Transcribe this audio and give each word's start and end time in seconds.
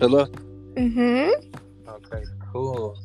Hello? 0.00 0.24
Mm-hmm. 0.76 1.52
Okay, 1.86 2.24
cool. 2.50 2.98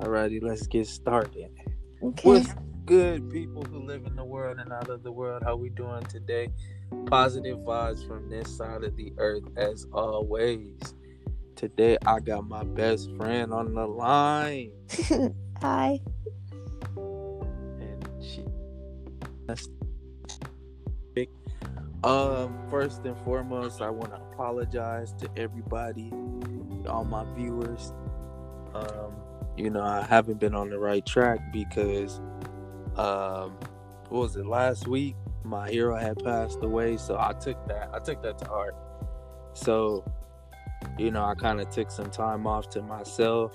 Alrighty, 0.00 0.42
let's 0.42 0.66
get 0.66 0.86
started. 0.86 1.50
Okay. 2.02 2.22
What's 2.26 2.54
good, 2.86 3.28
people 3.30 3.62
who 3.64 3.80
live 3.80 4.06
in 4.06 4.16
the 4.16 4.24
world 4.24 4.58
and 4.58 4.72
out 4.72 4.88
of 4.88 5.02
the 5.02 5.12
world? 5.12 5.42
How 5.44 5.54
we 5.54 5.68
doing 5.68 6.02
today? 6.04 6.48
Positive 7.08 7.58
vibes 7.58 8.08
from 8.08 8.30
this 8.30 8.56
side 8.56 8.84
of 8.84 8.96
the 8.96 9.12
earth, 9.18 9.44
as 9.58 9.84
always. 9.92 10.80
Today, 11.54 11.98
I 12.06 12.20
got 12.20 12.48
my 12.48 12.64
best 12.64 13.14
friend 13.18 13.52
on 13.52 13.74
the 13.74 13.86
line, 13.86 14.72
Hi. 15.60 16.00
and 16.96 18.08
she. 18.22 18.46
That's 19.46 19.68
um. 22.04 22.58
First 22.70 23.06
and 23.06 23.16
foremost, 23.24 23.80
I 23.80 23.88
want 23.88 24.10
to 24.10 24.16
apologize 24.16 25.14
to 25.14 25.28
everybody, 25.38 26.12
all 26.86 27.04
my 27.04 27.24
viewers. 27.34 27.94
Um, 28.74 29.14
you 29.56 29.70
know, 29.70 29.82
I 29.82 30.02
haven't 30.02 30.38
been 30.38 30.54
on 30.54 30.68
the 30.68 30.78
right 30.78 31.04
track 31.06 31.50
because, 31.50 32.20
um, 32.96 33.56
what 34.10 34.20
was 34.20 34.36
it 34.36 34.44
last 34.46 34.86
week? 34.86 35.16
My 35.44 35.70
hero 35.70 35.96
had 35.96 36.22
passed 36.22 36.62
away, 36.62 36.98
so 36.98 37.16
I 37.18 37.32
took 37.32 37.66
that. 37.68 37.88
I 37.94 38.00
took 38.00 38.22
that 38.22 38.36
to 38.38 38.44
heart. 38.44 38.76
So, 39.54 40.04
you 40.98 41.10
know, 41.10 41.24
I 41.24 41.34
kind 41.34 41.58
of 41.58 41.70
took 41.70 41.90
some 41.90 42.10
time 42.10 42.46
off 42.46 42.68
to 42.70 42.82
myself, 42.82 43.52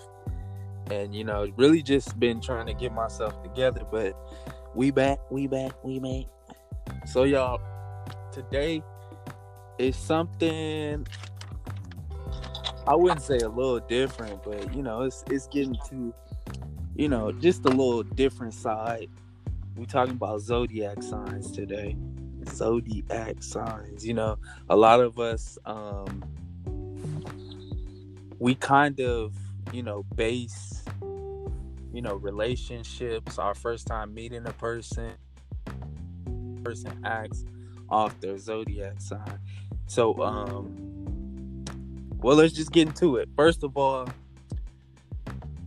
and 0.90 1.14
you 1.14 1.24
know, 1.24 1.48
really 1.56 1.84
just 1.84 2.20
been 2.20 2.42
trying 2.42 2.66
to 2.66 2.74
get 2.74 2.92
myself 2.92 3.42
together. 3.44 3.84
But 3.92 4.18
we 4.74 4.90
back, 4.90 5.20
we 5.30 5.46
back, 5.46 5.72
we 5.84 6.00
back. 6.00 6.26
So, 7.06 7.26
y'all, 7.26 7.62
today 8.34 8.82
is 9.78 9.96
something 9.96 11.06
I 12.86 12.96
wouldn't 12.96 13.22
say 13.22 13.38
a 13.38 13.48
little 13.48 13.80
different, 13.80 14.44
but 14.44 14.74
you 14.74 14.84
know, 14.84 15.04
it's 15.04 15.24
it's 15.30 15.48
getting 15.48 15.78
to, 15.90 16.14
you 16.96 17.08
know, 17.08 17.32
just 17.32 17.64
a 17.66 17.70
little 17.70 18.04
different 18.04 18.54
side. 18.54 19.10
We're 19.78 19.86
talking 19.86 20.16
about 20.16 20.42
zodiac 20.42 21.02
signs 21.02 21.52
today. 21.52 21.96
Zodiac 22.50 23.42
signs. 23.42 24.06
You 24.06 24.16
know, 24.16 24.38
a 24.70 24.76
lot 24.76 25.00
of 25.00 25.20
us 25.20 25.58
um 25.66 26.24
we 28.40 28.56
kind 28.56 29.00
of, 29.00 29.34
you 29.72 29.84
know, 29.84 30.04
base, 30.16 30.84
you 31.94 32.02
know, 32.02 32.16
relationships, 32.16 33.40
our 33.40 33.56
first 33.56 33.88
time 33.88 34.14
meeting 34.14 34.46
a 34.46 34.52
person, 34.54 35.14
person 36.64 37.00
acts 37.06 37.46
off 37.94 38.20
their 38.20 38.38
zodiac 38.38 39.00
sign. 39.00 39.40
So 39.88 40.22
um 40.22 41.66
well, 42.22 42.38
let's 42.38 42.54
just 42.54 42.72
get 42.72 42.88
into 42.88 43.18
it. 43.18 43.28
First 43.36 43.64
of 43.64 43.76
all, 43.78 44.08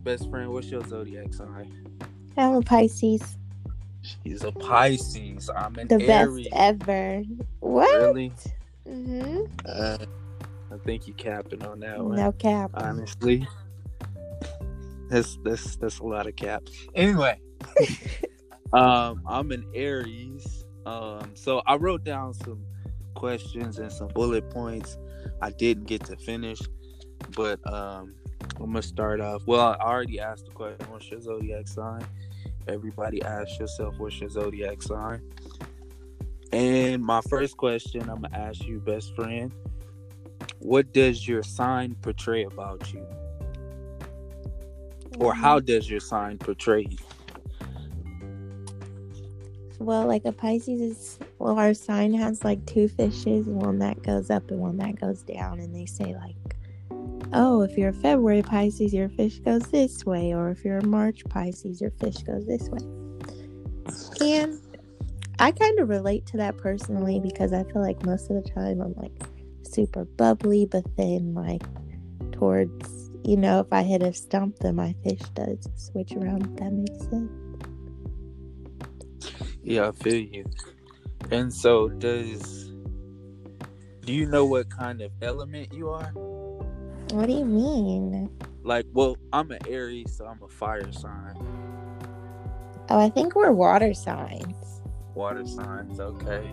best 0.03 0.29
friend, 0.29 0.51
what's 0.51 0.67
your 0.67 0.83
zodiac 0.87 1.33
sign? 1.33 1.71
I'm 2.35 2.55
a 2.55 2.61
Pisces. 2.61 3.37
She's 4.01 4.43
a 4.43 4.51
Pisces. 4.51 5.49
I'm 5.55 5.75
an 5.75 5.87
The 5.87 6.01
Aries. 6.09 6.47
best 6.49 6.55
ever. 6.59 7.23
What? 7.59 7.99
Really? 8.01 8.33
Mm-hmm. 8.87 9.41
Uh, 9.65 9.97
I 10.71 10.77
think 10.83 11.07
you 11.07 11.13
capping 11.13 11.63
on 11.63 11.79
that 11.81 12.03
one. 12.03 12.15
No 12.15 12.31
cap. 12.31 12.71
Honestly, 12.73 13.47
that's 15.09 15.37
that's 15.43 15.75
that's 15.77 15.99
a 15.99 16.03
lot 16.03 16.25
of 16.27 16.35
cap. 16.35 16.63
Anyway, 16.95 17.39
um, 18.73 19.21
I'm 19.27 19.51
an 19.51 19.65
Aries. 19.73 20.56
Um, 20.87 21.31
so 21.33 21.61
I 21.67 21.75
wrote 21.75 22.05
down 22.05 22.33
some 22.33 22.63
questions 23.13 23.77
and 23.77 23.91
some 23.91 24.07
bullet 24.07 24.49
points. 24.49 24.97
I 25.41 25.49
didn't 25.49 25.83
get 25.83 26.05
to 26.05 26.15
finish, 26.15 26.59
but 27.35 27.59
um, 27.71 28.15
I'm 28.55 28.67
gonna 28.67 28.81
start 28.81 29.19
off. 29.19 29.45
Well, 29.45 29.59
I 29.59 29.75
already 29.83 30.21
asked 30.21 30.45
the 30.45 30.51
question. 30.51 30.89
What's 30.89 31.11
your 31.11 31.19
zodiac 31.19 31.67
sign? 31.67 32.07
Everybody 32.69 33.21
ask 33.21 33.59
yourself 33.59 33.95
what's 33.97 34.17
your 34.21 34.29
zodiac 34.29 34.81
sign. 34.81 35.21
And 36.53 37.03
my 37.03 37.19
first 37.29 37.57
question, 37.57 38.09
I'm 38.09 38.21
gonna 38.21 38.37
ask 38.37 38.63
you, 38.63 38.79
best 38.79 39.13
friend. 39.13 39.51
What 40.59 40.93
does 40.93 41.27
your 41.27 41.43
sign 41.43 41.95
portray 42.01 42.45
about 42.45 42.93
you, 42.93 43.05
or 45.19 45.33
how 45.33 45.59
does 45.59 45.89
your 45.89 45.99
sign 45.99 46.37
portray 46.37 46.85
you? 46.89 47.06
Well, 49.79 50.07
like 50.07 50.25
a 50.25 50.31
Pisces 50.31 50.81
is 50.81 51.19
well, 51.39 51.59
our 51.59 51.73
sign 51.73 52.13
has 52.13 52.43
like 52.43 52.65
two 52.65 52.87
fishes, 52.87 53.45
one 53.45 53.79
that 53.79 54.01
goes 54.01 54.29
up 54.29 54.49
and 54.49 54.59
one 54.59 54.77
that 54.77 54.99
goes 54.99 55.21
down, 55.21 55.59
and 55.59 55.73
they 55.73 55.85
say 55.85 56.15
like, 56.15 56.57
oh, 57.33 57.61
if 57.61 57.77
you're 57.77 57.89
a 57.89 57.93
February 57.93 58.41
Pisces, 58.41 58.93
your 58.93 59.09
fish 59.09 59.39
goes 59.39 59.63
this 59.67 60.05
way, 60.05 60.33
or 60.33 60.49
if 60.49 60.65
you're 60.65 60.79
a 60.79 60.85
March 60.85 61.23
Pisces, 61.29 61.79
your 61.79 61.91
fish 61.91 62.17
goes 62.17 62.45
this 62.45 62.69
way. 62.69 62.79
And 64.19 64.59
I 65.39 65.51
kind 65.51 65.79
of 65.79 65.89
relate 65.89 66.25
to 66.27 66.37
that 66.37 66.57
personally 66.57 67.19
because 67.19 67.53
I 67.53 67.63
feel 67.63 67.81
like 67.81 68.03
most 68.03 68.31
of 68.31 68.43
the 68.43 68.49
time 68.49 68.81
I'm 68.81 68.95
like 68.95 69.21
super 69.63 70.05
bubbly, 70.05 70.65
but 70.65 70.83
then 70.97 71.35
like 71.35 71.63
towards 72.31 73.11
you 73.23 73.37
know 73.37 73.59
if 73.59 73.71
I 73.71 73.83
hit 73.83 74.01
a 74.01 74.13
stump, 74.13 74.57
then 74.59 74.75
my 74.75 74.95
fish 75.03 75.21
does 75.35 75.69
switch 75.75 76.13
around. 76.13 76.43
If 76.47 76.55
that 76.57 76.71
makes 76.71 77.05
sense. 77.09 77.46
Yeah, 79.67 79.89
I 79.89 79.91
feel 79.91 80.15
you. 80.15 80.45
And 81.29 81.53
so, 81.53 81.89
does 81.89 82.71
do 84.05 84.13
you 84.13 84.25
know 84.25 84.45
what 84.45 84.69
kind 84.69 85.01
of 85.01 85.11
element 85.21 85.73
you 85.73 85.89
are? 85.89 86.09
What 87.11 87.25
do 87.27 87.33
you 87.33 87.43
mean? 87.43 88.29
Like, 88.63 88.85
well, 88.93 89.17
I'm 89.33 89.51
an 89.51 89.59
Aries, 89.67 90.15
so 90.15 90.25
I'm 90.25 90.41
a 90.41 90.47
fire 90.47 90.89
sign. 90.93 91.35
Oh, 92.89 92.97
I 92.97 93.09
think 93.09 93.35
we're 93.35 93.51
water 93.51 93.93
signs. 93.93 94.55
Water 95.13 95.45
signs, 95.45 95.99
okay. 95.99 96.49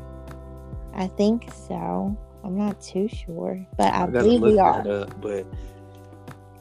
I 0.94 1.06
think 1.06 1.48
so. 1.68 2.18
I'm 2.42 2.58
not 2.58 2.80
too 2.82 3.06
sure, 3.08 3.64
but 3.78 3.92
I, 3.94 4.02
I 4.02 4.06
believe 4.06 4.40
look 4.40 4.52
we 4.54 4.58
are. 4.58 4.88
up, 5.02 5.20
but 5.20 5.46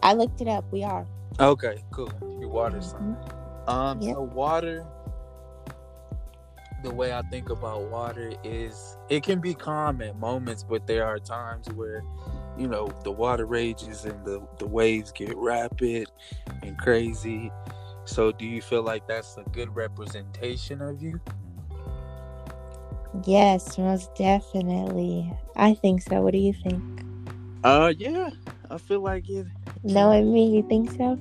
I 0.03 0.13
looked 0.13 0.39
it 0.41 0.47
up. 0.47 0.71
We 0.71 0.83
are. 0.83 1.07
okay, 1.39 1.83
cool. 1.91 2.11
You 2.39 2.47
water 2.47 2.81
sign. 2.81 3.17
Um, 3.67 3.99
Yep. 4.01 4.15
so 4.15 4.21
water. 4.21 4.85
The 6.83 6.93
way 6.93 7.13
I 7.13 7.21
think 7.23 7.49
about 7.49 7.89
water 7.89 8.33
is 8.43 8.97
it 9.09 9.23
can 9.23 9.39
be 9.39 9.53
calm 9.53 10.01
at 10.01 10.17
moments, 10.19 10.63
but 10.63 10.85
there 10.85 11.05
are 11.05 11.17
times 11.17 11.67
where, 11.69 12.03
you 12.57 12.67
know, 12.67 12.93
the 13.03 13.11
water 13.11 13.45
rages 13.45 14.03
and 14.03 14.23
the 14.25 14.45
the 14.59 14.67
waves 14.67 15.11
get 15.13 15.35
rapid 15.37 16.09
and 16.61 16.77
crazy. 16.77 17.49
So, 18.05 18.33
do 18.33 18.45
you 18.45 18.61
feel 18.61 18.83
like 18.83 19.07
that's 19.07 19.37
a 19.37 19.43
good 19.51 19.73
representation 19.73 20.81
of 20.81 21.01
you? 21.01 21.21
Yes, 23.25 23.77
most 23.77 24.13
definitely. 24.15 25.31
I 25.55 25.75
think 25.75 26.01
so. 26.01 26.21
What 26.21 26.33
do 26.33 26.39
you 26.39 26.53
think? 26.53 26.83
Uh, 27.63 27.93
yeah, 27.97 28.31
I 28.69 28.77
feel 28.77 28.99
like 28.99 29.29
it. 29.29 29.47
Knowing 29.83 30.33
me, 30.33 30.53
you 30.53 30.63
think 30.63 30.91
so? 30.91 31.17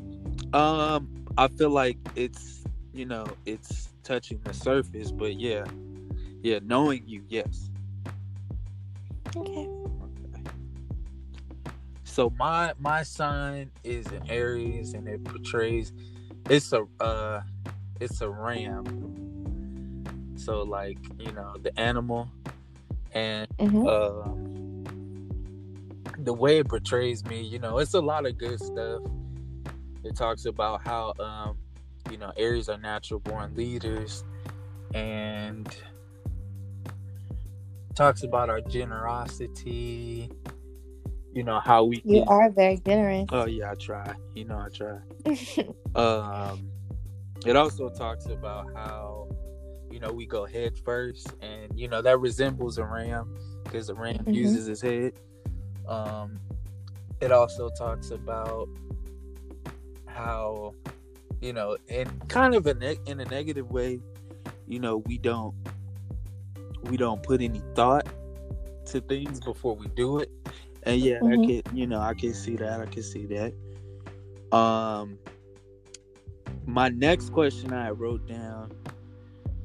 Um, 0.58 1.08
I 1.38 1.46
feel 1.48 1.70
like 1.70 1.98
it's 2.16 2.64
you 2.92 3.04
know 3.06 3.26
it's 3.46 3.91
touching 4.02 4.40
the 4.44 4.52
surface, 4.54 5.12
but 5.12 5.38
yeah, 5.38 5.64
yeah, 6.42 6.58
knowing 6.62 7.06
you, 7.06 7.24
yes. 7.28 7.70
Okay. 9.36 9.68
Okay. 10.02 10.42
So 12.04 12.30
my 12.30 12.74
my 12.78 13.02
sign 13.02 13.70
is 13.84 14.06
an 14.08 14.22
Aries, 14.28 14.94
and 14.94 15.08
it 15.08 15.24
portrays 15.24 15.92
it's 16.48 16.72
a 16.72 16.84
uh 17.00 17.40
it's 18.00 18.20
a 18.20 18.28
ram. 18.28 18.84
So 20.36 20.62
like 20.62 20.98
you 21.18 21.32
know 21.32 21.54
the 21.62 21.78
animal, 21.78 22.28
and 23.12 23.48
hmm 23.58 23.86
uh, 23.86 24.34
the 26.18 26.32
way 26.32 26.58
it 26.58 26.68
portrays 26.68 27.24
me, 27.24 27.42
you 27.42 27.58
know, 27.58 27.78
it's 27.78 27.94
a 27.94 28.00
lot 28.00 28.26
of 28.26 28.36
good 28.38 28.60
stuff. 28.60 29.02
It 30.04 30.16
talks 30.16 30.44
about 30.44 30.82
how 30.82 31.14
um 31.20 31.56
you 32.12 32.18
know 32.18 32.30
Aries 32.36 32.68
are 32.68 32.76
natural 32.78 33.18
born 33.20 33.54
leaders, 33.56 34.22
and 34.94 35.74
talks 37.94 38.22
about 38.22 38.50
our 38.50 38.60
generosity. 38.60 40.30
You 41.32 41.42
know 41.44 41.58
how 41.60 41.84
we 41.84 42.02
You 42.04 42.20
can- 42.20 42.28
are 42.28 42.50
very 42.50 42.76
generous. 42.78 43.26
Oh 43.32 43.46
yeah, 43.46 43.70
I 43.72 43.74
try. 43.74 44.14
You 44.34 44.44
know 44.44 44.58
I 44.58 44.68
try. 44.68 44.98
Um, 45.94 46.70
it 47.44 47.54
also 47.54 47.90
talks 47.90 48.24
about 48.26 48.66
how 48.74 49.28
you 49.90 50.00
know 50.00 50.10
we 50.10 50.24
go 50.24 50.46
head 50.46 50.76
first, 50.78 51.34
and 51.42 51.78
you 51.78 51.86
know 51.88 52.00
that 52.00 52.18
resembles 52.18 52.78
a 52.78 52.84
ram 52.84 53.34
because 53.64 53.90
a 53.90 53.94
ram 53.94 54.16
Mhm. 54.24 54.34
uses 54.34 54.64
his 54.66 54.80
head. 54.80 55.12
Um, 55.86 56.38
it 57.20 57.30
also 57.30 57.68
talks 57.70 58.10
about 58.10 58.68
how 60.06 60.74
you 61.42 61.52
know, 61.52 61.76
and 61.90 62.28
kind 62.28 62.54
of 62.54 62.66
a 62.66 62.74
ne- 62.74 62.98
in 63.06 63.20
a 63.20 63.24
negative 63.26 63.70
way, 63.70 64.00
you 64.66 64.78
know, 64.78 64.98
we 64.98 65.18
don't 65.18 65.54
we 66.84 66.96
don't 66.96 67.22
put 67.22 67.42
any 67.42 67.60
thought 67.74 68.06
to 68.86 69.00
things 69.00 69.40
before 69.40 69.76
we 69.76 69.88
do 69.88 70.18
it. 70.20 70.30
And 70.84 71.00
yeah, 71.00 71.20
Mhm. 71.20 71.32
I 71.32 71.46
can 71.46 71.76
you 71.76 71.86
know, 71.86 72.00
I 72.00 72.14
can 72.14 72.32
see 72.32 72.56
that. 72.56 72.80
I 72.80 72.86
can 72.86 73.02
see 73.02 73.26
that. 73.26 74.56
Um 74.56 75.18
my 76.64 76.88
next 76.88 77.32
question 77.32 77.72
I 77.72 77.90
wrote 77.90 78.26
down 78.28 78.70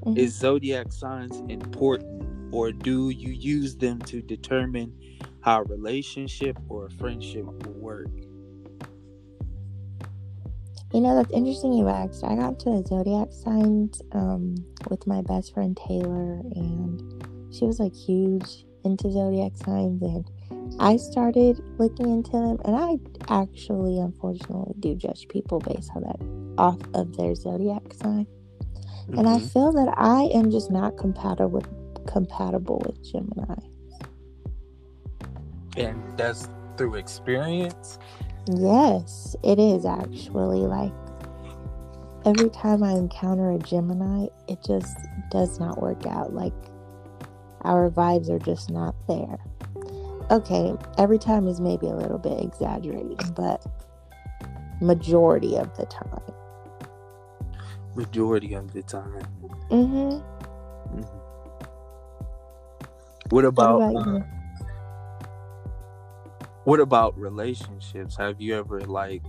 Mhm. 0.04 0.18
is 0.18 0.36
zodiac 0.36 0.92
signs 0.92 1.38
important 1.48 2.24
or 2.52 2.72
do 2.72 3.10
you 3.10 3.30
use 3.32 3.76
them 3.76 4.00
to 4.00 4.22
determine 4.22 4.98
how 5.42 5.62
a 5.62 5.64
relationship 5.66 6.58
or 6.70 6.88
a 6.88 6.90
friendship 6.90 7.46
will 7.46 7.74
work? 7.74 8.10
You 10.94 11.02
know, 11.02 11.16
that's 11.16 11.32
interesting 11.32 11.74
you 11.74 11.90
asked. 11.90 12.24
I 12.24 12.36
got 12.36 12.60
to 12.62 12.70
the 12.70 12.84
zodiac 12.88 13.28
signs 13.32 14.02
um, 14.14 14.56
with 14.90 15.06
my 15.06 15.22
best 15.22 15.54
friend 15.54 15.78
Taylor, 15.88 16.42
and 16.56 17.54
she 17.54 17.66
was 17.66 17.80
like 17.80 17.94
huge 17.94 18.66
into 18.86 19.12
zodiac 19.12 19.52
signs. 19.58 20.02
And 20.02 20.26
I 20.80 20.96
started 20.98 21.62
looking 21.78 22.10
into 22.10 22.32
them, 22.32 22.58
and 22.64 22.76
I 22.76 22.98
actually, 23.42 24.00
unfortunately, 24.00 24.74
do 24.80 24.96
judge 24.96 25.28
people 25.28 25.60
based 25.60 25.92
on 25.96 26.04
that 26.04 26.20
off 26.58 26.80
of 26.94 27.16
their 27.18 27.36
zodiac 27.36 27.94
sign. 27.94 28.26
And 29.10 29.28
I 29.28 29.40
Mhm. 29.40 29.52
feel 29.52 29.72
that 29.74 29.94
I 29.98 30.24
am 30.34 30.52
just 30.52 30.72
not 30.72 30.98
compatible 30.98 31.50
with 31.50 31.68
compatible 32.08 32.82
with 32.86 33.04
Gemini. 33.04 33.56
and 35.76 36.02
that's 36.18 36.50
through 36.76 36.96
experience. 36.96 38.00
Yes, 38.56 39.36
it 39.44 39.60
is 39.60 39.86
actually 39.86 40.62
like 40.62 40.94
every 42.26 42.50
time 42.50 42.82
I 42.82 42.92
encounter 42.94 43.52
a 43.52 43.60
Gemini, 43.60 44.28
it 44.48 44.64
just 44.66 44.98
does 45.30 45.60
not 45.60 45.82
work 45.82 46.06
out. 46.06 46.34
Like 46.34 46.54
our 47.64 47.90
vibes 47.90 48.30
are 48.30 48.40
just 48.40 48.70
not 48.70 48.96
there. 49.08 49.38
Okay, 50.32 50.74
every 50.98 51.18
time 51.18 51.48
is 51.48 51.60
maybe 51.60 51.88
a 51.88 51.96
little 51.96 52.18
bit 52.18 52.42
exaggerated, 52.42 53.36
but 53.36 53.66
majority 54.82 55.58
of 55.58 55.76
the 55.76 55.86
time. 55.86 56.22
Majority 57.96 58.54
of 58.54 58.72
the 58.74 58.84
time. 58.84 59.28
Mhm. 59.72 60.24
Mhm. 60.94 61.06
What 63.30 63.44
What 63.44 63.46
about 63.46 63.82
about 63.82 64.08
uh? 64.08 64.20
What 66.68 66.82
about 66.82 67.18
relationships? 67.18 68.18
Have 68.18 68.42
you 68.42 68.54
ever 68.58 68.82
like, 68.82 69.24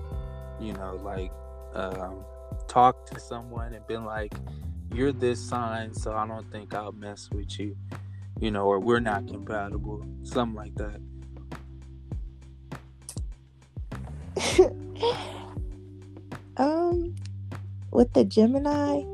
you 0.59 0.73
know, 0.73 0.99
like 1.05 1.31
um 1.73 2.25
talked 2.67 3.13
to 3.13 3.21
someone 3.21 3.75
and 3.75 3.87
been 3.87 4.05
like, 4.05 4.33
You're 4.93 5.13
this 5.13 5.39
sign, 5.39 5.95
so 5.95 6.17
I 6.17 6.27
don't 6.27 6.51
think 6.51 6.75
I'll 6.75 6.91
mess 6.91 7.31
with 7.31 7.57
you, 7.61 7.77
you 8.41 8.51
know, 8.51 8.67
or 8.67 8.81
we're 8.81 8.99
not 8.99 9.29
compatible, 9.29 10.05
something 10.25 10.57
like 10.57 10.75
that. 10.75 11.01
um, 16.57 17.15
with 17.93 18.13
the 18.15 18.25
Gemini, 18.25 19.05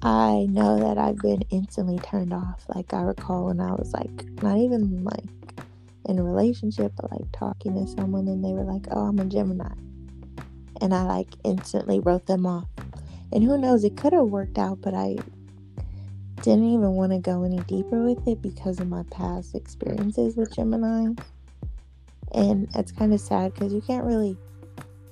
I 0.00 0.46
know 0.48 0.78
that 0.78 0.96
I've 0.96 1.18
been 1.18 1.42
instantly 1.50 1.98
turned 1.98 2.32
off. 2.32 2.64
Like 2.74 2.94
I 2.94 3.02
recall 3.02 3.44
when 3.48 3.60
I 3.60 3.72
was 3.72 3.92
like 3.92 4.24
not 4.42 4.56
even 4.56 5.04
like 5.04 5.24
in 6.06 6.18
a 6.18 6.22
relationship, 6.22 6.92
but 6.96 7.10
like 7.10 7.30
talking 7.32 7.74
to 7.74 7.90
someone 7.90 8.28
and 8.28 8.44
they 8.44 8.52
were 8.52 8.64
like, 8.64 8.86
"Oh, 8.90 9.06
I'm 9.06 9.18
a 9.18 9.24
Gemini," 9.24 9.72
and 10.80 10.94
I 10.94 11.04
like 11.04 11.28
instantly 11.44 12.00
wrote 12.00 12.26
them 12.26 12.46
off. 12.46 12.68
And 13.32 13.42
who 13.42 13.58
knows, 13.58 13.84
it 13.84 13.96
could 13.96 14.12
have 14.12 14.26
worked 14.26 14.58
out, 14.58 14.80
but 14.80 14.94
I 14.94 15.16
didn't 16.42 16.68
even 16.68 16.92
want 16.92 17.12
to 17.12 17.18
go 17.18 17.42
any 17.42 17.58
deeper 17.60 18.04
with 18.04 18.28
it 18.28 18.42
because 18.42 18.78
of 18.78 18.88
my 18.88 19.02
past 19.10 19.54
experiences 19.54 20.36
with 20.36 20.54
Gemini. 20.54 21.14
And 22.32 22.68
it's 22.74 22.92
kind 22.92 23.14
of 23.14 23.20
sad 23.20 23.54
because 23.54 23.72
you 23.72 23.80
can't 23.80 24.04
really 24.04 24.36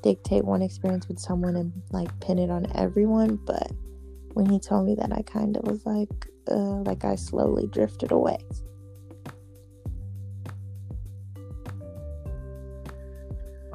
dictate 0.03 0.45
one 0.45 0.63
experience 0.63 1.09
with 1.09 1.19
someone 1.19 1.57
and 1.57 1.73
like 1.91 2.09
pin 2.21 2.39
it 2.39 2.51
on 2.51 2.67
everyone. 2.75 3.37
But 3.47 3.73
when 4.35 4.47
he 4.47 4.59
told 4.59 4.87
me 4.87 4.95
that, 4.97 5.13
I 5.13 5.23
kind 5.23 5.57
of 5.57 5.65
was 5.65 5.87
like, 5.87 6.29
uh, 6.51 6.83
like 6.83 7.05
I 7.05 7.15
slowly 7.15 7.67
drifted 7.67 8.13
away. 8.13 8.39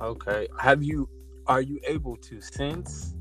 Okay. 0.02 0.48
Have 0.60 0.84
you 0.84 1.10
are 1.48 1.62
you 1.62 1.80
able 1.88 2.18
to 2.18 2.42
sense 2.42 3.16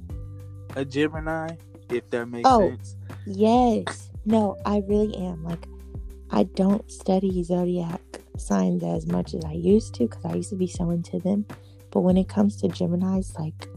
a 0.74 0.84
Gemini, 0.84 1.54
if 1.90 2.08
that 2.10 2.26
makes 2.26 2.48
Oh. 2.48 2.68
sense? 2.70 2.96
Yes. 3.24 4.10
No, 4.24 4.56
I 4.66 4.82
really 4.88 5.16
am. 5.16 5.44
Like, 5.44 5.68
I 6.30 6.42
don't 6.42 6.90
study 6.90 7.42
zodiac 7.44 8.00
signs 8.36 8.82
as 8.82 9.06
much 9.06 9.32
as 9.34 9.44
I 9.44 9.52
used 9.52 9.94
to 9.94 10.08
because 10.08 10.24
I 10.24 10.34
used 10.34 10.50
to 10.50 10.56
be 10.56 10.66
so 10.66 10.90
into 10.90 11.20
them. 11.20 11.46
But 11.92 12.00
when 12.00 12.16
it 12.16 12.28
comes 12.28 12.56
to 12.56 12.68
Geminis, 12.68 13.38
like, 13.38 13.68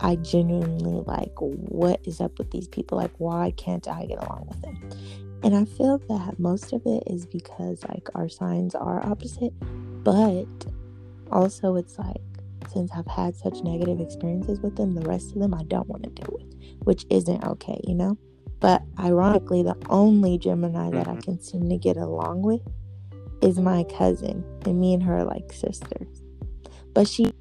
I 0.00 0.16
genuinely 0.16 1.02
like, 1.06 1.32
what 1.38 2.00
is 2.04 2.20
up 2.20 2.38
with 2.38 2.50
these 2.50 2.68
people? 2.68 2.98
Like, 2.98 3.12
why 3.18 3.52
can't 3.56 3.86
I 3.86 4.06
get 4.06 4.18
along 4.22 4.46
with 4.48 4.60
them? 4.62 4.90
And 5.44 5.54
I 5.54 5.64
feel 5.64 5.98
that 6.08 6.40
most 6.40 6.72
of 6.72 6.84
it 6.84 7.04
is 7.06 7.24
because, 7.26 7.84
like, 7.88 8.08
our 8.16 8.28
signs 8.28 8.74
are 8.74 9.04
opposite. 9.06 9.52
But 10.02 10.46
also, 11.30 11.76
it's 11.76 11.98
like, 11.98 12.20
since 12.72 12.90
I've 12.94 13.06
had 13.06 13.34
such 13.36 13.62
negative 13.62 14.00
experiences 14.00 14.60
with 14.60 14.76
them, 14.76 14.94
the 14.94 15.08
rest 15.08 15.32
of 15.32 15.40
them 15.40 15.54
I 15.54 15.62
don't 15.64 15.88
want 15.88 16.02
to 16.04 16.10
deal 16.10 16.28
with, 16.32 16.54
which 16.84 17.06
isn't 17.10 17.44
okay, 17.44 17.80
you 17.84 17.94
know? 17.94 18.18
But 18.60 18.82
ironically, 18.98 19.62
the 19.62 19.76
only 19.88 20.38
Gemini 20.38 20.90
that 20.90 21.08
I 21.08 21.14
Mhm. 21.14 21.22
can 21.22 21.40
seem 21.40 21.68
to 21.68 21.78
get 21.78 21.96
along 21.96 22.42
with 22.42 22.60
is 23.40 23.58
my 23.58 23.84
cousin, 23.84 24.44
and 24.66 24.80
me 24.80 24.94
and 24.94 25.02
her 25.04 25.18
are 25.18 25.24
like 25.24 25.52
sisters. 25.52 26.22
But 26.92 27.06
she 27.06 27.32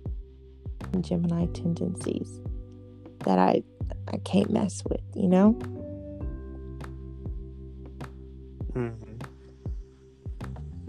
Gemini 1.02 1.48
tendencies 1.48 2.40
that 3.26 3.40
I 3.40 3.64
I 4.08 4.18
can't 4.18 4.50
mess 4.52 4.84
with, 4.90 5.02
you 5.16 5.28
know? 5.28 5.52
hmm 8.74 8.90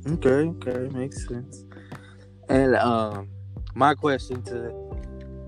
Okay, 0.07 0.29
okay, 0.29 0.89
makes 0.95 1.27
sense. 1.27 1.65
And 2.49 2.75
um, 2.77 3.31
my 3.75 3.95
question 3.95 4.43
to 4.45 4.73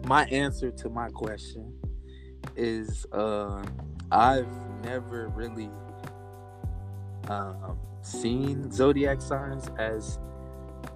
my 0.04 0.24
answer 0.26 0.70
to 0.72 0.88
my 0.88 1.08
question 1.10 1.74
is 2.56 3.06
um, 3.12 3.64
I've 4.10 4.48
never 4.82 5.28
really 5.28 5.70
um, 7.28 7.78
seen 8.02 8.70
zodiac 8.70 9.20
signs 9.20 9.68
as 9.78 10.18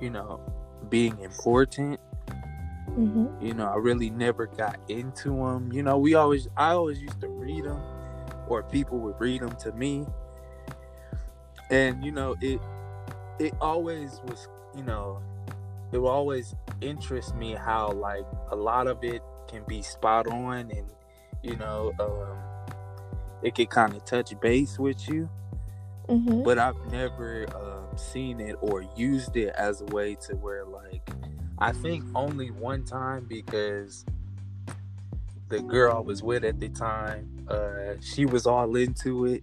you 0.01 0.11
know 0.11 0.41
being 0.89 1.19
important. 1.21 2.01
hmm 2.95 3.27
You 3.41 3.55
know, 3.55 3.67
I 3.67 3.77
really 3.77 4.11
never 4.11 4.47
got 4.47 4.79
into 4.89 5.31
them. 5.37 5.73
You 5.73 5.83
know, 5.83 5.99
we 5.99 6.15
always 6.15 6.49
I 6.57 6.71
always 6.71 7.01
used 7.01 7.21
to 7.21 7.29
read 7.29 7.65
them, 7.65 7.83
or 8.47 8.63
people 8.65 9.01
would 9.01 9.17
read 9.21 9.43
them 9.43 9.57
to 9.61 9.73
me, 9.73 10.07
and 11.71 12.05
you 12.05 12.13
know 12.13 12.37
it 12.41 12.61
it 13.39 13.55
always 13.61 14.21
was 14.25 14.49
you 14.75 14.83
know 14.83 15.23
it 15.95 15.99
will 15.99 16.09
always 16.09 16.55
interest 16.81 17.35
me 17.37 17.55
how 17.55 17.91
like 17.93 18.25
a 18.51 18.57
lot 18.57 18.87
of 18.89 19.03
it 19.05 19.23
can 19.49 19.63
be 19.69 19.81
spot 19.81 20.27
on 20.27 20.71
and 20.71 20.91
you 21.43 21.57
know 21.57 21.93
um 22.01 22.37
it 23.43 23.55
can 23.55 23.67
kind 23.67 23.95
of 23.95 24.05
touch 24.05 24.33
base 24.41 24.79
with 24.79 25.09
you. 25.09 25.29
Hmm 26.09 26.43
but 26.43 26.59
i've 26.59 26.77
never 26.91 27.47
um, 27.57 27.97
seen 27.97 28.41
it 28.41 28.57
or 28.61 28.85
used 28.97 29.37
it 29.37 29.55
as 29.57 29.81
a 29.81 29.85
way 29.87 30.15
to 30.15 30.35
where 30.37 30.65
like 30.67 31.09
i 31.61 31.73
think 31.73 32.05
only 32.15 32.51
one 32.51 32.85
time 32.85 33.25
because 33.27 34.05
the 35.49 35.61
girl 35.63 35.97
i 35.97 36.01
was 36.01 36.23
with 36.23 36.45
at 36.45 36.61
the 36.61 36.69
time 36.69 37.47
uh 37.49 37.95
she 38.01 38.27
was 38.27 38.47
all 38.47 38.77
into 38.77 39.27
it 39.27 39.43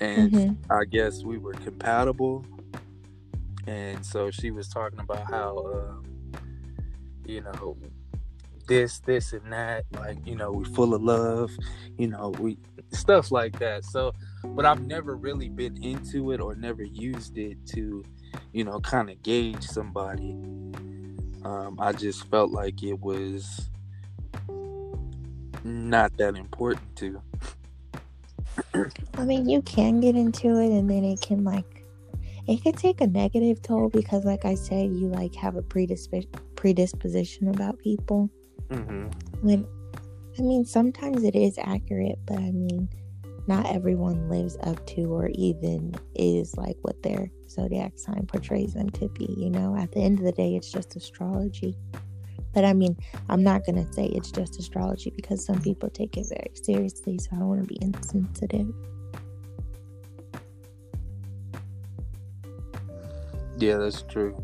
and 0.00 0.32
hmm 0.32 0.52
I 0.70 0.84
guess 0.84 1.24
we 1.24 1.36
were 1.36 1.52
compatible. 1.52 2.44
And 3.70 4.04
so 4.04 4.32
she 4.32 4.50
was 4.50 4.68
talking 4.68 4.98
about 4.98 5.30
how, 5.30 5.56
um, 5.58 6.32
you 7.24 7.40
know, 7.40 7.76
this, 8.66 8.98
this, 8.98 9.32
and 9.32 9.52
that, 9.52 9.84
like, 9.92 10.18
you 10.26 10.34
know, 10.34 10.50
we're 10.50 10.64
full 10.64 10.92
of 10.92 11.02
love, 11.02 11.52
you 11.96 12.08
know, 12.08 12.30
we 12.40 12.58
stuff 12.90 13.30
like 13.30 13.60
that. 13.60 13.84
So, 13.84 14.12
but 14.44 14.66
I've 14.66 14.84
never 14.84 15.14
really 15.14 15.48
been 15.48 15.80
into 15.84 16.32
it 16.32 16.40
or 16.40 16.56
never 16.56 16.82
used 16.82 17.38
it 17.38 17.64
to, 17.68 18.04
you 18.52 18.64
know, 18.64 18.80
kind 18.80 19.08
of 19.08 19.22
gauge 19.22 19.62
somebody. 19.62 20.32
Um, 21.44 21.78
I 21.78 21.92
just 21.92 22.28
felt 22.28 22.50
like 22.50 22.82
it 22.82 22.98
was 22.98 23.70
not 25.62 26.16
that 26.16 26.34
important 26.34 26.96
to. 26.96 27.22
I 29.14 29.24
mean, 29.24 29.48
you 29.48 29.62
can 29.62 30.00
get 30.00 30.16
into 30.16 30.48
it, 30.58 30.70
and 30.76 30.90
then 30.90 31.04
it 31.04 31.20
can 31.20 31.44
like, 31.44 31.79
it 32.50 32.64
could 32.64 32.76
take 32.76 33.00
a 33.00 33.06
negative 33.06 33.62
toll 33.62 33.88
because, 33.88 34.24
like 34.24 34.44
I 34.44 34.56
said, 34.56 34.90
you 34.90 35.06
like 35.06 35.36
have 35.36 35.54
a 35.54 35.62
predisp- 35.62 36.26
predisposition 36.56 37.46
about 37.46 37.78
people. 37.78 38.28
Mm-hmm. 38.70 39.06
When, 39.46 39.64
I 40.36 40.42
mean, 40.42 40.64
sometimes 40.64 41.22
it 41.22 41.36
is 41.36 41.58
accurate, 41.58 42.18
but 42.26 42.38
I 42.38 42.50
mean, 42.50 42.88
not 43.46 43.66
everyone 43.66 44.28
lives 44.28 44.56
up 44.64 44.84
to 44.88 45.04
or 45.14 45.28
even 45.34 45.94
is 46.16 46.56
like 46.56 46.76
what 46.82 47.00
their 47.04 47.30
zodiac 47.48 47.96
sign 47.96 48.26
portrays 48.26 48.74
them 48.74 48.90
to 48.90 49.08
be. 49.10 49.32
You 49.38 49.50
know, 49.50 49.76
at 49.76 49.92
the 49.92 50.00
end 50.00 50.18
of 50.18 50.24
the 50.24 50.32
day, 50.32 50.56
it's 50.56 50.72
just 50.72 50.96
astrology. 50.96 51.76
But 52.52 52.64
I 52.64 52.72
mean, 52.72 52.96
I'm 53.28 53.44
not 53.44 53.64
going 53.64 53.76
to 53.76 53.92
say 53.92 54.06
it's 54.06 54.32
just 54.32 54.58
astrology 54.58 55.12
because 55.14 55.46
some 55.46 55.62
people 55.62 55.88
take 55.88 56.16
it 56.16 56.26
very 56.28 56.50
seriously. 56.60 57.16
So 57.18 57.28
I 57.32 57.38
don't 57.38 57.48
want 57.48 57.60
to 57.60 57.66
be 57.68 57.78
insensitive. 57.80 58.74
Yeah, 63.60 63.76
that's 63.76 64.02
true. 64.04 64.42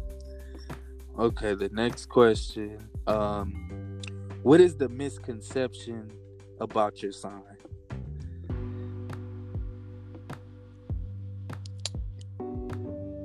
Okay, 1.18 1.54
the 1.54 1.70
next 1.70 2.11
question. 2.11 2.87
Um, 3.06 4.02
what 4.42 4.61
is 4.61 4.76
the 4.76 4.90
misconception 4.90 6.12
about 6.61 7.02
your 7.02 7.12
sign? 7.12 7.40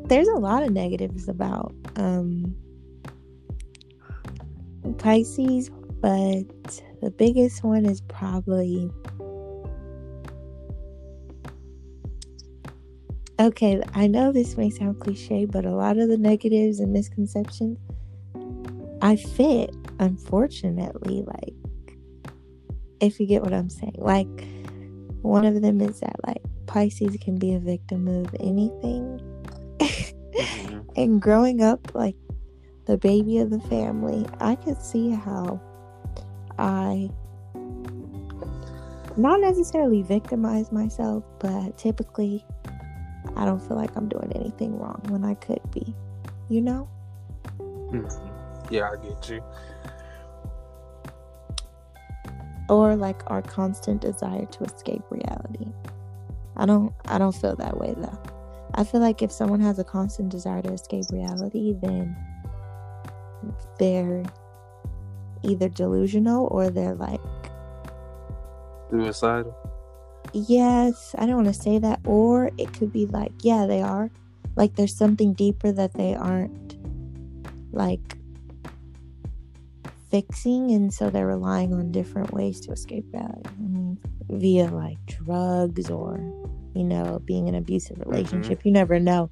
There's 0.06 0.30
a 0.30 0.36
lot 0.36 0.64
of 0.64 0.72
negatives 0.72 1.28
about 1.28 1.76
um, 1.98 2.56
Pisces, 4.98 5.70
but 6.00 6.46
the 7.02 7.12
biggest 7.18 7.66
one 7.66 7.86
is 7.86 8.00
probably 8.00 8.90
okay. 13.48 13.82
I 13.94 14.08
know 14.08 14.32
this 14.32 14.58
may 14.58 14.70
sound 14.70 15.00
cliche, 15.00 15.46
but 15.46 15.66
a 15.66 15.72
lot 15.72 15.98
of 15.98 16.10
the 16.10 16.18
negatives 16.18 16.80
and 16.80 16.92
misconceptions 16.92 17.78
I 19.02 19.16
fit, 19.16 19.76
unfortunately. 20.00 21.24
Like, 21.24 21.56
if 23.00 23.20
you 23.20 23.26
get 23.26 23.42
what 23.42 23.54
I'm 23.54 23.70
saying, 23.70 23.96
like, 23.98 24.28
one 25.22 25.46
of 25.46 25.62
them 25.62 25.82
is 25.82 26.00
that, 26.02 26.16
like, 26.26 26.42
Pisces 26.68 27.18
can 27.22 27.38
be 27.38 27.54
a 27.54 27.60
victim 27.60 28.08
of 28.08 28.34
anything. 28.40 29.20
mm-hmm. 29.80 30.80
and 30.96 31.22
growing 31.22 31.62
up, 31.62 31.94
like, 31.96 32.16
the 32.86 32.98
baby 32.98 33.40
of 33.40 33.50
the 33.50 33.60
family, 33.62 34.26
I 34.40 34.56
could 34.56 34.82
see 34.82 35.12
how 35.12 35.62
I 36.58 37.10
not 39.18 39.42
necessarily 39.42 40.04
victimize 40.04 40.72
myself, 40.72 41.24
but 41.40 41.78
typically 41.78 42.46
I 43.36 43.46
don't 43.46 43.60
feel 43.60 43.78
like 43.78 43.96
I'm 43.96 44.08
doing 44.08 44.32
anything 44.36 44.78
wrong 44.78 45.02
when 45.10 45.24
I 45.24 45.36
could 45.36 45.62
be, 45.72 45.96
you 46.50 46.62
know? 46.62 46.88
Mm-hmm. 47.60 48.74
Yeah, 48.74 48.92
I 48.92 48.96
get 49.04 49.30
you. 49.30 49.44
Or 52.70 52.96
like 52.96 53.22
our 53.28 53.42
constant 53.42 54.02
desire 54.02 54.46
to 54.46 54.64
escape 54.64 55.04
reality. 55.10 55.68
I 56.56 56.66
don't 56.66 56.94
I 57.06 57.18
don't 57.18 57.36
feel 57.36 57.56
that 57.58 57.78
way 57.78 57.94
though. 57.98 58.20
I 58.76 58.84
feel 58.86 59.02
like 59.02 59.22
if 59.22 59.32
someone 59.32 59.60
has 59.60 59.80
a 59.80 59.84
constant 59.84 60.30
desire 60.30 60.62
to 60.62 60.72
escape 60.72 61.06
reality, 61.12 61.76
then 61.82 62.16
they're 63.78 64.24
either 65.44 65.68
delusional 65.68 66.48
or 66.52 66.70
they're 66.70 66.96
like 66.96 67.20
suicidal. 68.90 69.56
Yes, 70.34 71.16
I 71.18 71.26
don't 71.26 71.44
want 71.44 71.54
to 71.54 71.62
say 71.62 71.80
that. 71.80 72.00
Or 72.06 72.52
it 72.58 72.74
could 72.74 72.92
be 72.92 73.06
like, 73.06 73.32
yeah, 73.42 73.66
they 73.66 73.82
are. 73.82 74.10
Like 74.56 74.76
there's 74.76 74.96
something 74.96 75.34
deeper 75.34 75.72
that 75.72 75.94
they 75.94 76.14
aren't 76.14 76.78
like 77.72 78.18
fixing, 80.10 80.72
and 80.72 80.94
so 80.94 81.10
they're 81.10 81.28
relying 81.28 81.74
on 81.74 81.92
different 81.92 82.32
ways 82.32 82.60
to 82.62 82.72
escape 82.72 83.06
reality. 83.14 83.50
I 83.50 83.62
mean, 83.62 83.98
via 84.30 84.68
like 84.68 84.98
drugs 85.06 85.90
or, 85.90 86.18
you 86.74 86.84
know, 86.84 87.20
being 87.26 87.48
in 87.48 87.56
an 87.56 87.62
abusive 87.62 87.98
mm-hmm. 87.98 88.10
relationship. 88.10 88.60
Mm-hmm. 88.60 88.68
You 88.68 88.74
never 88.74 89.00
know. 89.00 89.30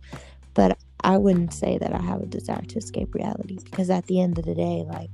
But 0.53 0.77
I 1.01 1.17
wouldn't 1.17 1.53
say 1.53 1.77
that 1.77 1.93
I 1.93 2.01
have 2.01 2.21
a 2.21 2.25
desire 2.25 2.61
to 2.61 2.77
escape 2.77 3.13
reality 3.13 3.57
because 3.63 3.89
at 3.89 4.07
the 4.07 4.19
end 4.19 4.37
of 4.37 4.45
the 4.45 4.55
day, 4.55 4.85
like, 4.87 5.09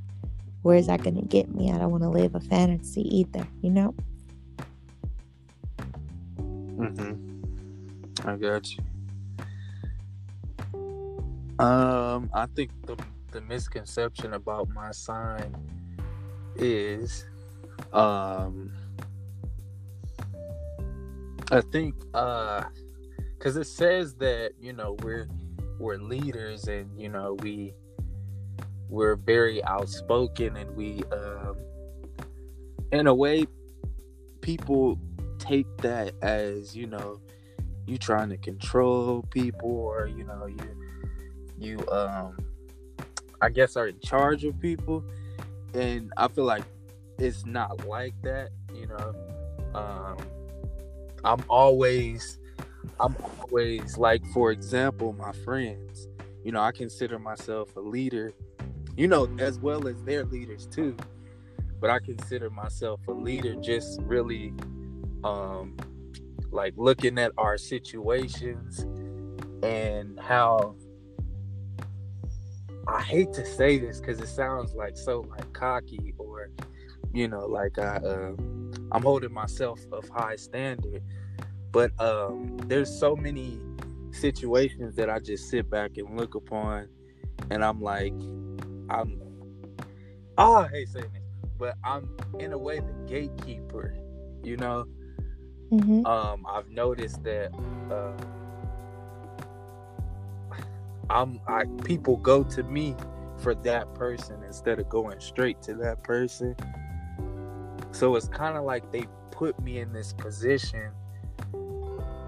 where 0.62 0.78
is 0.78 0.88
that 0.88 1.04
going 1.04 1.16
to 1.16 1.22
get 1.22 1.54
me? 1.54 1.72
I 1.72 1.78
don't 1.78 1.92
want 1.92 2.04
to 2.04 2.10
live 2.10 2.34
a 2.34 2.40
fantasy 2.40 3.02
either, 3.20 3.48
you 3.62 3.70
know? 3.70 3.94
Mm-hmm. 6.78 8.28
I 8.28 8.36
got 8.36 8.70
you. 8.72 8.84
Um, 11.58 12.30
I 12.34 12.48
think 12.56 12.72
the 12.86 12.98
the 13.32 13.42
misconception 13.42 14.34
about 14.34 14.70
my 14.70 14.92
sign 14.92 15.56
is, 16.56 17.26
um, 17.94 18.72
I 21.52 21.62
think, 21.62 21.96
uh, 22.14 22.64
because 23.38 23.58
it 23.58 23.68
says 23.68 24.16
that 24.16 24.52
you 24.60 24.74
know 24.74 24.98
we're 25.02 25.28
we're 25.80 25.98
leaders 25.98 26.68
and 26.68 26.90
you 27.00 27.10
know 27.10 27.38
we 27.42 27.74
we're 28.90 29.16
very 29.16 29.64
outspoken 29.64 30.56
and 30.58 30.76
we 30.76 31.04
um 31.12 31.56
in 32.92 33.08
a 33.08 33.14
way 33.14 33.46
people 34.42 35.00
take 35.40 35.68
that 35.78 36.14
as 36.22 36.76
you 36.76 36.88
know 36.88 37.20
you 37.86 37.98
trying 37.98 38.30
to 38.30 38.38
control 38.38 39.24
people 39.30 39.70
or 39.70 40.08
you 40.08 40.24
know 40.24 40.46
you 40.46 40.76
you 41.58 41.88
um 41.90 42.38
i 43.42 43.50
guess 43.50 43.76
are 43.76 43.88
in 43.88 44.00
charge 44.00 44.44
of 44.44 44.60
people 44.60 45.04
and 45.74 46.12
i 46.18 46.28
feel 46.28 46.46
like 46.46 46.64
it's 47.20 47.46
not 47.46 47.86
like 47.88 48.14
that 48.22 48.50
you 48.74 48.88
know 48.88 49.14
um 49.74 50.18
i'm 51.24 51.44
always 51.50 52.40
I'm 53.00 53.16
always 53.42 53.98
like, 53.98 54.26
for 54.28 54.52
example, 54.52 55.14
my 55.14 55.32
friends. 55.44 56.08
You 56.44 56.52
know, 56.52 56.62
I 56.62 56.72
consider 56.72 57.20
myself 57.20 57.76
a 57.76 57.80
leader. 57.80 58.34
You 58.96 59.08
know, 59.08 59.28
as 59.40 59.60
well 59.60 59.88
as 59.88 60.02
their 60.04 60.24
leaders 60.26 60.68
too. 60.68 60.96
But 61.82 61.90
I 61.90 62.00
consider 62.00 62.50
myself 62.50 63.02
a 63.08 63.12
leader, 63.12 63.56
just 63.56 64.00
really, 64.04 64.54
um, 65.26 65.76
like 66.52 66.74
looking 66.78 67.18
at 67.18 67.32
our 67.38 67.58
situations 67.58 68.86
and 69.64 70.20
how 70.20 70.76
I 72.88 73.02
hate 73.02 73.34
to 73.34 73.46
say 73.46 73.80
this 73.80 74.00
because 74.00 74.20
it 74.22 74.28
sounds 74.28 74.74
like 74.74 74.96
so 74.96 75.26
like 75.30 75.52
cocky 75.54 76.14
or 76.18 76.50
you 77.14 77.28
know 77.28 77.46
like 77.46 77.80
I 77.80 77.98
uh, 77.98 78.36
I'm 78.92 79.02
holding 79.02 79.34
myself 79.34 79.80
of 79.92 80.08
high 80.10 80.36
standard 80.36 81.02
but 81.76 81.92
um, 82.00 82.56
there's 82.68 82.90
so 82.90 83.18
many 83.18 83.60
situations 84.12 84.96
that 84.96 85.10
I 85.10 85.20
just 85.20 85.50
sit 85.50 85.70
back 85.70 85.98
and 85.98 86.18
look 86.18 86.36
upon, 86.36 86.88
and 87.50 87.66
I'm 87.66 87.82
like, 87.82 88.14
I'm, 88.90 89.22
oh, 90.38 90.56
I 90.56 90.68
hate 90.70 90.88
saying 90.88 91.12
this, 91.12 91.24
but 91.58 91.76
I'm 91.84 92.10
in 92.40 92.54
a 92.54 92.58
way 92.58 92.80
the 92.80 92.94
gatekeeper. 93.08 93.94
You 94.42 94.56
know, 94.56 94.86
mm-hmm. 95.72 96.06
um, 96.06 96.46
I've 96.48 96.70
noticed 96.70 97.24
that 97.24 97.52
uh, 97.92 98.14
I'm, 101.10 101.40
I 101.48 101.66
people 101.84 102.18
go 102.18 102.44
to 102.44 102.64
me 102.64 102.96
for 103.38 103.54
that 103.56 103.94
person 103.96 104.42
instead 104.44 104.80
of 104.80 104.90
going 104.90 105.20
straight 105.20 105.62
to 105.64 105.76
that 105.76 106.04
person. 106.04 106.56
So 107.92 108.16
it's 108.16 108.28
kind 108.28 108.58
of 108.58 108.64
like 108.64 108.92
they 108.92 109.06
put 109.32 109.60
me 109.62 109.80
in 109.80 109.94
this 109.94 110.14
position 110.14 110.92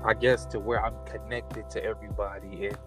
I 0.07 0.13
guess 0.13 0.45
to 0.47 0.59
where 0.59 0.83
I'm 0.83 0.95
connected 1.05 1.69
to 1.71 1.83
everybody 1.83 2.67
and 2.67 2.77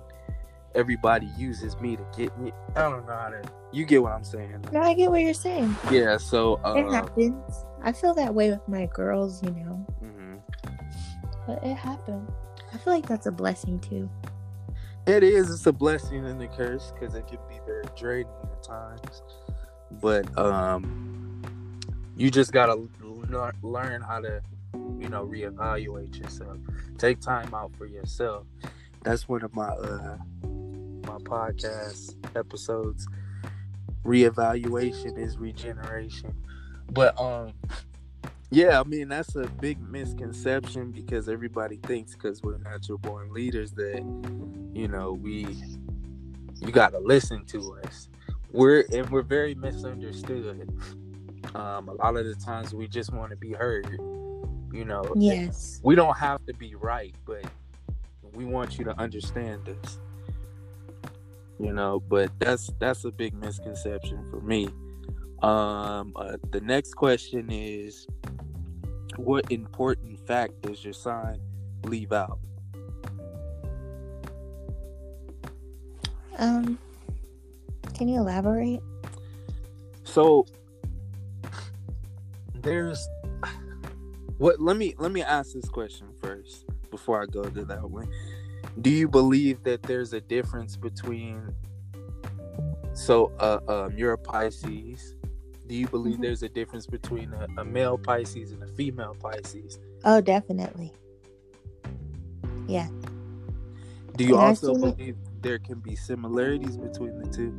everybody 0.74 1.28
uses 1.36 1.78
me 1.78 1.96
to 1.96 2.06
get 2.16 2.36
me. 2.38 2.50
I 2.74 2.82
don't 2.82 3.06
know 3.06 3.12
how 3.12 3.28
to. 3.28 3.42
You 3.72 3.84
get 3.84 4.02
what 4.02 4.12
I'm 4.12 4.24
saying? 4.24 4.64
No, 4.72 4.80
I 4.80 4.94
get 4.94 5.10
what 5.10 5.20
you're 5.20 5.34
saying. 5.34 5.76
Yeah, 5.90 6.16
so 6.16 6.58
uh, 6.64 6.74
it 6.76 6.90
happens. 6.90 7.66
I 7.82 7.92
feel 7.92 8.14
that 8.14 8.34
way 8.34 8.50
with 8.50 8.66
my 8.66 8.86
girls, 8.86 9.42
you 9.42 9.50
know. 9.50 9.86
But 11.50 11.64
it 11.64 11.74
happened. 11.74 12.30
I 12.72 12.76
feel 12.78 12.92
like 12.92 13.06
that's 13.06 13.26
a 13.26 13.32
blessing 13.32 13.80
too. 13.80 14.08
It 15.06 15.24
is. 15.24 15.50
It's 15.50 15.66
a 15.66 15.72
blessing 15.72 16.24
and 16.24 16.40
a 16.40 16.46
curse 16.46 16.92
because 16.92 17.16
it 17.16 17.26
can 17.26 17.38
be 17.48 17.58
very 17.66 17.84
draining 17.96 18.32
at 18.44 18.62
times. 18.62 19.22
But 20.00 20.38
um, 20.38 21.42
you 22.16 22.30
just 22.30 22.52
gotta 22.52 22.80
learn 23.62 24.02
how 24.02 24.20
to 24.20 24.40
you 25.00 25.08
know, 25.08 25.26
reevaluate 25.26 26.16
yourself. 26.16 26.58
Take 26.98 27.20
time 27.20 27.52
out 27.54 27.72
for 27.76 27.86
yourself. 27.86 28.46
That's 29.02 29.28
one 29.28 29.42
of 29.42 29.52
my 29.54 29.68
uh 29.68 30.18
my 31.06 31.18
podcast 31.18 32.14
episodes. 32.36 33.08
Reevaluation 34.04 35.18
is 35.18 35.38
regeneration. 35.38 36.32
But 36.92 37.18
um 37.20 37.54
yeah, 38.50 38.80
I 38.80 38.84
mean 38.84 39.08
that's 39.08 39.36
a 39.36 39.46
big 39.60 39.80
misconception 39.80 40.90
because 40.90 41.28
everybody 41.28 41.76
thinks 41.86 42.14
because 42.14 42.42
we're 42.42 42.58
natural 42.58 42.98
born 42.98 43.32
leaders 43.32 43.72
that 43.72 43.98
you 44.74 44.88
know 44.88 45.12
we 45.12 45.46
you 46.60 46.72
got 46.72 46.92
to 46.92 46.98
listen 46.98 47.44
to 47.46 47.78
us. 47.84 48.08
We're 48.52 48.84
and 48.92 49.08
we're 49.10 49.22
very 49.22 49.54
misunderstood. 49.54 50.68
Um, 51.54 51.88
a 51.88 51.94
lot 51.94 52.16
of 52.16 52.26
the 52.26 52.34
times 52.34 52.74
we 52.74 52.86
just 52.86 53.12
want 53.12 53.30
to 53.30 53.36
be 53.36 53.52
heard 53.52 53.86
You 54.72 54.84
know, 54.84 55.02
Yes. 55.16 55.80
we 55.82 55.94
don't 55.94 56.16
have 56.16 56.44
to 56.46 56.54
be 56.54 56.74
right, 56.74 57.14
but 57.24 57.44
we 58.34 58.44
want 58.44 58.78
you 58.78 58.84
to 58.84 58.96
understand 59.00 59.68
us. 59.68 59.98
You 61.58 61.72
know, 61.72 62.00
but 62.00 62.30
that's 62.38 62.70
that's 62.78 63.04
a 63.04 63.10
big 63.10 63.34
misconception 63.34 64.24
for 64.30 64.40
me. 64.40 64.68
Um, 65.42 66.12
uh, 66.16 66.36
the 66.50 66.60
next 66.60 66.94
question 66.94 67.50
is, 67.50 68.06
what 69.16 69.50
important 69.50 70.18
fact 70.26 70.60
does 70.62 70.84
your 70.84 70.92
sign 70.92 71.40
leave 71.84 72.12
out? 72.12 72.38
Um, 76.38 76.78
can 77.94 78.08
you 78.08 78.20
elaborate? 78.20 78.80
So 80.04 80.46
there's 82.54 83.06
what 84.38 84.60
let 84.60 84.76
me 84.76 84.94
let 84.98 85.12
me 85.12 85.22
ask 85.22 85.52
this 85.52 85.68
question 85.68 86.08
first 86.20 86.64
before 86.90 87.22
I 87.22 87.26
go 87.26 87.44
to 87.44 87.64
that 87.64 87.88
one. 87.90 88.08
Do 88.80 88.90
you 88.90 89.08
believe 89.08 89.62
that 89.64 89.82
there's 89.82 90.12
a 90.12 90.20
difference 90.20 90.76
between 90.76 91.54
so 92.92 93.32
uh 93.38 93.60
um 93.68 93.96
you're 93.96 94.12
a 94.12 94.18
Pisces. 94.18 95.14
Do 95.70 95.76
you 95.76 95.86
believe 95.86 96.16
Mhm. 96.16 96.22
there's 96.22 96.42
a 96.42 96.48
difference 96.48 96.84
between 96.88 97.32
a, 97.32 97.46
a 97.58 97.64
male 97.64 97.96
Pisces 97.96 98.50
and 98.50 98.60
a 98.60 98.66
female 98.66 99.14
Pisces? 99.20 99.78
Oh, 100.04 100.20
definitely. 100.20 100.92
Yeah. 102.66 102.88
Do 104.16 104.24
you 104.24 104.34
And 104.34 104.42
also 104.46 104.74
believe 104.74 105.16
there 105.42 105.60
can 105.60 105.78
be 105.78 105.94
similarities 105.94 106.76
between 106.76 107.16
the 107.20 107.28
two? 107.30 107.52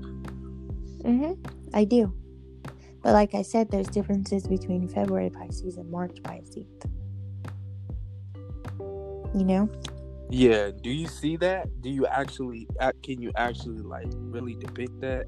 Mhm. 1.06 1.38
I 1.74 1.86
do. 1.86 2.12
But 3.02 3.14
like 3.14 3.34
I 3.34 3.44
said, 3.44 3.72
there's 3.72 3.88
differences 3.88 4.46
between 4.46 4.90
February 4.90 5.30
Pisces 5.30 5.78
and 5.78 5.90
March 5.90 6.22
Pisces. 6.22 6.68
You 9.34 9.46
know? 9.46 9.70
Yeah. 10.30 10.72
Do 10.72 10.90
you 10.90 11.08
see 11.08 11.38
that? 11.38 11.82
Do 11.82 11.90
you 11.90 12.06
actually 12.08 12.68
can 13.04 13.22
you 13.22 13.32
actually 13.38 13.80
like 13.80 14.12
really 14.18 14.56
depict 14.56 15.00
that? 15.00 15.28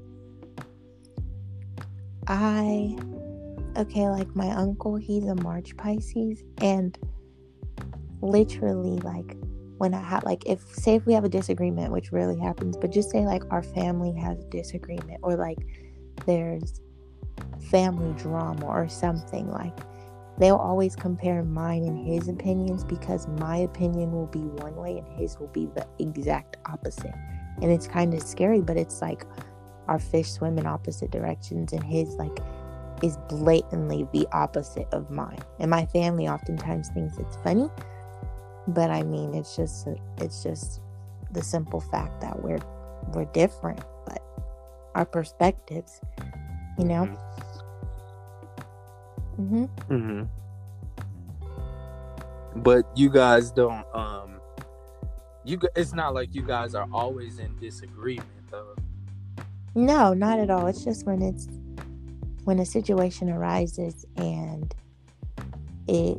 I 2.26 2.96
okay, 3.76 4.08
like 4.08 4.34
my 4.34 4.50
uncle, 4.50 4.96
he's 4.96 5.26
a 5.26 5.34
March 5.36 5.76
Pisces, 5.76 6.42
and 6.58 6.96
literally, 8.20 8.98
like 8.98 9.36
when 9.78 9.94
I 9.94 10.00
have 10.00 10.24
like 10.24 10.44
if 10.46 10.60
say 10.74 10.94
if 10.94 11.06
we 11.06 11.12
have 11.12 11.24
a 11.24 11.28
disagreement, 11.28 11.92
which 11.92 12.12
rarely 12.12 12.38
happens, 12.38 12.76
but 12.76 12.92
just 12.92 13.10
say 13.10 13.26
like 13.26 13.42
our 13.50 13.62
family 13.62 14.12
has 14.20 14.44
disagreement, 14.44 15.20
or 15.22 15.36
like 15.36 15.58
there's 16.26 16.80
family 17.70 18.12
drama 18.14 18.66
or 18.66 18.88
something, 18.88 19.50
like 19.50 19.76
they'll 20.38 20.56
always 20.56 20.96
compare 20.96 21.42
mine 21.44 21.84
and 21.84 22.06
his 22.06 22.28
opinions 22.28 22.84
because 22.84 23.28
my 23.38 23.58
opinion 23.58 24.12
will 24.12 24.26
be 24.26 24.40
one 24.40 24.74
way 24.76 24.98
and 24.98 25.20
his 25.20 25.38
will 25.38 25.48
be 25.48 25.66
the 25.74 25.86
exact 25.98 26.56
opposite. 26.66 27.14
And 27.62 27.70
it's 27.70 27.86
kind 27.86 28.12
of 28.14 28.22
scary, 28.22 28.60
but 28.60 28.76
it's 28.76 29.00
like 29.00 29.24
our 29.88 29.98
fish 29.98 30.30
swim 30.30 30.58
in 30.58 30.66
opposite 30.66 31.10
directions 31.10 31.72
and 31.72 31.84
his 31.84 32.14
like 32.14 32.38
is 33.02 33.16
blatantly 33.28 34.06
the 34.12 34.26
opposite 34.32 34.88
of 34.92 35.10
mine 35.10 35.38
and 35.58 35.70
my 35.70 35.84
family 35.86 36.28
oftentimes 36.28 36.88
thinks 36.90 37.16
it's 37.18 37.36
funny 37.38 37.68
but 38.68 38.90
i 38.90 39.02
mean 39.02 39.34
it's 39.34 39.56
just 39.56 39.88
it's 40.18 40.42
just 40.42 40.80
the 41.32 41.42
simple 41.42 41.80
fact 41.80 42.20
that 42.20 42.42
we're 42.42 42.60
we're 43.12 43.24
different 43.26 43.80
but 44.06 44.22
our 44.94 45.04
perspectives 45.04 46.00
you 46.78 46.84
know 46.84 47.04
hmm 49.36 49.64
hmm 49.88 50.22
But 52.56 52.86
you 52.94 53.10
guys 53.10 53.50
don't. 53.50 53.84
Um, 53.94 54.40
you. 55.44 55.58
It's 55.74 55.92
not 55.92 56.14
like 56.14 56.34
you 56.34 56.42
guys 56.42 56.74
are 56.74 56.86
always 56.92 57.38
in 57.38 57.56
disagreement. 57.58 58.28
No 59.74 60.14
not 60.14 60.38
at 60.38 60.50
all. 60.50 60.66
It's 60.66 60.84
just 60.84 61.06
when 61.06 61.22
it's 61.22 61.48
when 62.44 62.58
a 62.58 62.66
situation 62.66 63.30
arises 63.30 64.04
and 64.16 64.74
it 65.88 66.18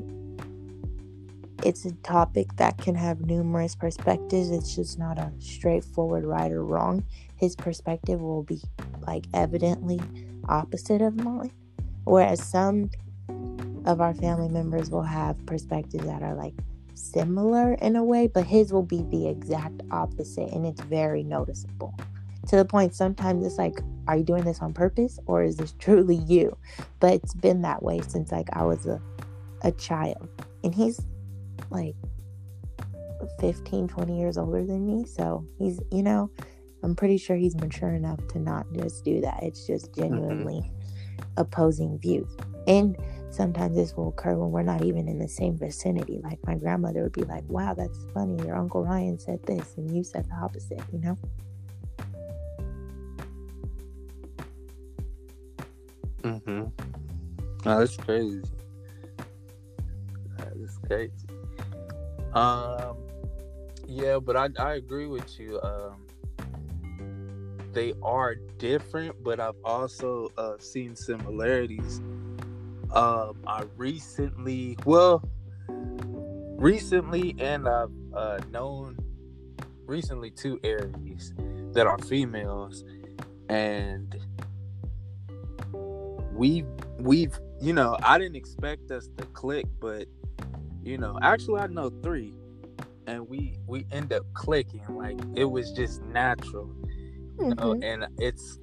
it's 1.63 1.85
a 1.85 1.91
topic 2.03 2.55
that 2.57 2.77
can 2.77 2.93
have 2.95 3.21
numerous 3.21 3.75
perspectives 3.75 4.51
it's 4.51 4.75
just 4.75 4.99
not 4.99 5.17
a 5.17 5.31
straightforward 5.39 6.25
right 6.25 6.51
or 6.51 6.63
wrong. 6.63 7.03
His 7.37 7.55
perspective 7.55 8.21
will 8.21 8.43
be 8.43 8.61
like 9.07 9.25
evidently 9.33 9.99
opposite 10.47 11.01
of 11.01 11.15
mine 11.15 11.51
whereas 12.03 12.41
some 12.41 12.89
of 13.85 14.01
our 14.01 14.13
family 14.13 14.49
members 14.49 14.89
will 14.89 15.03
have 15.03 15.43
perspectives 15.45 16.05
that 16.05 16.21
are 16.21 16.35
like 16.35 16.53
similar 16.93 17.73
in 17.73 17.95
a 17.95 18.03
way 18.03 18.27
but 18.27 18.45
his 18.45 18.71
will 18.71 18.83
be 18.83 19.03
the 19.09 19.27
exact 19.27 19.81
opposite 19.91 20.49
and 20.51 20.65
it's 20.65 20.81
very 20.81 21.23
noticeable 21.23 21.93
to 22.47 22.55
the 22.55 22.65
point 22.65 22.95
sometimes 22.95 23.45
it's 23.45 23.57
like 23.57 23.79
are 24.07 24.17
you 24.17 24.23
doing 24.23 24.43
this 24.43 24.59
on 24.59 24.73
purpose 24.73 25.19
or 25.25 25.43
is 25.43 25.57
this 25.57 25.73
truly 25.79 26.15
you? 26.15 26.55
But 26.99 27.13
it's 27.13 27.33
been 27.33 27.61
that 27.61 27.83
way 27.83 28.01
since 28.01 28.31
like 28.31 28.49
i 28.53 28.63
was 28.63 28.85
a, 28.85 29.01
a 29.61 29.71
child. 29.71 30.27
And 30.63 30.73
he's 30.73 30.99
like 31.69 31.95
15 33.39 33.87
20 33.87 34.19
years 34.19 34.37
older 34.37 34.63
than 34.63 34.85
me 34.85 35.03
so 35.05 35.43
he's 35.57 35.79
you 35.91 36.03
know 36.03 36.29
i'm 36.83 36.95
pretty 36.95 37.17
sure 37.17 37.35
he's 37.35 37.55
mature 37.55 37.89
enough 37.89 38.19
to 38.27 38.39
not 38.39 38.65
just 38.73 39.03
do 39.03 39.21
that. 39.21 39.41
It's 39.41 39.65
just 39.65 39.91
mm-hmm. 39.91 40.01
genuinely 40.01 40.71
opposing 41.37 41.97
views. 41.99 42.29
And 42.67 42.97
sometimes 43.29 43.75
this 43.75 43.95
will 43.95 44.09
occur 44.09 44.35
when 44.35 44.51
we're 44.51 44.63
not 44.63 44.83
even 44.83 45.07
in 45.07 45.17
the 45.19 45.27
same 45.27 45.57
vicinity. 45.57 46.19
Like 46.23 46.39
my 46.45 46.55
grandmother 46.55 47.03
would 47.03 47.13
be 47.13 47.23
like 47.23 47.43
wow 47.47 47.73
that's 47.73 47.97
funny. 48.13 48.45
Your 48.45 48.55
uncle 48.55 48.83
ryan 48.83 49.17
said 49.17 49.39
this 49.45 49.75
and 49.77 49.95
you 49.95 50.03
said 50.03 50.25
the 50.29 50.35
opposite 50.35 50.81
you 50.91 50.99
know 50.99 51.17
Mm-hmm. 56.25 56.63
That's 57.63 57.95
crazy. 57.97 58.41
That 60.37 60.53
is 60.55 60.79
crazy. 60.87 61.13
Um, 62.33 62.97
yeah, 63.87 64.17
but 64.17 64.35
I 64.35 64.49
I 64.57 64.73
agree 64.73 65.05
with 65.05 65.39
you. 65.39 65.61
Um, 65.61 66.07
they 67.73 67.93
are 68.01 68.33
different, 68.57 69.23
but 69.23 69.39
I've 69.39 69.59
also 69.63 70.29
uh, 70.37 70.57
seen 70.57 70.95
similarities. 70.95 72.01
Um, 72.91 73.37
I 73.45 73.65
recently, 73.77 74.77
well, 74.85 75.21
recently, 75.67 77.35
and 77.37 77.67
I've 77.67 77.91
uh, 78.15 78.39
known 78.49 78.97
recently 79.85 80.31
two 80.31 80.59
Aries 80.63 81.35
that 81.73 81.85
are 81.85 81.99
females, 81.99 82.83
and 83.47 84.15
we've 86.35 86.67
we've 86.99 87.37
you 87.61 87.73
know 87.73 87.97
I 88.03 88.17
didn't 88.17 88.35
expect 88.35 88.91
us 88.91 89.09
to 89.17 89.25
click, 89.27 89.65
but 89.79 90.07
you 90.83 90.97
know 90.97 91.17
actually 91.21 91.61
I 91.61 91.67
know 91.67 91.89
three, 92.03 92.33
and 93.07 93.27
we 93.27 93.57
we 93.67 93.85
end 93.91 94.13
up 94.13 94.23
clicking 94.33 94.83
like 94.89 95.19
it 95.35 95.45
was 95.45 95.71
just 95.71 96.01
natural, 96.03 96.69
you 97.39 97.55
know, 97.55 97.73
Mhm. 97.75 97.83
and 97.83 98.07
it's 98.19 98.59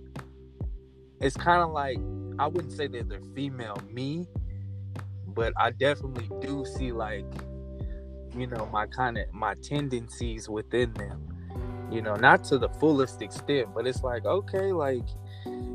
it's 1.21 1.37
kind 1.37 1.63
of 1.63 1.71
like 1.71 1.99
I 2.39 2.47
wouldn't 2.47 2.73
say 2.73 2.87
that 2.89 3.09
they're 3.09 3.21
female 3.35 3.79
me, 3.91 4.27
but 5.29 5.53
I 5.57 5.71
definitely 5.71 6.29
do 6.41 6.65
see 6.65 6.93
like 6.93 7.27
you 8.37 8.47
know 8.47 8.67
my 8.73 8.87
kind 8.87 9.19
of 9.19 9.33
my 9.33 9.55
tendencies 9.63 10.49
within 10.49 10.93
them 10.95 11.29
you 11.91 12.01
know 12.01 12.15
not 12.17 12.43
to 12.43 12.57
the 12.57 12.71
fullest 12.81 13.21
extent 13.21 13.69
but 13.75 13.87
it's 13.87 14.03
like 14.03 14.25
okay 14.25 14.73
like 14.73 15.05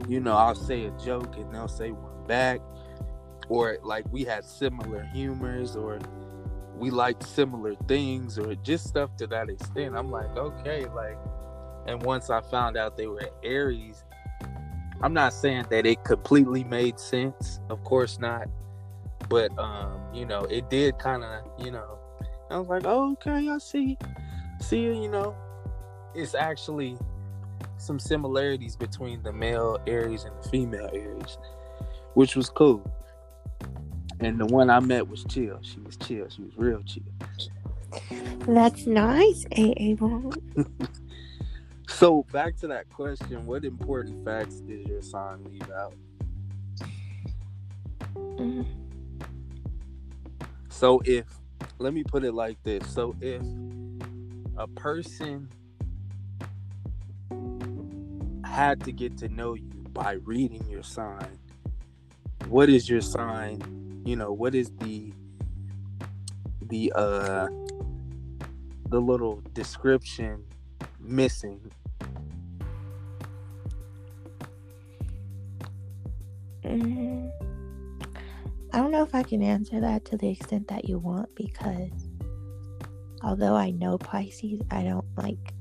you 0.07 0.19
know 0.19 0.35
i'll 0.35 0.55
say 0.55 0.85
a 0.85 0.91
joke 0.91 1.35
and 1.37 1.53
they'll 1.53 1.67
say 1.67 1.91
one 1.91 2.25
back. 2.27 2.59
Or 3.49 3.77
like 3.81 4.05
we 4.11 4.25
had 4.25 4.43
similar 4.43 5.03
humors 5.13 5.77
or 5.77 5.99
we 6.75 6.89
liked 6.89 7.23
similar 7.23 7.75
things 7.87 8.37
or 8.37 8.55
just 8.55 8.85
stuff 8.87 9.15
to 9.17 9.27
that 9.27 9.49
extent. 9.49 9.95
I'm 9.95 10.11
like 10.11 10.35
okay 10.35 10.85
like 10.87 11.17
and 11.87 12.03
once 12.03 12.29
i 12.29 12.41
found 12.41 12.77
out 12.77 12.97
they 12.97 13.07
were 13.07 13.21
aries 13.43 14.03
i'm 15.01 15.13
not 15.13 15.33
saying 15.33 15.65
that 15.69 15.85
it 15.85 16.03
completely 16.03 16.63
made 16.65 16.99
sense 16.99 17.59
of 17.69 17.83
course 17.83 18.19
not 18.19 18.47
but 19.29 19.57
um 19.57 19.99
you 20.13 20.25
know 20.25 20.41
it 20.45 20.69
did 20.69 20.97
kind 20.99 21.23
of 21.23 21.43
you 21.57 21.71
know 21.71 21.97
i 22.51 22.59
was 22.59 22.67
like 22.67 22.83
oh, 22.85 23.13
okay 23.13 23.49
i 23.49 23.57
see 23.57 23.97
see 24.59 24.83
you 24.83 25.09
know 25.09 25.35
it's 26.13 26.35
actually 26.35 26.97
some 27.77 27.99
similarities 27.99 28.75
between 28.75 29.21
the 29.23 29.31
male 29.31 29.79
aries 29.87 30.23
and 30.23 30.35
the 30.43 30.49
female 30.49 30.89
aries 30.93 31.37
which 32.13 32.35
was 32.35 32.49
cool 32.49 32.83
and 34.19 34.39
the 34.39 34.45
one 34.47 34.69
i 34.69 34.79
met 34.79 35.07
was 35.07 35.23
chill 35.25 35.59
she 35.61 35.79
was 35.79 35.95
chill 35.97 36.27
she 36.29 36.41
was 36.41 36.51
real 36.57 36.81
chill 36.83 37.03
That's 38.47 38.85
nice, 38.85 39.45
AA 39.57 39.93
Ball. 39.95 40.33
so 41.87 42.23
back 42.33 42.57
to 42.57 42.67
that 42.67 42.89
question 42.89 43.45
what 43.45 43.63
important 43.63 44.23
facts 44.25 44.55
did 44.55 44.87
your 44.87 45.01
sign 45.01 45.43
leave 45.45 45.69
out 45.71 45.93
Mm. 48.37 48.65
So 50.69 51.01
if 51.05 51.25
let 51.79 51.93
me 51.93 52.03
put 52.03 52.23
it 52.23 52.33
like 52.33 52.61
this. 52.63 52.87
So 52.91 53.15
if 53.21 53.41
a 54.57 54.67
person 54.67 55.49
had 58.57 58.83
to 58.83 58.91
get 58.91 59.15
to 59.15 59.29
know 59.29 59.53
you 59.53 59.69
by 59.93 60.13
reading 60.25 60.65
your 60.67 60.81
sign, 60.81 61.37
what 62.49 62.69
is 62.69 62.89
your 62.89 63.01
sign? 63.01 64.01
You 64.03 64.15
know, 64.15 64.31
what 64.31 64.55
is 64.55 64.71
the 64.79 65.13
the 66.63 66.91
uh 66.95 67.49
the 68.89 68.99
little 68.99 69.43
description 69.53 70.43
missing? 70.99 71.71
Mm, 76.63 77.29
I 78.73 78.77
don't 78.79 78.89
know 78.89 79.03
if 79.03 79.13
I 79.13 79.21
can 79.21 79.43
answer 79.43 79.79
that 79.81 80.03
to 80.05 80.17
the 80.17 80.29
extent 80.29 80.67
that 80.69 80.89
you 80.89 80.97
want 80.97 81.29
because 81.35 82.09
although 83.21 83.55
I 83.55 83.69
know 83.69 83.99
Pisces, 83.99 84.61
I 84.71 84.81
don't 84.81 85.05
like 85.15 85.53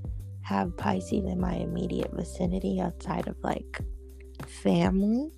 have 0.47 0.77
Pisces 0.77 1.25
in 1.25 1.41
my 1.41 1.55
immediate 1.55 2.13
vicinity 2.13 2.81
outside 2.81 3.27
of 3.27 3.35
like 3.43 3.81
family. 4.47 5.33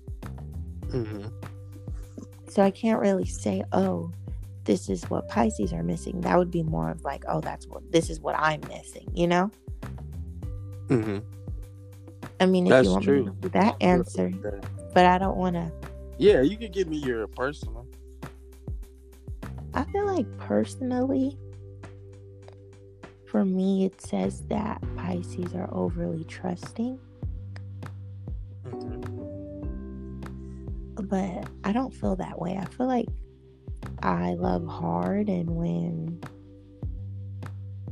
Mm-hmm. 0.89 1.29
So 2.47 2.61
I 2.61 2.69
can't 2.69 3.01
really 3.01 3.25
say, 3.25 3.63
oh, 3.71 4.11
this 4.65 4.87
is 4.87 5.09
what 5.09 5.27
Pisces 5.27 5.73
are 5.73 5.81
missing. 5.81 6.21
That 6.21 6.37
would 6.37 6.51
be 6.51 6.61
more 6.61 6.91
of 6.91 7.03
like, 7.03 7.23
oh, 7.27 7.41
that's 7.41 7.65
what 7.65 7.91
this 7.91 8.11
is 8.11 8.19
what 8.19 8.35
I'm 8.37 8.61
missing, 8.67 9.07
you 9.11 9.25
know? 9.27 9.49
Mm-hmm. 10.89 11.19
I 12.39 12.45
mean, 12.45 12.67
if 12.67 12.69
That's 12.69 12.85
you 12.85 12.91
want 12.91 13.03
true. 13.03 13.25
me 13.25 13.31
to 13.31 13.31
do 13.31 13.49
that 13.49 13.77
answer, 13.81 14.31
but 14.93 15.05
I 15.07 15.17
don't 15.17 15.37
want 15.37 15.55
to. 15.55 15.71
Yeah, 16.19 16.41
you 16.41 16.55
can 16.55 16.71
give 16.71 16.87
me 16.87 16.97
your 16.97 17.25
personal. 17.27 17.87
I 19.73 19.85
feel 19.85 20.05
like 20.05 20.27
personally, 20.37 21.35
for 23.29 23.45
me, 23.45 23.85
it 23.85 24.01
says 24.01 24.41
that 24.47 24.81
Pisces 24.97 25.53
are 25.53 25.69
overly 25.71 26.23
trusting, 26.23 26.99
Mhm. 28.65 29.05
but 31.07 31.47
I 31.63 31.71
don't 31.71 31.93
feel 31.93 32.15
that 32.15 32.39
way. 32.39 32.57
I 32.57 32.65
feel 32.65 32.87
like 32.87 33.07
I 34.01 34.33
love 34.33 34.65
hard, 34.65 35.29
and 35.29 35.55
when 35.55 36.19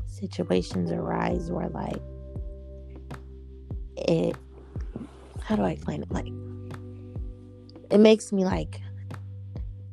situations 0.05 0.91
arise 0.91 1.51
where, 1.51 1.69
like, 1.69 2.01
it, 3.95 4.35
how 5.41 5.55
do 5.55 5.61
I 5.63 5.71
explain 5.71 6.01
it? 6.01 6.11
Like, 6.11 6.31
it 7.89 7.99
makes 7.99 8.33
me 8.33 8.43
like 8.43 8.81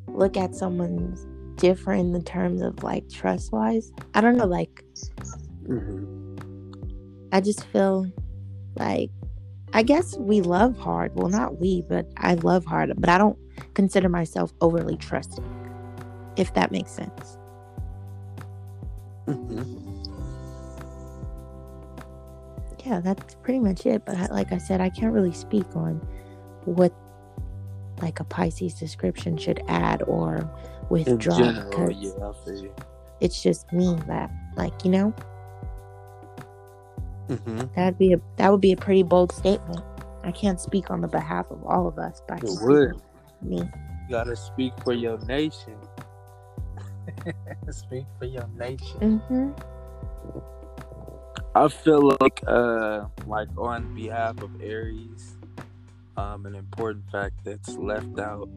look 0.08 0.36
at 0.36 0.54
someone's 0.54 1.26
different 1.60 2.00
in 2.00 2.12
the 2.12 2.22
terms 2.22 2.60
of 2.62 2.82
like 2.82 3.08
trust 3.08 3.52
wise. 3.52 3.92
I 4.14 4.20
don't 4.20 4.36
know, 4.36 4.46
like 4.46 4.83
Mhm. 5.66 7.28
I 7.32 7.40
just 7.40 7.64
feel 7.66 8.10
like 8.76 9.10
I 9.72 9.82
guess 9.82 10.16
we 10.16 10.40
love 10.40 10.76
hard. 10.78 11.14
Well, 11.16 11.28
not 11.28 11.60
we, 11.60 11.82
but 11.88 12.06
I 12.16 12.34
love 12.34 12.64
hard, 12.64 12.92
but 12.96 13.10
I 13.10 13.18
don't 13.18 13.38
consider 13.74 14.08
myself 14.08 14.52
overly 14.60 14.96
trusting. 14.96 15.44
If 16.36 16.54
that 16.54 16.70
makes 16.70 16.90
sense. 16.92 17.38
Mhm. 19.26 19.80
Yeah, 22.84 23.00
that's 23.00 23.34
pretty 23.36 23.60
much 23.60 23.86
it. 23.86 24.04
But 24.04 24.16
I, 24.16 24.26
like 24.26 24.52
I 24.52 24.58
said, 24.58 24.80
I 24.80 24.90
can't 24.90 25.14
really 25.14 25.32
speak 25.32 25.64
on 25.74 25.94
what 26.66 26.92
like 28.02 28.20
a 28.20 28.24
Pisces 28.24 28.74
description 28.74 29.38
should 29.38 29.62
add 29.68 30.02
or 30.02 30.48
withdraw 30.90 31.36
general, 31.36 31.70
because 31.70 32.02
yeah, 32.02 32.28
I 32.28 32.32
feel 32.44 32.64
you. 32.64 32.74
It's 33.24 33.42
just 33.42 33.72
me 33.72 33.96
that 34.06 34.30
like 34.56 34.84
you 34.84 34.90
know 34.90 35.12
Mm-hmm. 37.28 37.64
that'd 37.74 37.98
be 37.98 38.12
a 38.12 38.20
that 38.36 38.52
would 38.52 38.60
be 38.60 38.72
a 38.72 38.76
pretty 38.76 39.02
bold 39.02 39.32
statement. 39.32 39.82
I 40.22 40.30
can't 40.30 40.60
speak 40.60 40.90
on 40.90 41.00
the 41.00 41.08
behalf 41.08 41.46
of 41.50 41.64
all 41.64 41.88
of 41.88 41.98
us, 41.98 42.20
but 42.28 42.42
It 42.42 42.50
would. 42.62 43.00
me. 43.42 43.58
You 43.58 44.10
gotta 44.10 44.36
speak 44.36 44.72
for 44.84 44.92
your 44.92 45.18
nation. 45.26 45.76
speak 47.70 48.04
for 48.18 48.26
your 48.26 48.46
nation. 48.58 49.00
hmm 49.00 49.50
I 51.56 51.68
feel 51.68 52.16
like, 52.20 52.42
uh, 52.46 53.06
like 53.26 53.48
on 53.56 53.94
behalf 53.94 54.42
of 54.42 54.50
Aries, 54.60 55.36
um, 56.16 56.46
an 56.46 56.54
important 56.56 57.04
fact 57.12 57.34
that's 57.44 57.78
left 57.78 58.18
out, 58.18 58.48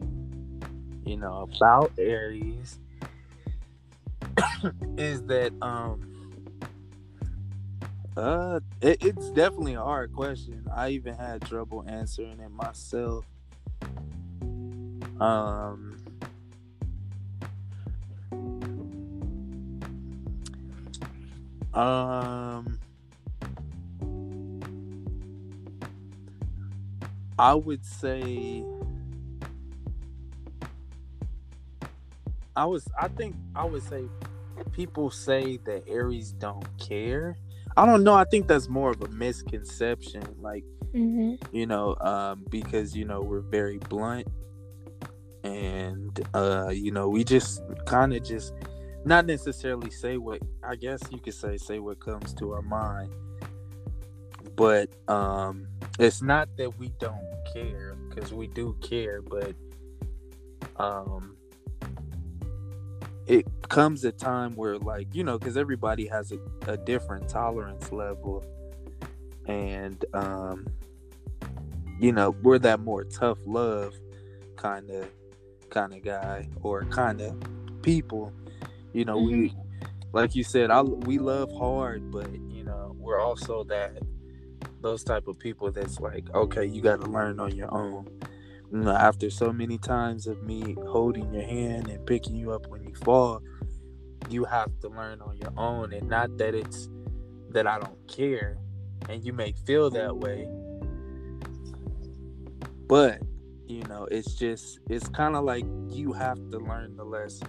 you 1.06 1.16
know, 1.16 1.48
about 1.56 1.92
Aries 1.98 2.78
is 4.98 5.22
that, 5.24 5.52
um, 5.62 6.08
uh, 8.16 8.60
it, 8.80 9.04
it's 9.04 9.30
definitely 9.30 9.74
a 9.74 9.82
hard 9.82 10.12
question. 10.12 10.66
I 10.74 10.90
even 10.90 11.14
had 11.14 11.42
trouble 11.42 11.84
answering 11.86 12.40
it 12.40 12.50
myself. 12.50 13.24
Um, 15.20 15.98
um, 21.74 22.78
I 27.38 27.54
would 27.54 27.84
say 27.84 28.64
I 32.56 32.64
was 32.64 32.88
I 32.98 33.06
think 33.06 33.36
I 33.54 33.64
would 33.64 33.82
say 33.84 34.04
people 34.72 35.10
say 35.10 35.58
that 35.64 35.84
Aries 35.88 36.32
don't 36.32 36.66
care. 36.78 37.36
I 37.76 37.86
don't 37.86 38.02
know, 38.02 38.14
I 38.14 38.24
think 38.24 38.48
that's 38.48 38.68
more 38.68 38.90
of 38.90 39.02
a 39.02 39.08
misconception 39.08 40.22
like 40.40 40.64
hmm 40.92 41.34
you 41.52 41.66
know 41.66 41.94
um 42.00 42.44
because 42.48 42.96
you 42.96 43.04
know 43.04 43.20
we're 43.20 43.40
very 43.40 43.76
blunt 43.76 44.26
and 45.44 46.26
uh 46.34 46.70
you 46.72 46.90
know 46.90 47.08
we 47.08 47.22
just 47.24 47.60
kind 47.86 48.14
of 48.14 48.24
just 48.24 48.52
not 49.04 49.26
necessarily 49.26 49.90
say 49.90 50.16
what 50.16 50.40
I 50.62 50.76
guess 50.76 51.00
you 51.10 51.18
could 51.20 51.34
say 51.34 51.56
say 51.58 51.78
what 51.78 52.00
comes 52.00 52.34
to 52.34 52.52
our 52.52 52.62
mind 52.62 53.12
but 54.56 54.88
um 55.08 55.66
it's 55.98 56.22
not 56.22 56.48
that 56.56 56.78
we 56.78 56.88
don't 56.98 57.20
care 57.52 57.96
because 58.08 58.32
we 58.32 58.46
do 58.48 58.76
care 58.82 59.22
but 59.22 59.54
um 60.76 61.36
it 63.28 63.46
comes 63.68 64.04
a 64.04 64.12
time 64.12 64.54
where 64.56 64.78
like 64.78 65.14
you 65.14 65.22
know 65.22 65.38
because 65.38 65.56
everybody 65.56 66.06
has 66.06 66.32
a, 66.32 66.38
a 66.66 66.76
different 66.76 67.28
tolerance 67.28 67.92
level. 67.92 68.44
And 69.46 70.04
um 70.14 70.66
you 72.00 72.12
know 72.12 72.30
we're 72.42 72.58
that 72.60 72.80
more 72.80 73.04
tough 73.04 73.38
love 73.46 73.94
kind 74.56 74.90
of 74.90 75.08
kind 75.68 75.92
of 75.92 76.02
guy 76.02 76.48
or 76.62 76.84
kind 76.86 77.20
of 77.20 77.36
people. 77.82 78.32
You 78.94 79.04
know 79.04 79.18
we 79.18 79.54
like 80.12 80.34
you 80.34 80.42
said 80.42 80.70
I, 80.70 80.80
we 80.80 81.18
love 81.18 81.52
hard 81.52 82.10
but 82.10 82.32
you 82.32 82.64
know 82.64 82.96
we're 82.98 83.20
also 83.20 83.62
that 83.64 83.98
those 84.80 85.04
type 85.04 85.28
of 85.28 85.38
people 85.38 85.70
that's 85.70 86.00
like 86.00 86.32
okay 86.34 86.64
you 86.64 86.80
got 86.80 87.00
to 87.02 87.06
learn 87.06 87.40
on 87.40 87.54
your 87.54 87.72
own. 87.74 88.08
You 88.72 88.78
know 88.78 88.90
after 88.92 89.28
so 89.28 89.52
many 89.52 89.76
times 89.76 90.26
of 90.26 90.42
me 90.42 90.76
holding 90.86 91.32
your 91.34 91.44
hand 91.44 91.88
and 91.88 92.06
picking 92.06 92.36
you 92.36 92.52
up 92.52 92.66
when 92.68 92.82
you 92.82 92.87
fall 92.98 93.40
you 94.28 94.44
have 94.44 94.70
to 94.80 94.88
learn 94.88 95.20
on 95.22 95.36
your 95.36 95.52
own 95.56 95.92
and 95.92 96.08
not 96.08 96.36
that 96.38 96.54
it's 96.54 96.88
that 97.50 97.66
i 97.66 97.78
don't 97.78 98.08
care 98.08 98.58
and 99.08 99.24
you 99.24 99.32
may 99.32 99.52
feel 99.66 99.90
that 99.90 100.16
way. 100.16 100.48
But 102.88 103.20
you 103.66 103.82
know 103.84 104.08
it's 104.10 104.34
just 104.34 104.80
it's 104.88 105.08
kind 105.08 105.36
of 105.36 105.44
like 105.44 105.64
you 105.88 106.12
have 106.12 106.36
to 106.50 106.58
learn 106.58 106.96
the 106.96 107.04
lesson. 107.04 107.48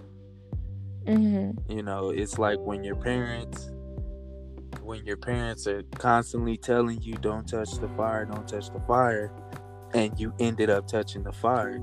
Hmm 1.07 1.51
you 1.69 1.81
know 1.81 2.09
it's 2.09 2.37
like 2.37 2.59
when 2.59 2.83
your 2.83 2.95
parents 2.95 3.69
when 4.81 5.05
your 5.05 5.17
parents 5.17 5.65
are 5.65 5.83
constantly 5.97 6.57
telling 6.57 7.01
you 7.01 7.13
don't 7.15 7.47
touch 7.47 7.71
the 7.79 7.87
fire 7.89 8.25
don't 8.25 8.47
touch 8.47 8.69
the 8.71 8.81
fire 8.81 9.31
and 9.93 10.19
you 10.19 10.33
ended 10.39 10.69
up 10.69 10.87
touching 10.87 11.23
the 11.23 11.31
fire 11.31 11.81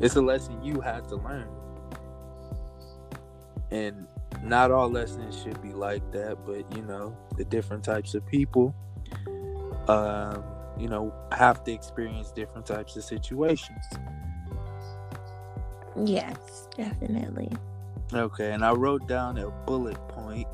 it's 0.00 0.16
a 0.16 0.20
lesson 0.20 0.60
you 0.62 0.80
had 0.80 1.08
to 1.08 1.16
learn 1.16 1.48
and 3.70 4.06
not 4.42 4.70
all 4.70 4.88
lessons 4.88 5.40
should 5.42 5.60
be 5.62 5.72
like 5.72 6.02
that 6.12 6.38
but 6.46 6.64
you 6.76 6.82
know 6.82 7.16
the 7.36 7.44
different 7.44 7.84
types 7.84 8.14
of 8.14 8.24
people 8.26 8.74
um 9.88 10.44
you 10.78 10.88
know 10.88 11.12
have 11.32 11.64
to 11.64 11.72
experience 11.72 12.30
different 12.30 12.66
types 12.66 12.96
of 12.96 13.04
situations 13.04 13.84
Yes, 16.04 16.68
definitely. 16.76 17.50
Okay, 18.12 18.52
and 18.52 18.64
I 18.64 18.72
wrote 18.72 19.06
down 19.08 19.38
a 19.38 19.50
bullet 19.66 19.96
point. 20.08 20.46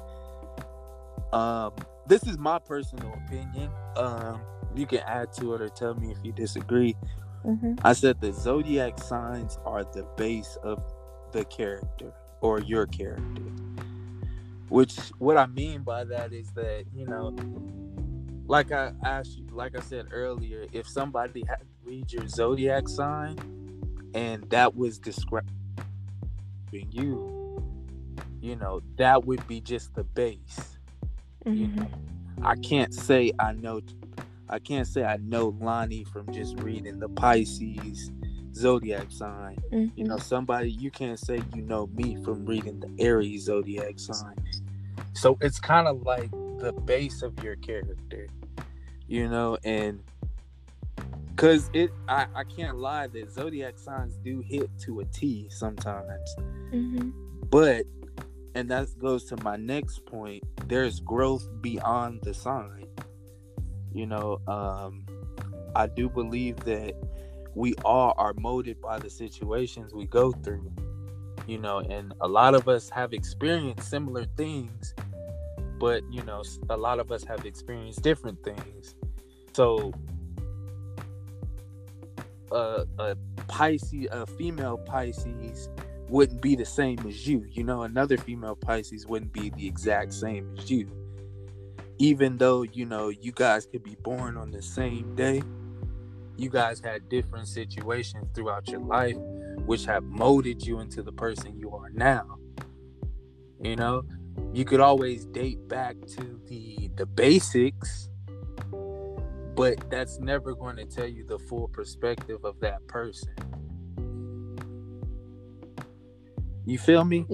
Um, 1.33 1.72
this 2.07 2.27
is 2.27 2.38
my 2.38 2.59
personal 2.59 3.12
opinion. 3.27 3.70
Um, 3.96 4.40
you 4.74 4.87
can 4.87 5.00
add 5.00 5.33
to 5.35 5.55
it 5.55 5.61
or 5.61 5.68
tell 5.68 5.94
me 5.94 6.11
if 6.11 6.18
you 6.24 6.33
disagree. 6.33 6.96
hmm 7.42 7.74
I 7.83 7.92
said 7.92 8.20
the 8.20 8.33
zodiac 8.33 8.98
signs 8.98 9.59
are 9.64 9.85
the 9.85 10.05
base 10.16 10.57
of 10.62 10.83
the 11.33 11.44
character 11.44 12.12
or 12.44 12.61
your 12.61 12.87
character. 12.87 13.42
Which 14.68 14.98
what 15.18 15.38
I 15.38 15.46
mean 15.46 15.83
by 15.83 16.04
that 16.04 16.35
is 16.35 16.50
that, 16.50 16.85
you 16.94 17.07
know, 17.07 17.35
like 18.46 18.70
I 18.70 18.92
asked 19.02 19.38
you, 19.38 19.46
like 19.50 19.74
I 19.74 19.80
said 19.80 20.09
earlier, 20.12 20.66
if 20.72 20.87
somebody 20.87 21.42
had 21.48 21.62
read 21.85 22.12
your 22.12 22.28
zodiac 22.28 22.87
sign 22.87 23.38
and 24.14 24.48
that 24.50 24.76
was 24.76 24.98
describing 24.98 25.48
you, 26.70 27.62
you 28.42 28.57
know, 28.57 28.83
that 28.96 29.24
would 29.24 29.46
be 29.48 29.62
just 29.62 29.94
the 29.94 30.04
base. 30.04 30.76
Mm-hmm. 31.46 31.54
You 31.54 31.68
know, 31.68 31.88
I 32.42 32.57
can't 32.57 32.92
say 32.92 33.33
I 33.38 33.52
know 33.52 33.80
I 34.50 34.59
can't 34.59 34.87
say 34.87 35.02
I 35.02 35.16
know 35.16 35.57
Lonnie 35.61 36.04
from 36.04 36.30
just 36.30 36.59
reading 36.59 36.98
the 36.98 37.09
Pisces 37.09 38.11
zodiac 38.54 39.10
sign. 39.10 39.56
Mm-hmm. 39.72 39.98
You 39.98 40.04
know, 40.04 40.16
somebody 40.16 40.70
you 40.70 40.90
can't 40.90 41.18
say 41.18 41.42
you 41.54 41.62
know 41.62 41.88
me 41.88 42.16
from 42.24 42.44
reading 42.46 42.80
the 42.80 43.04
Aries 43.04 43.44
zodiac 43.44 43.98
sign. 43.98 44.36
So 45.12 45.38
it's 45.40 45.60
kind 45.60 45.86
of 45.86 46.02
like 46.02 46.30
the 46.58 46.72
base 46.84 47.22
of 47.22 47.42
your 47.42 47.56
character, 47.56 48.26
you 49.06 49.28
know, 49.28 49.58
and 49.64 50.02
because 51.30 51.68
it, 51.72 51.90
I, 52.08 52.26
I 52.34 52.44
can't 52.44 52.78
lie 52.78 53.08
that 53.08 53.30
zodiac 53.32 53.78
signs 53.78 54.16
do 54.24 54.40
hit 54.40 54.70
to 54.82 55.00
a 55.00 55.04
T 55.06 55.48
sometimes, 55.50 56.34
mm-hmm. 56.72 57.10
but 57.50 57.86
and 58.54 58.70
that 58.70 58.88
goes 58.98 59.24
to 59.24 59.36
my 59.42 59.56
next 59.56 60.06
point. 60.06 60.44
There's 60.68 61.00
growth 61.00 61.48
beyond 61.60 62.22
the 62.22 62.34
sign. 62.34 62.86
You 63.92 64.06
know, 64.06 64.40
um, 64.46 65.06
I 65.74 65.86
do 65.86 66.08
believe 66.08 66.56
that 66.64 66.94
we 67.54 67.74
all 67.84 68.14
are 68.16 68.34
molded 68.34 68.80
by 68.80 68.98
the 68.98 69.10
situations 69.10 69.92
we 69.92 70.06
go 70.06 70.32
through. 70.32 70.70
You 71.46 71.58
know, 71.58 71.80
and 71.80 72.14
a 72.20 72.28
lot 72.28 72.54
of 72.54 72.68
us 72.68 72.88
have 72.90 73.12
experienced 73.12 73.88
similar 73.88 74.24
things, 74.36 74.94
but 75.78 76.02
you 76.10 76.22
know, 76.22 76.42
a 76.70 76.76
lot 76.76 76.98
of 77.00 77.12
us 77.12 77.22
have 77.24 77.44
experienced 77.44 78.02
different 78.02 78.42
things. 78.42 78.94
So, 79.52 79.92
a, 82.50 82.86
a 82.98 83.16
Pisces, 83.46 84.06
a 84.10 84.26
female 84.26 84.78
Pisces, 84.78 85.68
wouldn't 86.08 86.40
be 86.40 86.56
the 86.56 86.64
same 86.64 86.98
as 87.06 87.26
you. 87.26 87.44
You 87.50 87.64
know, 87.64 87.82
another 87.82 88.16
female 88.16 88.56
Pisces 88.56 89.06
wouldn't 89.06 89.32
be 89.32 89.50
the 89.50 89.66
exact 89.66 90.12
same 90.12 90.54
as 90.58 90.70
you. 90.70 90.88
Even 91.98 92.38
though, 92.38 92.62
you 92.62 92.86
know, 92.86 93.08
you 93.08 93.32
guys 93.32 93.66
could 93.66 93.82
be 93.82 93.96
born 93.96 94.36
on 94.36 94.50
the 94.50 94.62
same 94.62 95.14
day, 95.14 95.42
you 96.36 96.50
guys 96.50 96.80
had 96.80 97.08
different 97.08 97.48
situations 97.48 98.26
throughout 98.34 98.68
your 98.68 98.80
life 98.80 99.16
which 99.66 99.84
have 99.84 100.02
molded 100.04 100.66
you 100.66 100.80
into 100.80 101.02
the 101.02 101.12
person 101.12 101.58
you 101.58 101.70
are 101.74 101.90
now. 101.90 102.38
You 103.62 103.76
know, 103.76 104.02
you 104.52 104.64
could 104.64 104.80
always 104.80 105.24
date 105.26 105.66
back 105.68 105.96
to 106.16 106.40
the 106.46 106.90
the 106.96 107.06
basics, 107.06 108.08
but 109.54 109.90
that's 109.90 110.18
never 110.18 110.54
going 110.54 110.76
to 110.76 110.84
tell 110.84 111.06
you 111.06 111.24
the 111.24 111.38
full 111.38 111.68
perspective 111.68 112.44
of 112.44 112.60
that 112.60 112.86
person. 112.88 113.34
You 116.66 116.78
feel 116.78 117.04
me? 117.04 117.26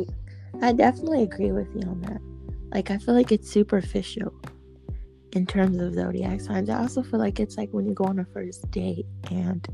I 0.60 0.72
definitely 0.72 1.22
agree 1.22 1.52
with 1.52 1.68
you 1.74 1.88
on 1.88 2.00
that. 2.02 2.20
Like 2.74 2.90
I 2.90 2.98
feel 2.98 3.14
like 3.14 3.32
it's 3.32 3.50
superficial 3.50 4.32
in 5.32 5.46
terms 5.46 5.78
of 5.78 5.94
zodiac 5.94 6.40
signs. 6.40 6.68
I 6.68 6.80
also 6.80 7.02
feel 7.02 7.20
like 7.20 7.40
it's 7.40 7.56
like 7.56 7.70
when 7.70 7.86
you 7.86 7.94
go 7.94 8.04
on 8.04 8.18
a 8.18 8.24
first 8.24 8.70
date 8.70 9.06
and 9.30 9.66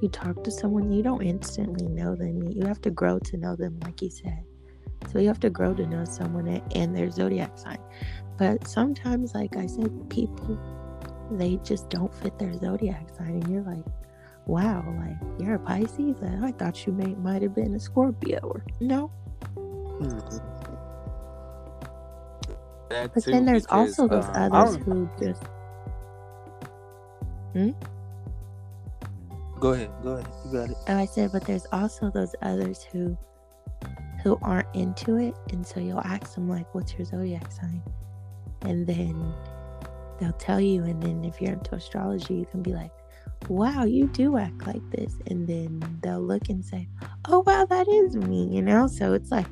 you 0.00 0.08
talk 0.08 0.44
to 0.44 0.50
someone, 0.50 0.92
you 0.92 1.02
don't 1.02 1.22
instantly 1.22 1.86
know 1.88 2.14
them. 2.14 2.48
You 2.48 2.66
have 2.66 2.80
to 2.82 2.90
grow 2.90 3.18
to 3.18 3.36
know 3.36 3.56
them, 3.56 3.78
like 3.84 4.00
you 4.02 4.10
said. 4.10 4.44
So 5.12 5.18
you 5.18 5.28
have 5.28 5.40
to 5.40 5.50
grow 5.50 5.74
to 5.74 5.86
know 5.86 6.04
someone 6.04 6.48
and 6.74 6.96
their 6.96 7.10
zodiac 7.10 7.58
sign. 7.58 7.78
But 8.36 8.66
sometimes, 8.66 9.34
like 9.34 9.56
I 9.56 9.66
said, 9.66 10.10
people 10.10 10.58
they 11.30 11.56
just 11.58 11.90
don't 11.90 12.14
fit 12.14 12.38
their 12.38 12.54
zodiac 12.54 13.08
sign, 13.16 13.42
and 13.42 13.48
you're 13.48 13.62
like, 13.62 13.84
wow, 14.46 14.82
like 14.98 15.40
you're 15.40 15.56
a 15.56 15.58
Pisces. 15.58 16.16
I 16.22 16.52
thought 16.52 16.86
you 16.86 16.92
may 16.92 17.14
might 17.14 17.42
have 17.42 17.54
been 17.54 17.74
a 17.74 17.80
Scorpio 17.80 18.40
or 18.42 18.64
no. 18.80 19.10
Mm-hmm. 19.56 20.57
But 22.88 23.24
then 23.24 23.44
there's 23.44 23.64
because, 23.64 23.98
also 23.98 24.08
those 24.08 24.24
uh, 24.24 24.48
others 24.52 24.76
who 24.84 25.08
just. 25.20 25.42
Hmm? 27.52 27.70
Go 29.60 29.72
ahead. 29.72 29.90
Go 30.02 30.12
ahead. 30.12 30.32
You 30.46 30.52
got 30.52 30.70
it. 30.70 30.76
Oh, 30.88 30.96
I 30.96 31.06
said, 31.06 31.32
but 31.32 31.44
there's 31.44 31.66
also 31.72 32.10
those 32.10 32.34
others 32.42 32.82
who 32.82 33.16
who 34.22 34.38
aren't 34.42 34.74
into 34.74 35.16
it, 35.16 35.34
and 35.50 35.66
so 35.66 35.80
you'll 35.80 36.00
ask 36.00 36.34
them 36.34 36.48
like, 36.48 36.74
"What's 36.74 36.94
your 36.94 37.04
zodiac 37.04 37.50
sign?" 37.52 37.82
And 38.62 38.86
then 38.86 39.34
they'll 40.18 40.32
tell 40.32 40.60
you, 40.60 40.84
and 40.84 41.02
then 41.02 41.24
if 41.24 41.40
you're 41.40 41.52
into 41.52 41.74
astrology, 41.74 42.34
you 42.34 42.46
can 42.46 42.62
be 42.62 42.72
like, 42.72 42.90
wow, 43.48 43.84
you 43.84 44.08
do 44.08 44.36
act 44.36 44.66
like 44.66 44.82
this. 44.90 45.18
And 45.28 45.46
then 45.46 45.80
they'll 46.02 46.22
look 46.22 46.48
and 46.48 46.64
say, 46.64 46.88
oh, 47.28 47.42
wow, 47.46 47.64
that 47.66 47.88
is 47.88 48.16
me, 48.16 48.48
you 48.48 48.62
know? 48.62 48.86
So 48.86 49.12
it's 49.12 49.30
like, 49.30 49.46
I 49.46 49.50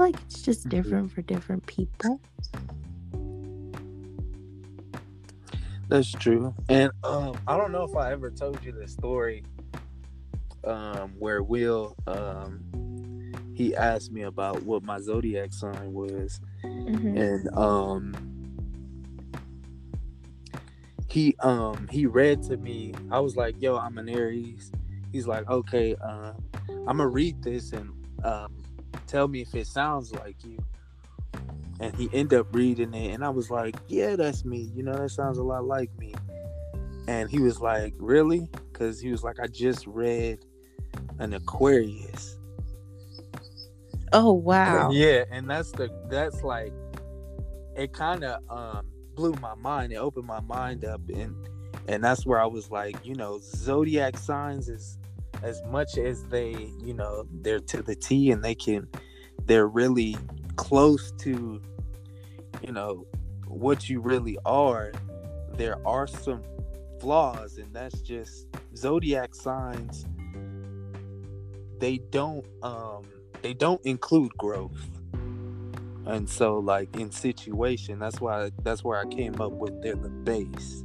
feel 0.00 0.06
like 0.06 0.22
it's 0.26 0.42
just 0.42 0.60
mm-hmm. 0.60 0.82
different 0.82 1.12
for 1.12 1.22
different 1.22 1.66
people. 1.66 2.20
That's 5.88 6.12
true. 6.12 6.54
And 6.68 6.92
um, 7.02 7.36
I 7.46 7.56
don't 7.56 7.72
know 7.72 7.84
if 7.84 7.96
I 7.96 8.12
ever 8.12 8.30
told 8.30 8.62
you 8.64 8.72
the 8.72 8.86
story 8.86 9.42
um, 10.64 11.12
where 11.18 11.42
Will 11.42 11.96
um, 12.06 13.32
he 13.54 13.74
asked 13.74 14.12
me 14.12 14.22
about 14.22 14.62
what 14.62 14.84
my 14.84 15.00
zodiac 15.00 15.52
sign 15.52 15.92
was, 15.92 16.40
mm-hmm. 16.64 17.16
and 17.16 17.48
um, 17.56 18.14
he 21.08 21.34
um 21.40 21.88
he 21.90 22.06
read 22.06 22.42
to 22.44 22.56
me. 22.56 22.94
I 23.10 23.18
was 23.18 23.36
like, 23.36 23.60
"Yo, 23.60 23.76
I'm 23.76 23.98
an 23.98 24.08
Aries." 24.08 24.70
He's 25.10 25.26
like, 25.26 25.48
"Okay, 25.50 25.96
uh, 25.96 26.32
I'm 26.68 26.98
gonna 26.98 27.08
read 27.08 27.42
this 27.42 27.72
and 27.72 27.90
um, 28.24 28.59
tell 29.06 29.28
me 29.28 29.42
if 29.42 29.54
it 29.54 29.66
sounds 29.66 30.12
like 30.12 30.36
you." 30.44 30.58
And 31.80 31.94
he 31.94 32.10
ended 32.12 32.38
up 32.38 32.54
reading 32.54 32.92
it, 32.94 33.14
and 33.14 33.24
I 33.24 33.30
was 33.30 33.50
like, 33.50 33.76
"Yeah, 33.88 34.16
that's 34.16 34.44
me. 34.44 34.70
You 34.74 34.82
know, 34.82 34.96
that 34.96 35.10
sounds 35.10 35.38
a 35.38 35.42
lot 35.42 35.64
like 35.64 35.90
me." 35.98 36.14
And 37.08 37.30
he 37.30 37.40
was 37.40 37.60
like, 37.60 37.94
"Really?" 37.98 38.48
Because 38.72 39.00
he 39.00 39.10
was 39.10 39.22
like, 39.22 39.40
"I 39.40 39.46
just 39.46 39.86
read 39.86 40.44
an 41.18 41.32
Aquarius." 41.34 42.38
Oh 44.12 44.32
wow! 44.32 44.90
Yeah, 44.90 45.24
and 45.30 45.48
that's 45.48 45.70
the 45.72 45.88
that's 46.08 46.42
like 46.42 46.72
it 47.76 47.92
kind 47.92 48.24
of 48.24 48.40
um 48.50 48.86
blew 49.14 49.32
my 49.40 49.54
mind. 49.54 49.92
It 49.92 49.96
opened 49.96 50.26
my 50.26 50.40
mind 50.40 50.84
up, 50.84 51.00
and 51.08 51.34
and 51.88 52.02
that's 52.02 52.26
where 52.26 52.40
I 52.40 52.46
was 52.46 52.70
like, 52.70 52.96
you 53.04 53.14
know, 53.14 53.38
zodiac 53.40 54.16
signs 54.16 54.68
is 54.68 54.98
as 55.42 55.62
much 55.64 55.96
as 55.98 56.24
they, 56.24 56.50
you 56.82 56.94
know, 56.94 57.26
they're 57.42 57.60
to 57.60 57.82
the 57.82 57.94
T, 57.94 58.30
and 58.30 58.42
they 58.42 58.54
can, 58.54 58.88
they're 59.46 59.68
really 59.68 60.16
close 60.56 61.12
to, 61.18 61.60
you 62.62 62.72
know, 62.72 63.06
what 63.46 63.88
you 63.88 64.00
really 64.00 64.38
are. 64.44 64.92
There 65.54 65.76
are 65.86 66.06
some 66.06 66.42
flaws, 67.00 67.58
and 67.58 67.72
that's 67.72 68.00
just 68.00 68.46
zodiac 68.76 69.34
signs. 69.34 70.06
They 71.78 71.98
don't 72.10 72.46
um 72.62 73.04
they 73.42 73.54
don't 73.54 73.80
include 73.86 74.36
growth 74.36 75.00
and 76.06 76.28
so 76.28 76.58
like 76.58 76.94
in 76.96 77.10
situation 77.10 77.98
that's 77.98 78.20
why 78.20 78.50
that's 78.62 78.82
where 78.82 78.98
i 78.98 79.04
came 79.06 79.40
up 79.40 79.52
with 79.52 79.80
they're 79.82 79.94
the 79.94 80.08
base 80.08 80.84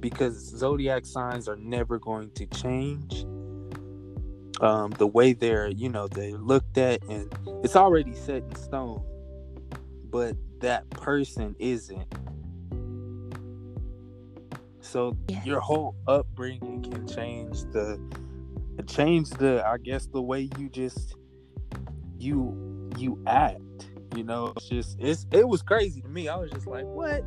because 0.00 0.34
zodiac 0.36 1.04
signs 1.04 1.48
are 1.48 1.56
never 1.56 1.98
going 1.98 2.30
to 2.30 2.46
change 2.46 3.26
um, 4.60 4.90
the 4.92 5.06
way 5.06 5.32
they're 5.32 5.68
you 5.68 5.88
know 5.88 6.08
they're 6.08 6.32
looked 6.32 6.78
at 6.78 7.02
and 7.04 7.32
it's 7.64 7.76
already 7.76 8.14
set 8.14 8.42
in 8.42 8.54
stone 8.56 9.02
but 10.10 10.36
that 10.60 10.88
person 10.90 11.54
isn't 11.58 12.06
so 14.80 15.16
yes. 15.28 15.44
your 15.46 15.60
whole 15.60 15.94
upbringing 16.06 16.82
can 16.82 17.06
change 17.06 17.62
the 17.72 18.00
change 18.86 19.30
the 19.30 19.62
i 19.66 19.76
guess 19.76 20.06
the 20.06 20.22
way 20.22 20.48
you 20.58 20.68
just 20.68 21.14
you 22.16 22.90
you 22.96 23.22
act 23.26 23.60
you 24.16 24.24
know, 24.24 24.52
it's 24.56 24.68
just 24.68 24.96
it's 25.00 25.26
it 25.30 25.46
was 25.46 25.62
crazy 25.62 26.00
to 26.00 26.08
me. 26.08 26.28
I 26.28 26.36
was 26.36 26.50
just 26.50 26.66
like, 26.66 26.84
what? 26.84 27.22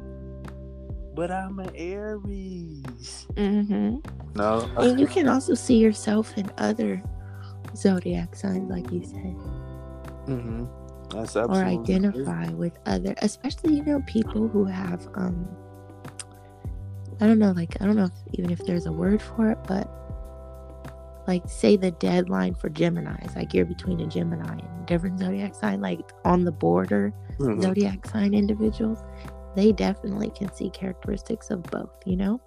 But 1.16 1.32
I'm 1.32 1.60
an 1.60 1.72
Aries. 1.76 3.28
Mm-hmm. 3.34 4.00
No. 4.36 4.70
And 4.78 5.00
you 5.00 5.08
can 5.08 5.28
also 5.28 5.54
see 5.54 5.78
yourself 5.78 6.38
in 6.38 6.52
other 6.58 7.02
zodiac 7.76 8.36
signs, 8.36 8.70
like 8.70 8.92
you 8.92 9.04
said. 9.04 9.36
Mm-hmm. 10.28 10.66
That's 11.10 11.36
absolutely 11.36 11.60
or 11.60 11.66
identify 11.82 12.46
true. 12.48 12.56
with 12.56 12.80
other, 12.86 13.14
especially 13.22 13.76
you 13.76 13.84
know 13.84 14.02
people 14.08 14.48
who 14.48 14.66
have 14.66 15.08
um. 15.16 15.48
I 17.20 17.28
don't 17.28 17.38
know, 17.38 17.52
like 17.52 17.80
I 17.82 17.86
don't 17.86 17.96
know 17.96 18.06
if, 18.06 18.14
even 18.34 18.50
if 18.50 18.66
there's 18.66 18.86
a 18.88 18.92
word 18.92 19.22
for 19.22 19.52
it, 19.52 19.60
but 19.68 19.88
like 21.28 21.44
say 21.48 21.78
the 21.78 21.92
deadline 21.92 22.56
for 22.56 22.70
Geminis, 22.70 23.36
like 23.36 23.54
you're 23.54 23.66
between 23.66 24.00
a 24.02 24.08
Gemini 24.08 24.54
and 24.54 24.84
a 24.84 24.86
different 24.88 25.20
zodiac 25.20 25.54
sign, 25.54 25.82
like 25.82 26.12
on 26.26 26.46
the 26.46 26.52
border 26.52 27.14
Mhm. 27.38 27.62
zodiac 27.62 28.08
sign 28.08 28.34
individuals, 28.34 29.00
they 29.56 29.72
definitely 29.72 30.32
can 30.32 30.52
see 30.54 30.70
characteristics 30.70 31.52
of 31.52 31.62
both, 31.64 31.92
you 32.06 32.16
know? 32.16 32.40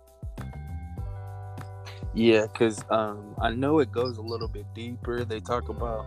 Yeah, 2.15 2.47
because 2.47 2.85
um, 2.91 3.35
I 3.41 3.51
know 3.51 3.81
it 3.81 3.91
goes 3.91 4.19
a 4.19 4.23
little 4.23 4.47
bit 4.49 4.67
deeper. 4.75 5.25
They 5.25 5.41
talk 5.41 5.69
about 5.69 6.07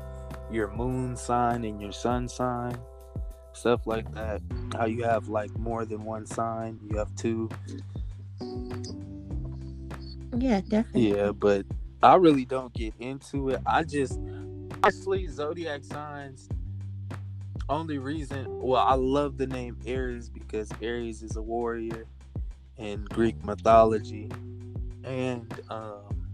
your 0.49 0.71
moon 0.71 1.17
sign 1.17 1.65
and 1.65 1.81
your 1.81 1.91
sun 1.91 2.29
sign, 2.29 2.77
stuff 3.51 3.85
like 3.85 4.09
that. 4.13 4.41
How 4.73 4.85
you 4.85 5.03
have 5.03 5.27
like 5.27 5.55
more 5.57 5.85
than 5.85 6.05
one 6.05 6.25
sign, 6.25 6.79
you 6.89 6.97
have 6.97 7.13
two. 7.15 7.49
Yeah, 10.37 10.61
definitely. 10.61 11.13
Yeah, 11.15 11.31
but 11.31 11.65
I 12.01 12.15
really 12.15 12.45
don't 12.45 12.73
get 12.73 12.93
into 12.99 13.49
it. 13.49 13.61
I 13.65 13.83
just 13.83 14.19
honestly 14.83 15.27
zodiac 15.27 15.83
signs. 15.83 16.47
Only 17.69 17.97
reason, 17.97 18.45
well, 18.47 18.81
I 18.81 18.93
love 18.93 19.37
the 19.37 19.47
name 19.47 19.77
Aries 19.85 20.29
because 20.29 20.69
Aries 20.81 21.21
is 21.21 21.35
a 21.35 21.41
warrior 21.41 22.05
in 22.77 23.03
Greek 23.05 23.43
mythology, 23.43 24.29
and 25.07 25.61
um, 25.69 26.27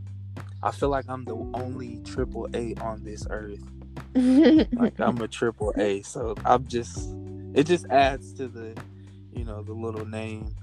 I 0.63 0.71
feel 0.71 0.89
like 0.89 1.05
I'm 1.07 1.23
the 1.25 1.36
only 1.53 1.99
triple 2.03 2.47
A 2.53 2.73
on 2.81 3.03
this 3.03 3.27
earth. 3.29 3.62
Like 4.15 4.99
I'm 4.99 5.21
a 5.21 5.27
triple 5.39 5.73
A, 5.77 6.01
so 6.01 6.36
I'm 6.45 6.67
just. 6.67 7.15
It 7.53 7.67
just 7.67 7.86
adds 7.91 8.33
to 8.33 8.47
the, 8.47 8.75
you 9.31 9.45
know, 9.45 9.62
the 9.62 9.73
little 9.73 10.07
name. 10.07 10.55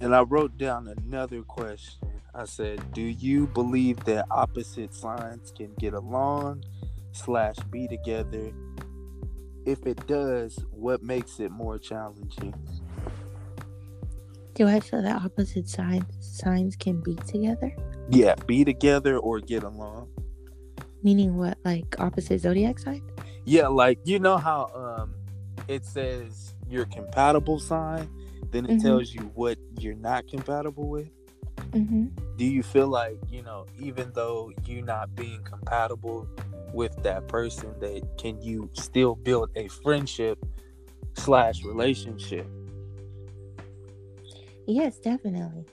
And 0.00 0.12
I 0.12 0.22
wrote 0.22 0.58
down 0.58 0.88
another 0.88 1.42
question. 1.42 2.10
I 2.34 2.46
said, 2.46 2.92
"Do 2.92 3.02
you 3.02 3.46
believe 3.46 4.02
that 4.04 4.26
opposite 4.30 4.92
signs 4.92 5.52
can 5.56 5.72
get 5.78 5.94
along, 5.94 6.64
slash 7.12 7.56
be 7.70 7.86
together? 7.86 8.52
If 9.64 9.86
it 9.86 10.04
does, 10.08 10.58
what 10.72 11.02
makes 11.04 11.38
it 11.38 11.52
more 11.52 11.78
challenging?" 11.78 12.54
Do 14.54 14.68
I 14.68 14.80
feel 14.80 15.02
that 15.02 15.22
opposite 15.22 15.68
signs 15.68 16.04
signs 16.20 16.76
can 16.76 17.00
be 17.00 17.16
together? 17.26 17.74
Yeah, 18.10 18.34
be 18.46 18.64
together 18.64 19.18
or 19.18 19.40
get 19.40 19.62
along. 19.64 20.08
Meaning 21.02 21.36
what, 21.36 21.58
like 21.64 21.96
opposite 21.98 22.40
zodiac 22.40 22.78
sign? 22.78 23.02
Yeah, 23.44 23.66
like 23.68 23.98
you 24.04 24.18
know 24.18 24.36
how 24.36 24.70
um, 24.74 25.14
it 25.68 25.84
says 25.84 26.54
your 26.68 26.86
compatible 26.86 27.58
sign, 27.58 28.08
then 28.50 28.64
it 28.66 28.78
Mhm. 28.78 28.82
tells 28.82 29.12
you 29.12 29.22
what 29.34 29.58
you're 29.78 29.94
not 29.96 30.26
compatible 30.28 30.88
with. 30.88 31.08
Mm-hmm. 31.70 32.06
do 32.36 32.44
you 32.44 32.62
feel 32.64 32.88
like 32.88 33.16
you 33.30 33.40
know 33.42 33.64
even 33.78 34.10
though 34.12 34.52
you're 34.66 34.84
not 34.84 35.14
being 35.14 35.40
compatible 35.44 36.26
with 36.72 36.94
that 37.04 37.26
person 37.28 37.72
that 37.80 38.02
can 38.18 38.40
you 38.42 38.68
still 38.72 39.14
build 39.14 39.50
a 39.54 39.68
friendship 39.68 40.44
slash 41.16 41.62
relationship 41.64 42.46
Yes, 44.66 44.98
definitely. 44.98 45.66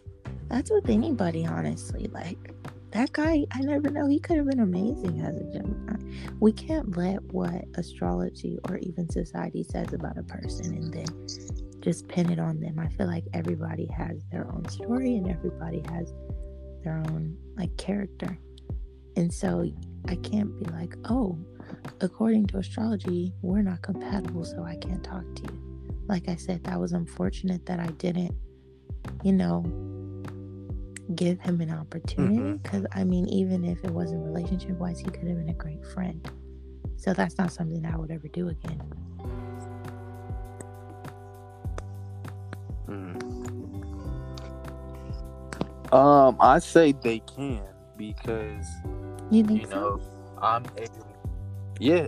That's 0.50 0.70
with 0.70 0.90
anybody, 0.90 1.46
honestly. 1.46 2.10
Like 2.12 2.54
that 2.92 3.14
guy, 3.14 3.46
I 3.52 3.62
never 3.62 3.90
know. 3.90 4.08
He 4.08 4.20
could 4.20 4.38
have 4.38 4.50
been 4.50 4.60
amazing 4.60 5.22
as 5.22 5.40
a 5.40 5.44
Gemini. 5.46 5.98
We 6.40 6.52
can't 6.52 6.98
let 6.98 7.24
what 7.32 7.64
astrology 7.76 8.60
or 8.68 8.78
even 8.78 9.10
society 9.10 9.64
says 9.64 9.94
about 9.94 10.18
a 10.18 10.24
person 10.24 10.74
and 10.76 10.94
then 10.94 11.82
just 11.82 12.08
pin 12.10 12.30
it 12.30 12.40
on 12.40 12.60
them. 12.60 12.80
I 12.80 12.90
feel 12.90 13.08
like 13.08 13.24
everybody 13.34 13.88
has 13.88 14.22
their 14.30 14.46
own 14.52 14.68
story 14.68 15.16
and 15.16 15.30
everybody 15.30 15.84
has 15.90 16.14
their 16.84 16.98
own 17.08 17.38
like 17.56 17.76
character. 17.78 18.38
And 19.16 19.34
so 19.34 19.72
I 20.08 20.16
can't 20.16 20.58
be 20.60 20.66
like, 20.72 20.96
oh, 21.06 21.38
according 22.02 22.48
to 22.48 22.58
astrology, 22.58 23.34
we're 23.42 23.62
not 23.62 23.82
compatible, 23.82 24.44
so 24.44 24.64
I 24.64 24.76
can't 24.76 25.04
talk 25.04 25.24
to 25.36 25.44
you. 25.44 25.94
Like 26.08 26.28
I 26.28 26.36
said, 26.36 26.64
that 26.66 26.80
was 26.80 26.92
unfortunate 26.92 27.66
that 27.66 27.80
I 27.80 27.88
didn't 27.88 28.36
you 29.24 29.34
know, 29.34 29.64
give 31.16 31.40
him 31.42 31.62
an 31.62 31.72
opportunity. 31.72 32.60
Because, 32.62 32.86
I 32.94 33.04
mean, 33.04 33.28
even 33.28 33.66
if 33.66 33.84
it 33.84 33.92
wasn't 33.92 34.24
relationship 34.26 34.78
wise, 34.78 35.00
he 35.00 35.06
could 35.06 35.28
have 35.28 35.38
been 35.38 35.50
a 35.50 35.54
great 35.54 35.86
friend. 35.88 36.30
So 36.98 37.14
that's 37.14 37.38
not 37.38 37.52
something 37.52 37.86
I 37.86 37.98
would 37.98 38.12
ever 38.12 38.28
do 38.28 38.50
again. 38.50 38.82
um 45.92 46.38
i 46.40 46.60
say 46.60 46.94
they 47.04 47.20
can 47.20 47.62
because 47.98 48.66
You 49.30 49.44
you 49.50 49.66
so? 49.66 49.70
know 49.70 50.02
i'm 50.42 50.66
a 50.78 50.88
yeah 51.80 52.08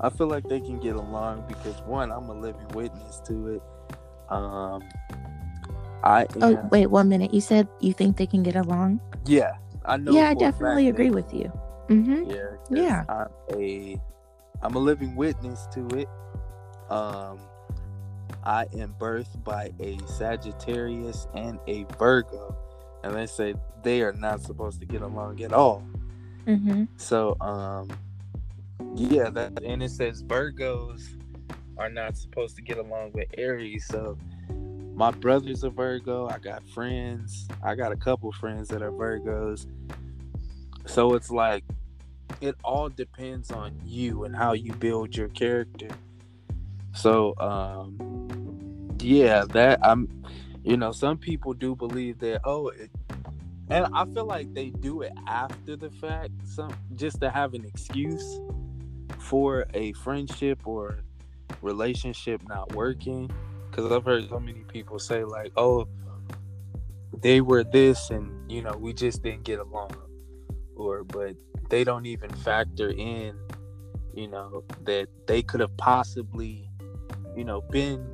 i 0.00 0.10
feel 0.10 0.26
like 0.26 0.44
they 0.48 0.60
can 0.60 0.78
get 0.78 0.96
along 0.96 1.44
because 1.48 1.80
one 1.82 2.12
i'm 2.12 2.28
a 2.28 2.34
living 2.38 2.68
witness 2.74 3.20
to 3.26 3.54
it 3.54 3.62
um 4.30 4.82
i 6.06 6.26
Oh, 6.40 6.56
am, 6.56 6.68
wait, 6.70 6.86
one 6.86 7.08
minute. 7.08 7.34
You 7.34 7.40
said 7.40 7.66
you 7.80 7.92
think 7.92 8.16
they 8.16 8.26
can 8.26 8.42
get 8.42 8.56
along? 8.56 9.00
yeah 9.26 9.52
i 9.84 9.96
know 9.96 10.12
yeah, 10.12 10.30
I 10.30 10.34
for 10.34 10.38
a 10.38 10.40
fact 10.40 10.58
definitely 10.58 10.88
agree 10.88 11.10
with 11.10 11.32
you. 11.34 11.50
Mm-hmm. 11.88 12.30
Yeah. 12.30 12.50
Yeah. 12.70 13.04
I'm 13.08 13.28
a 13.58 14.00
I'm 14.62 14.74
a 14.74 14.78
living 14.78 15.14
witness 15.16 15.66
to 15.74 15.86
it. 15.98 16.08
Um 16.90 17.38
I 18.44 18.66
am 18.78 18.94
birthed 18.98 19.42
by 19.44 19.72
a 19.80 19.98
Sagittarius 20.06 21.26
and 21.34 21.58
a 21.66 21.84
Virgo. 21.98 22.56
And 23.04 23.14
they 23.14 23.26
say 23.26 23.54
they 23.82 24.02
are 24.02 24.12
not 24.12 24.42
supposed 24.42 24.80
to 24.80 24.86
get 24.86 25.02
along 25.02 25.40
at 25.42 25.52
all. 25.52 25.84
Mm-hmm. 26.46 26.84
So 26.96 27.36
um 27.40 27.88
yeah, 28.94 29.30
that 29.30 29.62
and 29.64 29.82
it 29.82 29.90
says 29.90 30.22
Virgos 30.22 31.02
are 31.78 31.90
not 31.90 32.16
supposed 32.16 32.56
to 32.56 32.62
get 32.62 32.78
along 32.78 33.12
with 33.14 33.28
Aries. 33.38 33.86
So 33.86 34.18
my 34.96 35.10
brother's 35.10 35.62
a 35.62 35.68
Virgo. 35.68 36.26
I 36.26 36.38
got 36.38 36.66
friends. 36.70 37.46
I 37.62 37.74
got 37.74 37.92
a 37.92 37.96
couple 37.96 38.32
friends 38.32 38.68
that 38.68 38.80
are 38.80 38.90
Virgos. 38.90 39.66
So 40.86 41.14
it's 41.14 41.30
like 41.30 41.64
it 42.40 42.56
all 42.64 42.88
depends 42.88 43.50
on 43.50 43.78
you 43.84 44.24
and 44.24 44.34
how 44.34 44.54
you 44.54 44.72
build 44.72 45.14
your 45.14 45.28
character. 45.28 45.88
So 46.94 47.34
um 47.38 48.96
yeah, 48.98 49.44
that 49.50 49.80
I'm 49.84 50.08
you 50.64 50.78
know, 50.78 50.92
some 50.92 51.18
people 51.18 51.52
do 51.52 51.76
believe 51.76 52.18
that 52.20 52.40
oh 52.44 52.68
it, 52.68 52.90
and 53.68 53.86
I 53.92 54.06
feel 54.06 54.24
like 54.24 54.54
they 54.54 54.70
do 54.70 55.02
it 55.02 55.12
after 55.26 55.76
the 55.76 55.90
fact, 55.90 56.30
some 56.44 56.72
just 56.94 57.20
to 57.20 57.28
have 57.28 57.52
an 57.52 57.66
excuse 57.66 58.40
for 59.18 59.66
a 59.74 59.92
friendship 59.92 60.66
or 60.66 61.00
relationship 61.60 62.40
not 62.48 62.72
working. 62.74 63.30
Because 63.76 63.92
I've 63.92 64.04
heard 64.04 64.26
so 64.30 64.40
many 64.40 64.64
people 64.72 64.98
say 64.98 65.22
like, 65.24 65.52
"Oh, 65.54 65.86
they 67.20 67.42
were 67.42 67.62
this, 67.62 68.08
and 68.08 68.50
you 68.50 68.62
know, 68.62 68.74
we 68.74 68.94
just 68.94 69.22
didn't 69.22 69.44
get 69.44 69.58
along," 69.58 69.94
or 70.74 71.04
but 71.04 71.36
they 71.68 71.84
don't 71.84 72.06
even 72.06 72.30
factor 72.30 72.88
in, 72.88 73.36
you 74.14 74.28
know, 74.28 74.64
that 74.84 75.08
they 75.26 75.42
could 75.42 75.60
have 75.60 75.76
possibly, 75.76 76.70
you 77.36 77.44
know, 77.44 77.60
been 77.60 78.08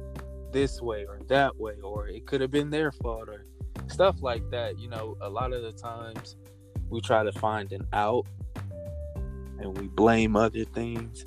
this 0.50 0.82
way 0.82 1.06
or 1.06 1.20
that 1.28 1.56
way, 1.56 1.80
or 1.80 2.08
it 2.08 2.26
could 2.26 2.40
have 2.40 2.50
been 2.50 2.70
their 2.70 2.90
fault 2.90 3.28
or 3.28 3.46
stuff 3.86 4.20
like 4.20 4.42
that. 4.50 4.80
You 4.80 4.88
know, 4.88 5.16
a 5.20 5.28
lot 5.28 5.52
of 5.52 5.62
the 5.62 5.72
times 5.72 6.34
we 6.90 7.00
try 7.00 7.22
to 7.22 7.32
find 7.32 7.70
an 7.72 7.86
out 7.92 8.26
and 9.60 9.78
we 9.78 9.86
blame 9.86 10.34
other 10.34 10.64
things. 10.64 11.24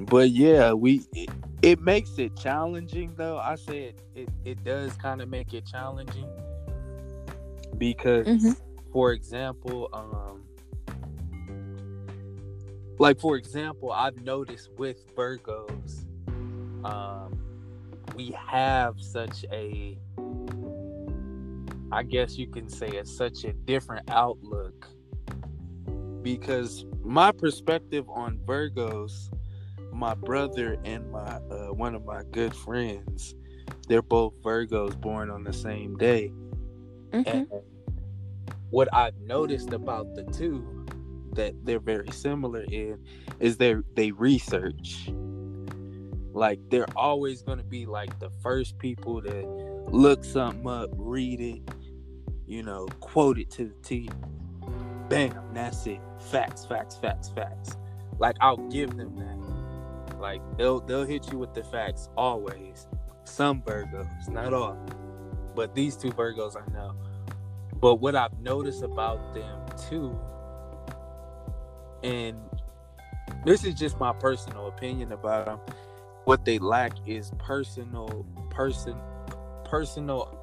But 0.00 0.30
yeah, 0.30 0.72
we 0.72 1.02
it, 1.14 1.30
it 1.62 1.80
makes 1.80 2.18
it 2.18 2.36
challenging 2.36 3.14
though. 3.16 3.38
I 3.38 3.54
said 3.56 3.94
it, 4.14 4.28
it 4.44 4.62
does 4.64 4.92
kind 4.94 5.20
of 5.22 5.28
make 5.28 5.54
it 5.54 5.64
challenging 5.66 6.28
because 7.78 8.26
Mhm. 8.26 8.56
for 8.92 9.12
example, 9.12 9.88
um 9.92 10.42
like 12.98 13.18
for 13.20 13.36
example, 13.36 13.90
I've 13.90 14.16
noticed 14.22 14.70
with 14.78 15.04
Virgos, 15.16 16.04
um, 16.84 17.32
we 18.14 18.30
have 18.32 19.00
such 19.00 19.44
a 19.52 19.98
I 21.92 22.02
guess 22.02 22.36
you 22.36 22.48
can 22.48 22.68
say 22.68 22.88
it's 22.88 23.16
such 23.16 23.44
a 23.44 23.52
different 23.52 24.10
outlook 24.10 24.88
because 26.22 26.84
my 27.02 27.30
perspective 27.30 28.08
on 28.08 28.38
Virgos, 28.38 29.30
my 29.94 30.14
brother 30.14 30.76
and 30.84 31.10
my 31.10 31.40
uh, 31.50 31.72
one 31.72 31.94
of 31.94 32.04
my 32.04 32.22
good 32.30 32.54
friends, 32.54 33.34
they're 33.88 34.02
both 34.02 34.34
Virgos 34.42 35.00
born 35.00 35.30
on 35.30 35.44
the 35.44 35.52
same 35.52 35.96
day. 35.96 36.32
Mm-hmm. 37.10 37.28
And 37.28 37.46
what 38.70 38.88
I've 38.92 39.16
noticed 39.20 39.72
about 39.72 40.14
the 40.14 40.24
two 40.24 40.84
that 41.34 41.54
they're 41.64 41.80
very 41.80 42.10
similar 42.10 42.62
in 42.62 42.98
is 43.40 43.56
they 43.56 43.76
they 43.94 44.10
research. 44.10 45.10
Like 46.32 46.58
they're 46.68 46.90
always 46.96 47.42
going 47.42 47.58
to 47.58 47.64
be 47.64 47.86
like 47.86 48.18
the 48.18 48.30
first 48.42 48.78
people 48.78 49.22
to 49.22 49.46
look 49.90 50.24
something 50.24 50.68
up, 50.68 50.90
read 50.94 51.40
it, 51.40 51.62
you 52.46 52.64
know, 52.64 52.86
quote 52.98 53.38
it 53.38 53.50
to 53.52 53.66
the 53.66 53.74
T. 53.84 54.10
Bam, 55.08 55.38
that's 55.52 55.86
it. 55.86 56.00
Facts, 56.18 56.64
facts, 56.64 56.96
facts, 56.96 57.28
facts. 57.28 57.76
Like 58.18 58.36
I'll 58.40 58.56
give 58.68 58.96
them 58.96 59.16
that. 59.16 59.43
Like 60.24 60.40
they'll 60.56 60.80
they'll 60.80 61.04
hit 61.04 61.30
you 61.30 61.38
with 61.38 61.52
the 61.52 61.62
facts 61.62 62.08
always. 62.16 62.86
Some 63.24 63.60
Virgos, 63.60 64.26
not 64.30 64.54
all. 64.54 64.78
But 65.54 65.74
these 65.74 65.96
two 65.98 66.12
Virgos 66.12 66.56
I 66.56 66.64
know. 66.72 66.94
But 67.78 67.96
what 67.96 68.16
I've 68.16 68.40
noticed 68.40 68.82
about 68.82 69.34
them 69.34 69.60
too, 69.90 70.18
and 72.02 72.38
this 73.44 73.64
is 73.64 73.74
just 73.74 74.00
my 74.00 74.14
personal 74.14 74.68
opinion 74.68 75.12
about 75.12 75.44
them, 75.44 75.60
what 76.24 76.46
they 76.46 76.58
lack 76.58 76.94
is 77.06 77.30
personal 77.38 78.24
person 78.48 78.96
personal 79.66 80.38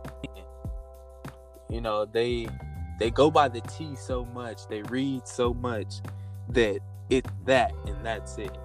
you 1.72 1.82
know 1.82 2.06
they 2.06 2.48
they 3.00 3.10
go 3.10 3.32
by 3.32 3.48
the 3.48 3.62
T 3.62 3.96
so 3.96 4.26
much, 4.26 4.68
they 4.68 4.84
read 4.84 5.28
so 5.28 5.56
much 5.56 6.02
that 6.50 6.82
it's 7.10 7.32
that 7.46 7.74
and 7.88 8.06
that's 8.06 8.38
it. 8.38 8.56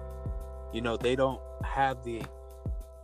You 0.73 0.81
know, 0.81 0.97
they 0.97 1.15
don't 1.15 1.41
have 1.63 2.03
the 2.03 2.21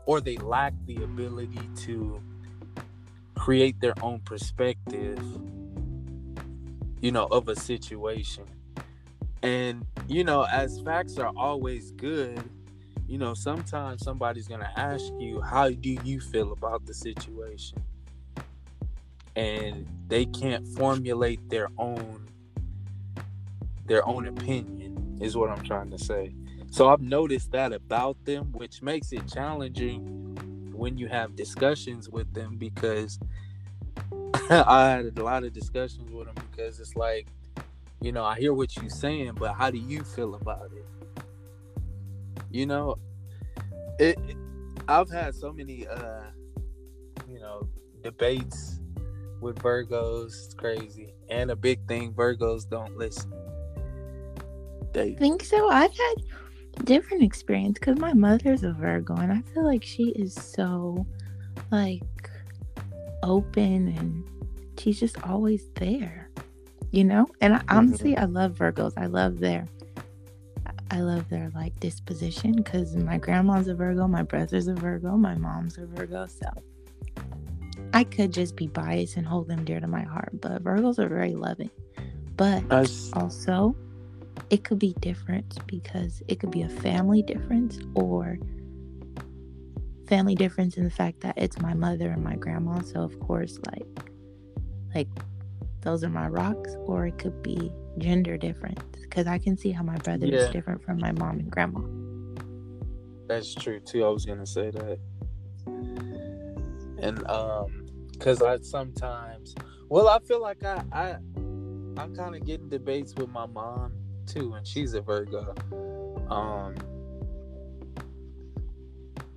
or 0.06 0.20
they 0.20 0.38
lack 0.38 0.74
the 0.86 1.04
ability 1.04 1.62
to 1.78 2.22
create 3.36 3.80
their 3.80 3.94
own 4.02 4.20
perspective, 4.20 5.20
you 7.02 7.12
know, 7.12 7.26
of 7.32 7.48
a 7.48 7.56
situation. 7.56 8.44
And, 9.42 9.86
you 10.08 10.24
know, 10.24 10.44
as 10.44 10.80
facts 10.82 11.18
are 11.18 11.32
always 11.36 11.92
good, 11.92 12.42
you 13.08 13.18
know, 13.18 13.34
sometimes 13.34 14.04
somebody's 14.04 14.48
going 14.48 14.62
to 14.62 14.80
ask 14.80 15.06
you, 15.20 15.42
how 15.42 15.70
do 15.70 15.98
you 16.04 16.20
feel 16.20 16.52
about 16.54 16.86
the 16.86 16.94
situation? 16.94 17.84
And 19.36 19.88
they 20.08 20.26
can't 20.26 20.66
formulate 20.68 21.50
their 21.50 21.70
own 21.78 22.28
their 23.86 24.08
own 24.08 24.28
opinion 24.28 25.18
is 25.20 25.36
what 25.36 25.50
I'm 25.50 25.64
trying 25.64 25.92
to 25.92 25.98
say. 25.98 26.34
So 26.74 26.90
I've 26.90 27.02
noticed 27.02 27.52
that 27.52 27.72
about 27.72 28.18
them, 28.26 28.52
which 28.52 28.82
makes 28.82 29.12
it 29.12 29.28
challenging 29.28 30.72
when 30.74 30.98
you 30.98 31.08
have 31.08 31.36
discussions 31.36 32.10
with 32.10 32.34
them 32.34 32.58
because 32.58 33.20
I 34.50 34.90
had 34.90 35.16
a 35.16 35.24
lot 35.24 35.44
of 35.44 35.54
discussions 35.54 36.10
with 36.10 36.26
them 36.26 36.36
because 36.50 36.80
it's 36.80 36.96
like, 36.96 37.28
you 38.02 38.12
know, 38.12 38.24
I 38.24 38.40
hear 38.40 38.56
what 38.56 38.76
you're 38.76 38.90
saying, 38.90 39.34
but 39.38 39.54
how 39.54 39.70
do 39.70 39.78
you 39.78 40.04
feel 40.04 40.34
about 40.34 40.72
it? 40.76 41.24
You 42.50 42.66
know, 42.66 42.98
it. 44.00 44.18
I've 44.88 45.12
had 45.12 45.36
so 45.36 45.54
many, 45.54 45.86
uh, 45.86 46.24
you 47.30 47.40
know, 47.40 47.68
debates 48.02 48.80
with 49.42 49.58
Virgos. 49.58 50.46
It's 50.46 50.56
crazy, 50.56 51.14
and 51.30 51.52
a 51.52 51.56
big 51.56 51.88
thing: 51.88 52.14
Virgos 52.14 52.68
don't 52.68 52.98
listen. 52.98 53.32
They 54.92 55.14
think 55.14 55.44
so. 55.44 55.70
I've 55.70 55.96
had 55.96 56.16
different 56.84 57.24
experience 57.24 57.80
because 57.80 57.98
my 58.00 58.14
mother's 58.14 58.64
a 58.64 58.74
Virgo, 58.74 59.16
and 59.16 59.32
I 59.32 59.42
feel 59.54 59.66
like 59.66 59.84
she 59.84 60.10
is 60.10 60.34
so 60.34 61.06
like 61.72 62.04
open 63.24 63.88
and 63.98 64.24
she's 64.80 65.00
just 65.00 65.22
always 65.24 65.70
there, 65.76 66.30
you 66.92 67.04
know. 67.04 67.28
And 67.42 67.54
I, 67.54 67.60
mm-hmm. 67.60 67.78
honestly, 67.78 68.18
I 68.18 68.26
love 68.26 68.54
Virgos. 68.54 68.94
I 68.98 69.06
love 69.06 69.40
their, 69.40 69.68
I 70.92 71.02
love 71.02 71.30
their 71.30 71.52
like 71.56 71.80
disposition 71.80 72.54
because 72.54 72.96
my 72.96 73.18
grandma's 73.18 73.68
a 73.68 73.76
Virgo, 73.76 74.08
my 74.08 74.24
brother's 74.24 74.68
a 74.68 74.74
Virgo, 74.74 75.12
my 75.18 75.36
mom's 75.36 75.78
a 75.78 75.86
Virgo, 75.86 76.28
so. 76.28 76.48
I 77.96 78.04
could 78.04 78.34
just 78.34 78.56
be 78.56 78.66
biased 78.68 79.18
and 79.18 79.28
hold 79.28 79.48
them 79.48 79.64
dear 79.66 79.80
to 79.80 79.88
my 79.88 80.02
heart, 80.02 80.32
but 80.42 80.64
Virgos 80.64 80.98
are 80.98 81.08
very 81.08 81.36
loving. 81.36 81.70
But 82.36 82.64
also, 83.14 83.76
it 84.50 84.64
could 84.64 84.80
be 84.80 84.94
different 85.00 85.66
because 85.68 86.22
it 86.28 86.40
could 86.40 86.52
be 86.52 86.62
a 86.62 86.70
family 86.70 87.22
difference 87.22 87.80
or 87.96 88.38
family 90.08 90.36
difference 90.36 90.78
in 90.78 90.84
the 90.84 90.92
fact 90.92 91.22
that 91.22 91.34
it's 91.38 91.60
my 91.60 91.74
mother 91.74 92.12
and 92.12 92.24
my 92.24 92.36
grandma. 92.36 92.82
So 92.82 93.02
of 93.02 93.20
course, 93.20 93.60
like 93.72 93.88
like 94.94 95.08
those 95.82 96.04
are 96.04 96.10
my 96.10 96.28
rocks, 96.28 96.76
or 96.86 97.08
it 97.08 97.18
could 97.18 97.42
be 97.42 97.72
gender 97.98 98.38
difference 98.38 98.82
because 99.02 99.28
I 99.28 99.38
can 99.38 99.58
see 99.58 99.72
how 99.72 99.84
my 99.84 99.98
brother 99.98 100.28
yeah. 100.28 100.38
is 100.38 100.50
different 100.52 100.84
from 100.84 101.00
my 101.00 101.12
mom 101.12 101.40
and 101.40 101.52
grandma. 101.52 101.82
That's 103.28 103.54
true 103.56 103.80
too. 103.80 104.06
I 104.06 104.10
was 104.10 104.26
gonna 104.26 104.46
say 104.46 104.70
that, 104.72 105.00
and 107.00 107.28
um, 107.30 107.86
because 108.12 108.42
I 108.42 108.60
sometimes, 108.60 109.56
well, 109.90 110.08
I 110.10 110.20
feel 110.20 110.42
like 110.42 110.64
I 110.64 110.84
I 110.92 111.18
I'm 111.98 112.16
kind 112.16 112.36
of 112.36 112.46
getting 112.46 112.70
debates 112.70 113.14
with 113.16 113.30
my 113.30 113.46
mom 113.46 113.94
too, 114.28 114.54
and 114.54 114.66
she's 114.66 114.94
a 114.94 115.02
Virgo. 115.02 115.54
Um, 116.30 116.76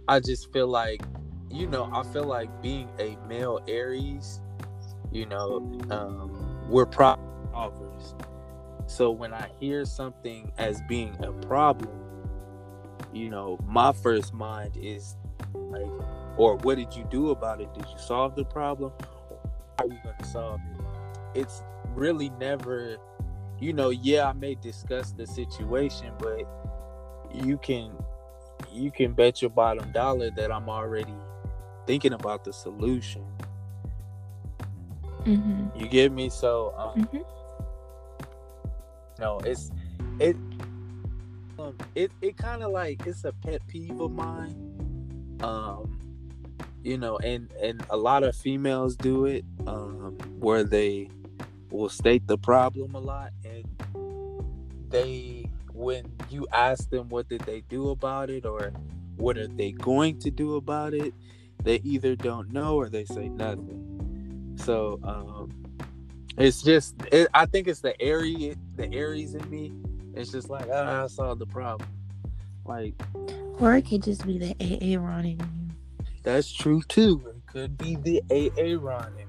I 0.09 0.21
just 0.21 0.53
feel 0.53 0.69
like, 0.69 1.03
you 1.51 1.67
know, 1.67 1.91
I 1.93 2.03
feel 2.13 2.25
like 2.25 2.63
being 2.63 2.89
a 2.99 3.17
male 3.29 3.61
Aries, 3.67 4.41
you 5.11 5.27
know, 5.27 5.57
um, 5.91 6.69
we're 6.69 6.87
problem 6.87 7.27
solvers. 7.53 8.15
So 8.87 9.11
when 9.11 9.33
I 9.33 9.49
hear 9.59 9.85
something 9.85 10.53
as 10.59 10.81
being 10.89 11.17
a 11.25 11.33
problem, 11.33 11.91
you 13.13 13.31
know, 13.31 13.59
my 13.67 13.93
first 13.93 14.33
mind 14.33 14.77
is 14.77 15.17
like, 15.55 15.91
or 16.37 16.57
what 16.59 16.77
did 16.77 16.95
you 16.95 17.05
do 17.11 17.31
about 17.31 17.61
it? 17.61 17.73
Did 17.75 17.87
you 17.87 17.99
solve 17.99 18.37
the 18.37 18.45
problem? 18.45 18.93
How 19.79 19.85
are 19.85 19.87
you 19.87 19.99
going 20.05 20.17
to 20.19 20.25
solve 20.25 20.61
it? 21.35 21.41
It's 21.41 21.63
really 21.95 22.31
never, 22.39 22.99
you 23.59 23.73
know, 23.73 23.91
yeah, 23.91 24.29
I 24.29 24.33
may 24.33 24.55
discuss 24.55 25.13
the 25.13 25.27
situation, 25.27 26.13
but 26.19 26.43
you 27.35 27.59
can 27.59 27.91
you 28.73 28.91
can 28.91 29.13
bet 29.13 29.41
your 29.43 29.51
bottom 29.51 29.91
dollar 29.93 30.31
that 30.31 30.53
I'm 30.53 30.69
already 30.69 31.15
thinking 31.87 32.13
about 32.13 32.45
the 32.45 32.53
solution. 32.53 33.25
Mm-hmm. 35.25 35.79
You 35.79 35.89
get 35.89 36.13
me? 36.13 36.29
So, 36.29 36.75
um, 36.77 37.05
mm-hmm. 37.05 37.23
no, 39.19 39.41
it's 39.41 39.71
it 40.21 40.37
um, 41.59 41.77
it 41.95 42.13
it 42.21 42.37
kind 42.37 42.63
of 42.63 42.71
like 42.71 43.07
it's 43.07 43.25
a 43.25 43.33
pet 43.33 43.67
peeve 43.67 43.99
of 44.01 44.13
mine. 44.13 44.63
Um, 45.43 45.99
you 46.83 46.99
know, 46.99 47.19
and 47.19 47.53
and 47.61 47.85
a 47.91 47.97
lot 47.97 48.23
of 48.23 48.37
females 48.37 48.95
do 48.97 49.25
it, 49.25 49.45
um, 49.67 50.17
where 50.39 50.63
they 50.63 51.09
will 51.71 51.89
state 51.89 52.27
the 52.27 52.39
problem 52.39 52.95
a 52.95 53.01
lot, 53.01 53.31
and 53.45 53.65
they 54.89 55.51
when 55.73 56.11
you 56.31 56.47
ask 56.53 56.89
them 56.91 57.09
what 57.11 57.29
did 57.29 57.43
they 57.43 57.61
do 57.63 57.91
about 57.91 58.31
it 58.31 58.47
or 58.47 58.73
what 59.17 59.37
are 59.37 59.47
they 59.47 59.73
going 59.73 60.19
to 60.19 60.31
do 60.31 60.57
about 60.57 60.95
it, 60.95 61.13
they 61.63 61.77
either 61.77 62.17
don't 62.17 62.51
know 62.51 62.77
or 62.77 62.89
they 62.89 63.05
say 63.05 63.29
nothing. 63.29 64.55
So 64.57 64.99
um, 65.05 65.53
it's 66.39 66.63
just 66.63 66.95
it, 67.13 67.29
I 67.35 67.47
think 67.47 67.69
it's 67.69 67.81
the 67.81 68.01
Aries 68.01 68.57
the 68.77 68.93
Aries 68.93 69.35
in 69.35 69.49
me. 69.51 69.73
It's 70.15 70.33
just 70.33 70.49
like 70.49 70.67
ah, 70.73 71.05
I 71.05 71.07
solved 71.09 71.41
the 71.41 71.47
problem. 71.47 71.89
Like 72.65 72.95
or 73.59 73.77
it 73.77 73.83
could 73.83 74.03
just 74.03 74.27
be 74.27 74.39
the 74.39 74.55
AA 74.61 74.99
in 75.21 75.39
you. 75.39 75.39
That's 76.23 76.53
true 76.53 76.83
too. 76.89 77.23
It 77.29 77.47
could 77.47 77.79
be 77.79 77.97
the 77.97 78.23
AA 78.31 78.79
Ron 78.79 79.13
in 79.19 79.26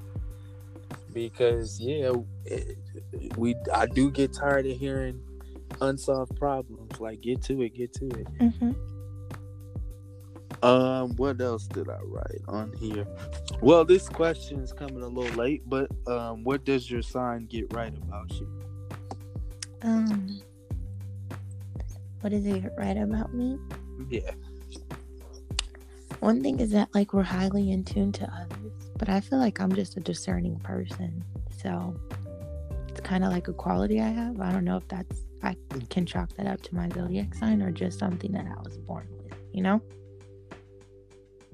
because 1.13 1.79
yeah, 1.79 2.11
it, 2.45 2.77
we 3.37 3.55
I 3.73 3.85
do 3.85 4.11
get 4.11 4.33
tired 4.33 4.65
of 4.65 4.77
hearing 4.77 5.21
unsolved 5.81 6.35
problems. 6.35 6.99
Like 6.99 7.21
get 7.21 7.41
to 7.43 7.61
it, 7.61 7.75
get 7.75 7.93
to 7.93 8.05
it. 8.07 8.27
Mm-hmm. 8.39 8.71
Um, 10.63 11.15
what 11.17 11.39
else 11.39 11.67
did 11.67 11.87
I 11.87 11.99
write 12.03 12.41
on 12.47 12.73
here? 12.73 13.05
Well, 13.61 13.85
this 13.85 14.09
question 14.09 14.59
is 14.59 14.73
coming 14.73 15.03
a 15.03 15.07
little 15.07 15.37
late, 15.37 15.61
but 15.67 15.91
um, 16.07 16.43
what 16.43 16.65
does 16.65 16.89
your 16.89 17.03
sign 17.03 17.45
get 17.45 17.71
right 17.73 17.95
about 17.95 18.31
you? 18.33 18.49
Um, 19.83 20.41
what 22.21 22.31
does 22.31 22.45
it 22.45 22.63
get 22.63 22.73
right 22.77 22.97
about 22.97 23.33
me? 23.33 23.59
Yeah. 24.09 24.31
One 26.19 26.41
thing 26.41 26.59
is 26.59 26.71
that 26.71 26.89
like 26.95 27.13
we're 27.13 27.21
highly 27.21 27.71
in 27.71 27.83
tune 27.83 28.11
to 28.13 28.23
others, 28.23 28.86
but 28.97 29.09
I 29.09 29.19
feel 29.19 29.39
like 29.39 29.59
I'm 29.59 29.73
just 29.73 29.97
a 29.97 29.99
discerning 29.99 30.59
person, 30.59 31.23
so 31.61 31.95
it's 32.87 33.01
kind 33.01 33.23
of 33.23 33.31
like 33.31 33.47
a 33.47 33.53
quality 33.53 34.01
I 34.01 34.09
have. 34.09 34.39
I 34.41 34.51
don't 34.51 34.65
know 34.65 34.77
if 34.77 34.87
that's 34.87 35.21
I 35.43 35.55
can 35.89 36.05
chalk 36.05 36.33
that 36.37 36.47
up 36.47 36.61
to 36.63 36.75
my 36.75 36.89
zodiac 36.89 37.35
sign 37.35 37.61
or 37.61 37.71
just 37.71 37.99
something 37.99 38.31
that 38.31 38.45
I 38.45 38.61
was 38.61 38.77
born 38.77 39.07
with, 39.23 39.37
you 39.53 39.61
know? 39.61 39.81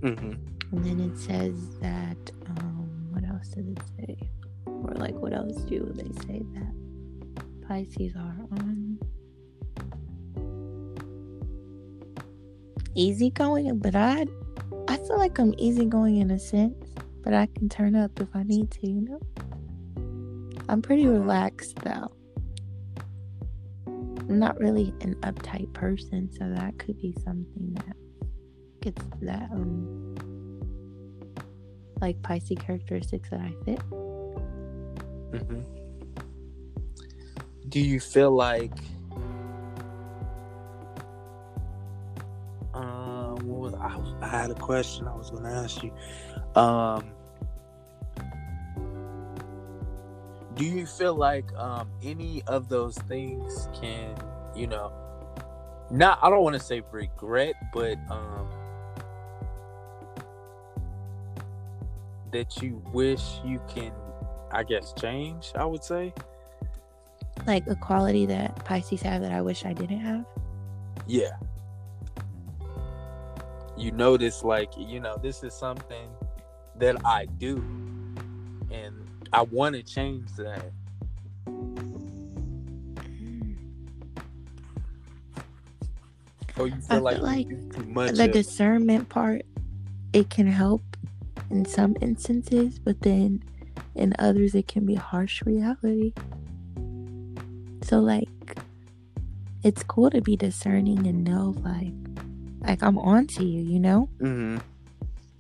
Mm-hmm. 0.02 0.34
And 0.72 0.86
then 0.86 1.00
it 1.00 1.18
says 1.18 1.78
that, 1.80 2.32
um, 2.48 2.90
what 3.12 3.24
else 3.26 3.50
does 3.50 3.68
it 3.68 3.80
say? 3.98 4.30
Or 4.66 4.94
like, 4.96 5.16
what 5.16 5.34
else 5.34 5.56
do 5.64 5.92
they 5.94 6.12
say 6.26 6.44
that 6.54 7.68
Pisces 7.68 8.16
are 8.16 8.36
on? 8.52 8.98
Easygoing, 12.96 13.80
but 13.80 13.96
I, 13.96 14.26
I 14.88 14.98
feel 14.98 15.18
like 15.18 15.40
I'm 15.40 15.54
easygoing 15.58 16.18
in 16.18 16.32
a 16.32 16.40
sense, 16.40 16.83
but 17.24 17.34
I 17.34 17.48
can 17.48 17.70
turn 17.70 17.96
up 17.96 18.20
if 18.20 18.28
I 18.34 18.44
need 18.44 18.70
to, 18.72 18.88
you 18.88 19.02
know? 19.02 19.20
I'm 20.70 20.82
pretty 20.82 21.08
relaxed 21.08 21.76
though. 21.84 22.12
I'm 23.88 24.40
not 24.40 24.60
really 24.60 24.94
an 25.02 25.16
uptight 25.16 25.74
person, 25.74 26.32
so 26.32 26.50
that 26.50 26.78
could 26.80 27.00
be 27.00 27.14
something 27.24 27.74
that 27.76 27.96
gets 28.82 29.02
that 29.22 29.50
um 29.52 30.16
like 32.02 32.22
Pisces 32.22 32.58
characteristics 32.60 33.30
that 33.30 33.40
I 33.40 33.54
fit. 33.64 33.80
hmm 35.42 35.62
Do 37.70 37.80
you 37.80 38.00
feel 38.00 38.32
like 38.32 38.74
had 44.44 44.52
a 44.52 44.56
question 44.56 45.08
I 45.08 45.16
was 45.16 45.30
going 45.30 45.44
to 45.44 45.50
ask 45.50 45.82
you. 45.84 45.92
Um 46.56 47.12
do 50.56 50.66
you 50.66 50.86
feel 50.86 51.16
like 51.16 51.52
um 51.56 51.90
any 52.04 52.44
of 52.46 52.70
those 52.70 52.96
things 52.98 53.70
can, 53.74 54.16
you 54.56 54.68
know, 54.68 54.92
not 55.90 56.20
I 56.22 56.30
don't 56.30 56.44
want 56.44 56.56
to 56.56 56.62
say 56.62 56.84
regret, 56.92 57.56
but 57.74 57.98
um 58.10 58.50
that 62.32 62.62
you 62.62 62.82
wish 62.92 63.40
you 63.46 63.62
can 63.68 63.94
I 64.52 64.64
guess 64.64 64.94
change, 64.94 65.54
I 65.56 65.66
would 65.66 65.84
say. 65.84 66.14
Like 67.48 67.66
a 67.68 67.76
quality 67.76 68.26
that 68.28 68.64
Pisces 68.66 69.02
have 69.02 69.22
that 69.22 69.32
I 69.32 69.42
wish 69.42 69.66
I 69.66 69.74
didn't 69.74 70.00
have. 70.00 70.26
Yeah. 71.08 71.32
You 73.84 73.92
notice, 73.92 74.46
like, 74.46 74.72
you 74.78 75.02
know, 75.02 75.18
this 75.22 75.44
is 75.44 75.54
something 75.54 76.08
that 76.78 77.06
I 77.06 77.26
do, 77.26 77.58
and 78.72 78.96
I 79.34 79.42
want 79.42 79.76
to 79.76 79.84
change 79.84 80.26
that. 80.38 80.72
Mm. 81.50 83.58
Or 86.58 86.68
you 86.68 86.80
feel 86.80 86.96
I 86.96 87.00
like, 87.00 87.16
feel 87.18 87.26
like 87.26 87.50
too 87.74 87.84
much. 87.84 88.16
the 88.16 88.24
of- 88.24 88.32
discernment 88.32 89.10
part 89.10 89.46
it 90.14 90.30
can 90.30 90.48
help 90.48 90.82
in 91.50 91.66
some 91.66 91.98
instances 92.00 92.80
but 92.80 93.02
then 93.02 93.44
in 93.96 94.16
others 94.18 94.56
it 94.56 94.68
can 94.68 94.86
be 94.86 94.96
harsh 94.96 95.42
reality 95.44 96.14
so 97.82 98.00
like 98.00 98.30
it's 99.64 99.84
cool 99.84 100.10
to 100.12 100.22
be 100.22 100.38
discerning 100.38 101.06
and 101.08 101.24
know 101.24 101.56
like 101.64 101.94
like 102.64 102.82
i'm 102.84 102.98
on 102.98 103.28
to 103.28 103.44
you 103.44 103.62
you 103.62 103.80
know 103.80 104.10
Mhm. 104.20 104.62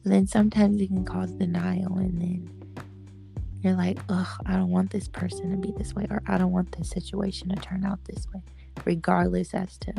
then 0.03 0.28
sometimes 0.28 0.82
it 0.82 0.88
can 0.88 1.05
cause 1.05 1.32
denial 1.32 1.97
and 1.97 2.21
then 2.21 2.49
you're 3.61 3.76
like 3.76 3.97
ugh 4.09 4.28
i 4.45 4.53
don't 4.55 4.69
want 4.71 4.91
this 4.91 5.07
person 5.07 5.51
to 5.51 5.57
be 5.57 5.74
this 5.78 5.93
way 5.95 6.05
or 6.09 6.21
i 6.28 6.38
don't 6.38 6.51
want 6.51 6.76
this 6.78 6.89
situation 6.89 7.49
to 7.49 7.55
turn 7.55 7.86
out 7.86 8.03
this 8.05 8.28
way 8.34 8.41
regardless 8.86 9.53
as 9.53 9.78
to 9.78 9.93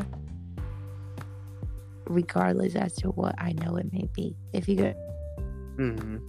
regardless 2.06 2.74
as 2.74 2.94
to 2.96 3.08
what 3.10 3.34
i 3.38 3.52
know 3.52 3.76
it 3.76 3.90
may 3.92 4.06
be 4.14 4.36
if 4.52 4.68
you 4.68 4.76
get 4.76 4.96
Mhm. 5.76 6.20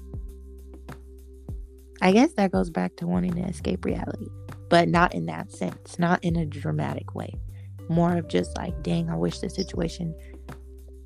i 2.02 2.12
guess 2.12 2.32
that 2.34 2.52
goes 2.52 2.70
back 2.70 2.96
to 2.98 3.08
wanting 3.08 3.34
to 3.36 3.42
escape 3.42 3.84
reality 3.84 4.28
but 4.70 4.88
not 4.88 5.14
in 5.14 5.26
that 5.26 5.52
sense 5.52 6.00
not 6.00 6.24
in 6.24 6.36
a 6.38 6.46
dramatic 6.46 7.14
way 7.14 7.34
more 7.90 8.16
of 8.16 8.28
just 8.30 8.56
like 8.58 8.82
dang 8.84 9.10
i 9.10 9.16
wish 9.16 9.40
the 9.40 9.50
situation 9.50 10.16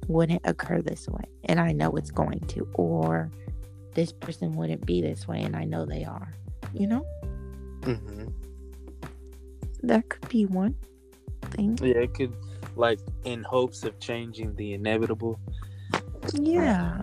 wouldn't 0.09 0.41
occur 0.43 0.81
this 0.81 1.07
way 1.07 1.23
and 1.45 1.59
i 1.59 1.71
know 1.71 1.91
it's 1.91 2.11
going 2.11 2.39
to 2.47 2.67
or 2.73 3.31
this 3.93 4.11
person 4.11 4.51
wouldn't 4.53 4.85
be 4.85 5.01
this 5.01 5.27
way 5.27 5.41
and 5.41 5.55
i 5.55 5.63
know 5.63 5.85
they 5.85 6.03
are 6.03 6.33
you 6.73 6.85
know 6.87 7.05
Mhm. 7.81 8.33
that 9.83 10.09
could 10.09 10.27
be 10.27 10.45
one 10.45 10.75
thing 11.51 11.77
Yeah, 11.81 11.99
it 12.03 12.13
could, 12.13 12.33
like, 12.75 12.99
in 13.23 13.43
hopes 13.43 13.83
of 13.85 13.97
changing 13.99 14.55
the 14.55 14.73
inevitable. 14.73 15.39
yeah 16.33 17.01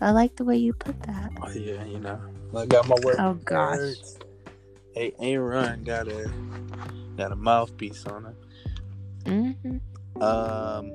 i 0.00 0.10
like 0.10 0.34
the 0.36 0.44
way 0.44 0.56
you 0.56 0.72
put 0.72 1.00
that 1.04 1.30
Oh, 1.40 1.48
yeah, 1.50 1.84
you 1.84 1.98
know, 1.98 2.20
I 2.56 2.66
got 2.66 2.86
my 2.88 2.96
work. 3.04 3.16
Oh, 3.18 3.34
gosh. 3.44 3.78
words. 3.78 4.18
Hey, 4.94 5.12
Aaron 5.20 5.82
got 5.84 6.06
a 6.08 6.30
got 7.16 7.32
a 7.32 7.36
mouthpiece 7.36 8.04
on 8.06 8.26
it. 8.26 8.34
Hmm 9.26 9.52
Um, 10.20 10.90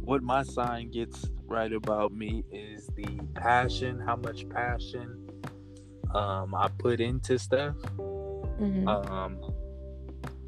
what 0.00 0.22
my 0.22 0.42
sign 0.42 0.90
gets 0.90 1.26
right 1.46 1.72
about 1.72 2.12
me 2.12 2.44
is 2.52 2.86
the 2.96 3.20
passion, 3.34 4.00
how 4.00 4.16
much 4.16 4.48
passion 4.48 5.28
um 6.14 6.54
I 6.54 6.68
put 6.78 7.00
into 7.00 7.38
stuff. 7.38 7.76
hmm 8.58 8.88
Um, 8.88 9.40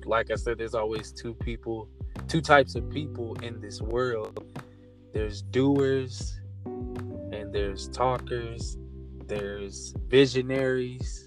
like 0.05 0.31
I 0.31 0.35
said, 0.37 0.59
there's 0.59 0.75
always 0.75 1.13
two 1.13 1.35
people, 1.35 1.89
two 2.29 2.41
types 2.41 2.75
of 2.75 2.89
people 2.91 3.35
in 3.43 3.61
this 3.61 3.81
world. 3.81 4.45
There's 5.13 5.43
doers, 5.43 6.41
and 6.67 7.53
there's 7.53 7.89
talkers. 7.89 8.77
There's 9.27 9.95
visionaries. 10.09 11.22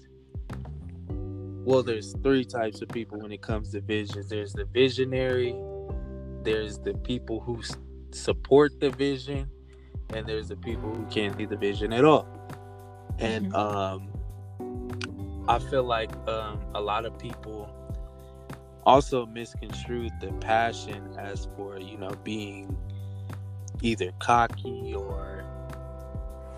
Well, 1.66 1.82
there's 1.82 2.14
three 2.22 2.44
types 2.44 2.80
of 2.80 2.88
people 2.90 3.18
when 3.18 3.32
it 3.32 3.42
comes 3.42 3.72
to 3.72 3.80
visions. 3.80 4.28
There's 4.28 4.52
the 4.52 4.66
visionary. 4.66 5.52
There's 6.44 6.78
the 6.78 6.94
people 6.94 7.40
who 7.40 7.58
s- 7.58 7.76
support 8.12 8.78
the 8.78 8.90
vision, 8.90 9.50
and 10.14 10.28
there's 10.28 10.48
the 10.48 10.56
people 10.56 10.94
who 10.94 11.04
can't 11.06 11.36
see 11.36 11.44
the 11.44 11.56
vision 11.56 11.92
at 11.92 12.04
all. 12.04 12.28
And 13.18 13.52
Mhm. 13.52 13.56
um, 13.56 15.44
I 15.48 15.58
feel 15.58 15.82
like 15.82 16.12
um, 16.28 16.60
a 16.74 16.80
lot 16.80 17.04
of 17.04 17.18
people 17.18 17.68
also 18.84 19.26
misconstrued 19.26 20.12
the 20.20 20.32
passion 20.34 21.16
as 21.18 21.48
for 21.56 21.78
you 21.80 21.98
know 21.98 22.10
being 22.22 22.78
either 23.82 24.12
cocky 24.20 24.94
or 24.94 25.44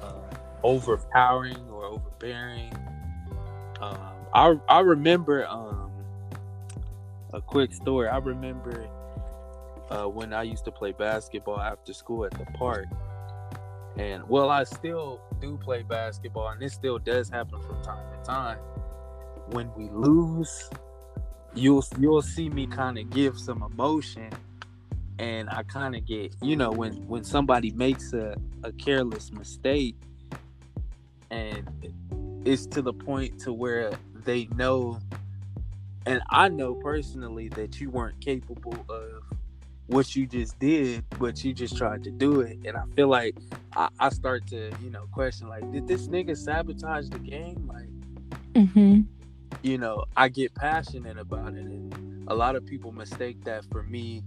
uh, 0.03 0.21
overpowering 0.63 1.71
or 1.71 1.87
overbearing. 1.87 2.75
Um, 3.81 4.18
I 4.35 4.59
I 4.69 4.81
remember 4.81 5.47
um, 5.47 5.91
a 7.33 7.41
quick 7.41 7.73
story. 7.73 8.09
I 8.09 8.19
remember 8.19 8.89
uh, 9.91 10.05
when 10.05 10.33
I 10.33 10.43
used 10.43 10.65
to 10.67 10.73
play 10.73 10.93
basketball 10.93 11.61
after 11.61 11.93
school 11.93 12.25
at 12.25 12.33
the 12.33 12.45
park, 12.57 12.87
and 13.97 14.29
well, 14.29 14.51
I 14.51 14.65
still 14.65 15.21
do 15.41 15.57
play 15.57 15.83
basketball, 15.83 16.49
and 16.49 16.61
this 16.61 16.75
still 16.75 16.99
does 16.99 17.29
happen 17.29 17.61
from 17.63 17.83
time 17.83 18.05
to 18.13 18.25
time. 18.25 18.59
When 19.51 19.73
we 19.75 19.89
lose, 19.91 20.71
you'll 21.55 21.85
you'll 21.99 22.23
see 22.23 22.49
me 22.49 22.67
kind 22.67 22.99
of 22.99 23.11
give 23.11 23.39
some 23.39 23.63
emotion, 23.63 24.31
and 25.19 25.49
I 25.51 25.63
kind 25.63 25.97
of 25.97 26.07
get 26.07 26.35
you 26.43 26.57
know 26.57 26.71
when 26.71 26.95
when 27.09 27.25
somebody 27.25 27.73
makes 27.73 28.13
a 28.13 28.37
a 28.63 28.73
careless 28.73 29.33
mistake, 29.33 29.97
and 31.31 31.67
it's 32.45 32.67
to 32.67 32.83
the 32.83 32.93
point 32.93 33.39
to 33.41 33.53
where 33.53 33.93
they 34.25 34.47
know, 34.55 35.01
and 36.07 36.23
I 36.31 36.49
know 36.49 36.75
personally 36.75 37.49
that 37.51 37.81
you 37.81 37.91
weren't 37.91 38.21
capable 38.21 38.87
of 38.89 39.23
what 39.87 40.15
you 40.15 40.27
just 40.27 40.59
did, 40.59 41.05
but 41.19 41.43
you 41.45 41.53
just 41.53 41.77
tried 41.77 42.05
to 42.05 42.11
do 42.11 42.41
it. 42.41 42.59
And 42.65 42.77
I 42.77 42.83
feel 42.97 43.09
like 43.09 43.37
I, 43.75 43.89
I 43.99 44.11
start 44.11 44.47
to, 44.49 44.73
you 44.83 44.91
know, 44.91 45.07
question 45.13 45.49
like, 45.49 45.71
did 45.73 45.87
this 45.89 46.09
nigga 46.09 46.37
sabotage 46.37 47.09
the 47.09 47.19
game? 47.19 47.67
Like, 47.67 48.67
hmm 48.71 49.01
you 49.63 49.77
know, 49.77 50.05
I 50.17 50.29
get 50.29 50.55
passionate 50.55 51.19
about 51.19 51.55
it. 51.55 51.67
And 51.67 52.29
a 52.29 52.35
lot 52.35 52.55
of 52.57 52.65
people 52.65 52.93
mistake 52.93 53.43
that 53.45 53.65
for 53.71 53.83
me 53.83 54.23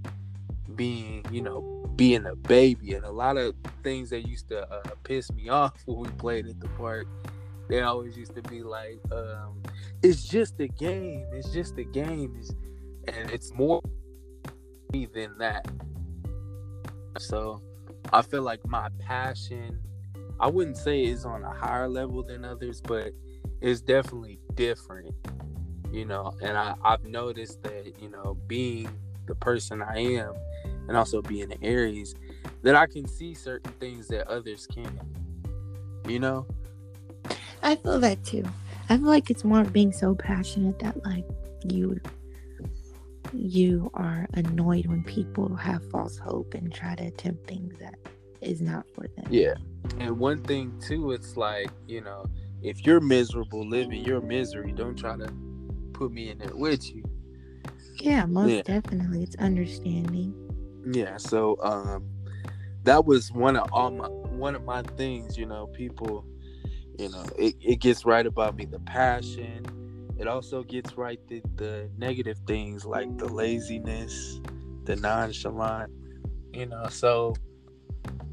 being, 0.76 1.24
you 1.32 1.42
know, 1.42 1.62
being 1.96 2.26
a 2.26 2.36
baby. 2.36 2.94
And 2.94 3.06
a 3.06 3.12
lot 3.12 3.38
of 3.38 3.56
things 3.84 4.10
that 4.10 4.28
used 4.28 4.50
to 4.50 4.70
uh, 4.70 4.96
piss 5.04 5.32
me 5.32 5.50
off 5.50 5.82
when 5.86 6.00
we 6.00 6.10
played 6.12 6.48
at 6.48 6.60
the 6.60 6.68
park, 6.70 7.08
they 7.72 7.82
always 7.82 8.18
used 8.18 8.36
to 8.36 8.42
be 8.42 8.64
like, 8.64 9.00
um, 9.14 9.64
it's 10.04 10.28
just 10.28 10.60
a 10.60 10.68
game. 10.68 11.26
It's 11.32 11.54
just 11.54 11.78
a 11.78 11.86
game. 11.86 12.36
It's, 12.38 12.54
and 13.08 13.32
it's 13.32 13.54
more 13.54 13.82
than 14.92 15.38
that. 15.38 15.66
So 17.18 17.62
I 18.12 18.24
feel 18.24 18.42
like 18.42 18.60
my 18.68 18.90
passion, 19.00 19.80
I 20.38 20.48
wouldn't 20.48 20.76
say 20.76 21.06
is 21.06 21.24
on 21.24 21.46
a 21.46 21.54
higher 21.54 21.88
level 21.88 22.24
than 22.24 22.44
others, 22.44 22.82
but 22.82 23.14
it's 23.62 23.80
definitely 23.80 24.38
different, 24.56 25.16
you 25.94 26.04
know. 26.04 26.34
And 26.42 26.58
I, 26.58 26.76
I've 26.84 27.06
noticed 27.06 27.64
that, 27.64 27.94
you 28.02 28.10
know, 28.10 28.38
being 28.48 28.90
the 29.28 29.36
person 29.36 29.82
I 29.82 30.00
am 30.00 30.34
and 30.90 30.98
also 30.98 31.22
being 31.22 31.54
an 31.54 31.60
Aries, 31.62 32.16
that 32.64 32.76
I 32.76 32.86
can 32.86 33.08
see 33.08 33.34
certain 33.34 33.72
things 33.80 34.10
that 34.10 34.28
others 34.28 34.68
can't, 34.68 35.00
you 36.06 36.20
know? 36.20 36.46
I 37.64 37.76
feel 37.76 38.00
that 38.00 38.24
too. 38.24 38.44
I 38.90 38.98
feel 38.98 39.08
like 39.08 39.30
it's 39.30 39.44
more 39.44 39.62
of 39.62 39.72
being 39.72 39.92
so 39.94 40.16
passionate 40.16 40.80
that 40.80 41.04
like 41.06 41.26
you 41.64 42.00
you 43.34 43.90
are 43.94 44.28
annoyed 44.34 44.88
when 44.88 45.04
people 45.04 45.56
have 45.56 45.90
false 45.90 46.18
hope 46.18 46.54
and 46.54 46.74
try 46.74 46.96
to 46.96 47.06
attempt 47.06 47.48
things 47.48 47.74
that 47.80 47.96
is 48.42 48.62
not 48.62 48.86
for 48.94 49.08
them. 49.16 49.28
Yeah. 49.30 49.54
And 50.00 50.20
one 50.20 50.44
thing 50.44 50.78
too, 50.86 51.12
it's 51.12 51.38
like, 51.38 51.72
you 51.88 52.02
know, 52.02 52.26
if 52.62 52.86
you're 52.86 53.00
miserable 53.00 53.68
living 53.68 54.04
your 54.04 54.22
misery, 54.22 54.74
don't 54.74 54.96
try 54.98 55.16
to 55.16 55.32
put 55.94 56.12
me 56.12 56.30
in 56.30 56.40
there 56.40 56.56
with 56.56 56.94
you. 56.94 57.04
Yeah, 58.02 58.26
most 58.26 58.52
Yeah. 58.52 58.62
definitely. 58.64 59.24
It's 59.24 59.36
understanding. 59.38 60.34
Yeah, 60.92 61.18
so 61.18 61.58
um 61.62 62.04
that 62.84 63.06
was 63.06 63.32
one 63.32 63.56
of 63.56 63.72
all 63.72 63.92
my 63.92 64.08
one 64.08 64.56
of 64.56 64.64
my 64.66 64.82
things, 64.98 65.38
you 65.38 65.46
know, 65.46 65.68
people, 65.68 66.26
you 67.02 67.10
know, 67.10 67.26
it, 67.36 67.56
it 67.60 67.80
gets 67.80 68.06
right 68.06 68.28
about 68.28 68.56
me, 68.56 68.66
the 68.66 68.80
passion. 68.82 69.66
It 70.20 70.28
also 70.28 70.62
gets 70.62 70.94
right 70.94 71.20
the, 71.28 71.42
the 71.56 71.90
negative 71.98 72.38
things 72.46 72.86
like 72.86 73.18
the 73.18 73.26
laziness, 73.26 74.40
the 74.84 74.96
nonchalant, 74.96 75.92
you 76.54 76.68
know, 76.68 76.86
so 76.90 77.34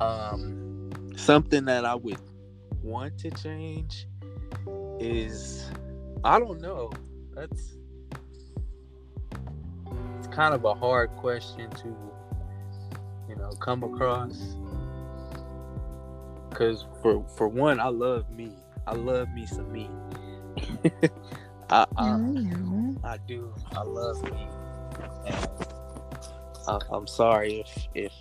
um 0.01 0.91
something 1.17 1.65
that 1.65 1.87
I 1.87 1.95
would 1.95 2.21
want 2.83 3.17
to 3.21 3.31
change 3.31 4.07
is 5.01 5.71
I 6.23 6.39
don't 6.39 6.61
know. 6.61 6.91
That's 7.35 7.79
it's 10.19 10.27
kind 10.27 10.53
of 10.53 10.67
a 10.67 10.75
hard 10.75 11.09
question 11.17 11.71
to 11.71 11.97
you 13.31 13.37
know 13.37 13.49
come 13.61 13.83
across 13.83 14.57
because 16.51 16.87
for 17.03 17.25
for 17.37 17.49
one 17.49 17.79
i 17.81 17.89
love 17.89 18.29
me 18.31 18.51
i 18.87 18.95
love 18.95 19.29
me 19.31 19.47
some 19.47 19.71
me 19.73 19.89
I, 21.71 21.87
I 21.97 22.17
no. 22.17 22.95
i 23.05 23.17
do 23.27 23.55
i 23.73 23.83
love 23.83 24.23
me 24.25 24.47
and 25.27 25.49
I, 26.67 26.79
i'm 26.91 27.07
sorry 27.07 27.61
if 27.61 27.89
if 27.95 28.13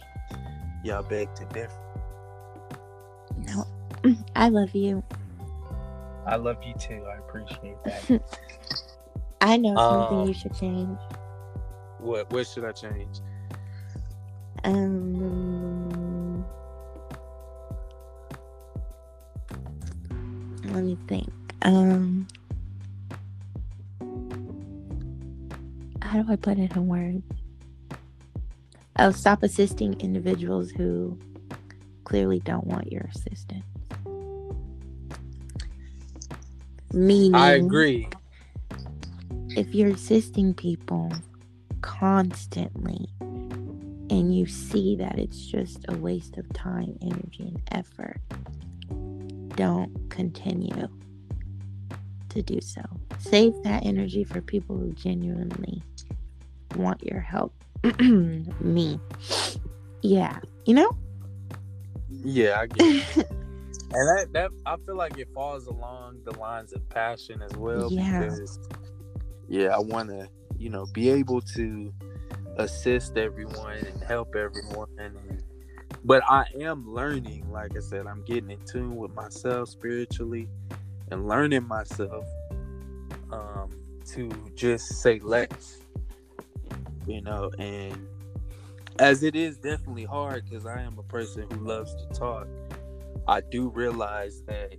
y'all 0.83 1.03
beg 1.03 1.33
to 1.35 1.45
differ 1.45 1.73
No. 3.37 3.65
I 4.35 4.49
love 4.49 4.73
you. 4.75 5.03
i 6.25 6.35
love 6.35 6.57
you 6.63 6.73
too 6.79 7.03
i 7.09 7.17
appreciate 7.17 7.77
that 7.85 8.21
I 9.41 9.55
know 9.57 9.75
something 9.77 10.17
Um, 10.21 10.27
you 10.27 10.33
should 10.33 10.55
change. 10.55 10.97
what 11.99 12.29
what 12.33 12.47
should 12.47 12.65
i 12.65 12.71
change 12.71 13.19
Um, 14.63 16.06
let 20.73 20.83
me 20.83 20.97
think. 21.07 21.29
Um, 21.63 22.27
how 26.01 26.21
do 26.21 26.31
I 26.31 26.35
put 26.35 26.57
it 26.57 26.75
in 26.75 26.87
words? 26.87 27.23
Oh, 28.99 29.11
stop 29.11 29.43
assisting 29.43 29.99
individuals 29.99 30.71
who 30.71 31.17
clearly 32.03 32.39
don't 32.39 32.65
want 32.65 32.91
your 32.91 33.03
assistance. 33.13 33.63
Meaning, 36.93 37.35
i 37.35 37.51
agree 37.51 38.07
if 39.57 39.73
you're 39.73 39.89
assisting 39.89 40.53
people 40.53 41.11
constantly 41.81 43.07
and 43.19 44.35
you 44.35 44.45
see 44.45 44.95
that 44.95 45.17
it's 45.17 45.45
just 45.47 45.83
a 45.89 45.95
waste 45.97 46.37
of 46.37 46.47
time, 46.53 46.97
energy, 47.01 47.43
and 47.47 47.61
effort, 47.71 48.21
don't 49.57 50.09
continue 50.09 50.87
to 52.29 52.41
do 52.41 52.61
so. 52.61 52.81
Save 53.19 53.53
that 53.63 53.85
energy 53.85 54.23
for 54.23 54.39
people 54.41 54.77
who 54.77 54.93
genuinely 54.93 55.81
want 56.75 57.03
your 57.03 57.19
help. 57.19 57.53
Me. 57.99 58.99
Yeah. 60.01 60.39
You 60.65 60.75
know? 60.75 60.91
yeah 62.23 62.61
i 62.61 62.67
get 62.67 63.03
it. 63.17 63.27
And 63.89 64.05
that, 64.17 64.27
that 64.33 64.51
I 64.65 64.75
feel 64.85 64.97
like 64.97 65.17
it 65.17 65.29
falls 65.33 65.67
along 65.67 66.19
the 66.25 66.37
lines 66.37 66.73
of 66.73 66.87
passion 66.89 67.41
as 67.41 67.55
well 67.55 67.89
Yeah. 67.89 68.19
because 68.19 68.59
yeah, 69.47 69.69
I 69.69 69.79
want 69.79 70.09
to, 70.09 70.27
you 70.57 70.69
know, 70.69 70.85
be 70.93 71.09
able 71.09 71.39
to 71.55 71.93
assist 72.57 73.17
everyone 73.17 73.77
and 73.77 74.03
help 74.03 74.35
everyone 74.35 74.89
and 74.99 75.36
but 76.07 76.23
I 76.29 76.45
am 76.61 76.89
learning, 76.89 77.51
like 77.51 77.75
I 77.75 77.81
said, 77.81 78.07
I'm 78.07 78.23
getting 78.23 78.49
in 78.49 78.59
tune 78.65 78.95
with 78.95 79.13
myself 79.13 79.67
spiritually 79.67 80.47
and 81.11 81.27
learning 81.27 81.67
myself 81.67 82.25
um 83.31 83.69
to 84.13 84.31
just 84.55 85.01
say 85.01 85.19
less. 85.19 85.79
You 87.05 87.21
know, 87.21 87.51
and 87.59 88.07
as 88.99 89.21
it 89.21 89.35
is 89.35 89.57
definitely 89.57 90.05
hard 90.05 90.45
because 90.49 90.65
I 90.65 90.81
am 90.81 90.97
a 90.97 91.03
person 91.03 91.45
who 91.51 91.59
loves 91.59 91.93
to 91.95 92.17
talk. 92.17 92.47
I 93.27 93.41
do 93.41 93.67
realize 93.67 94.41
that, 94.47 94.75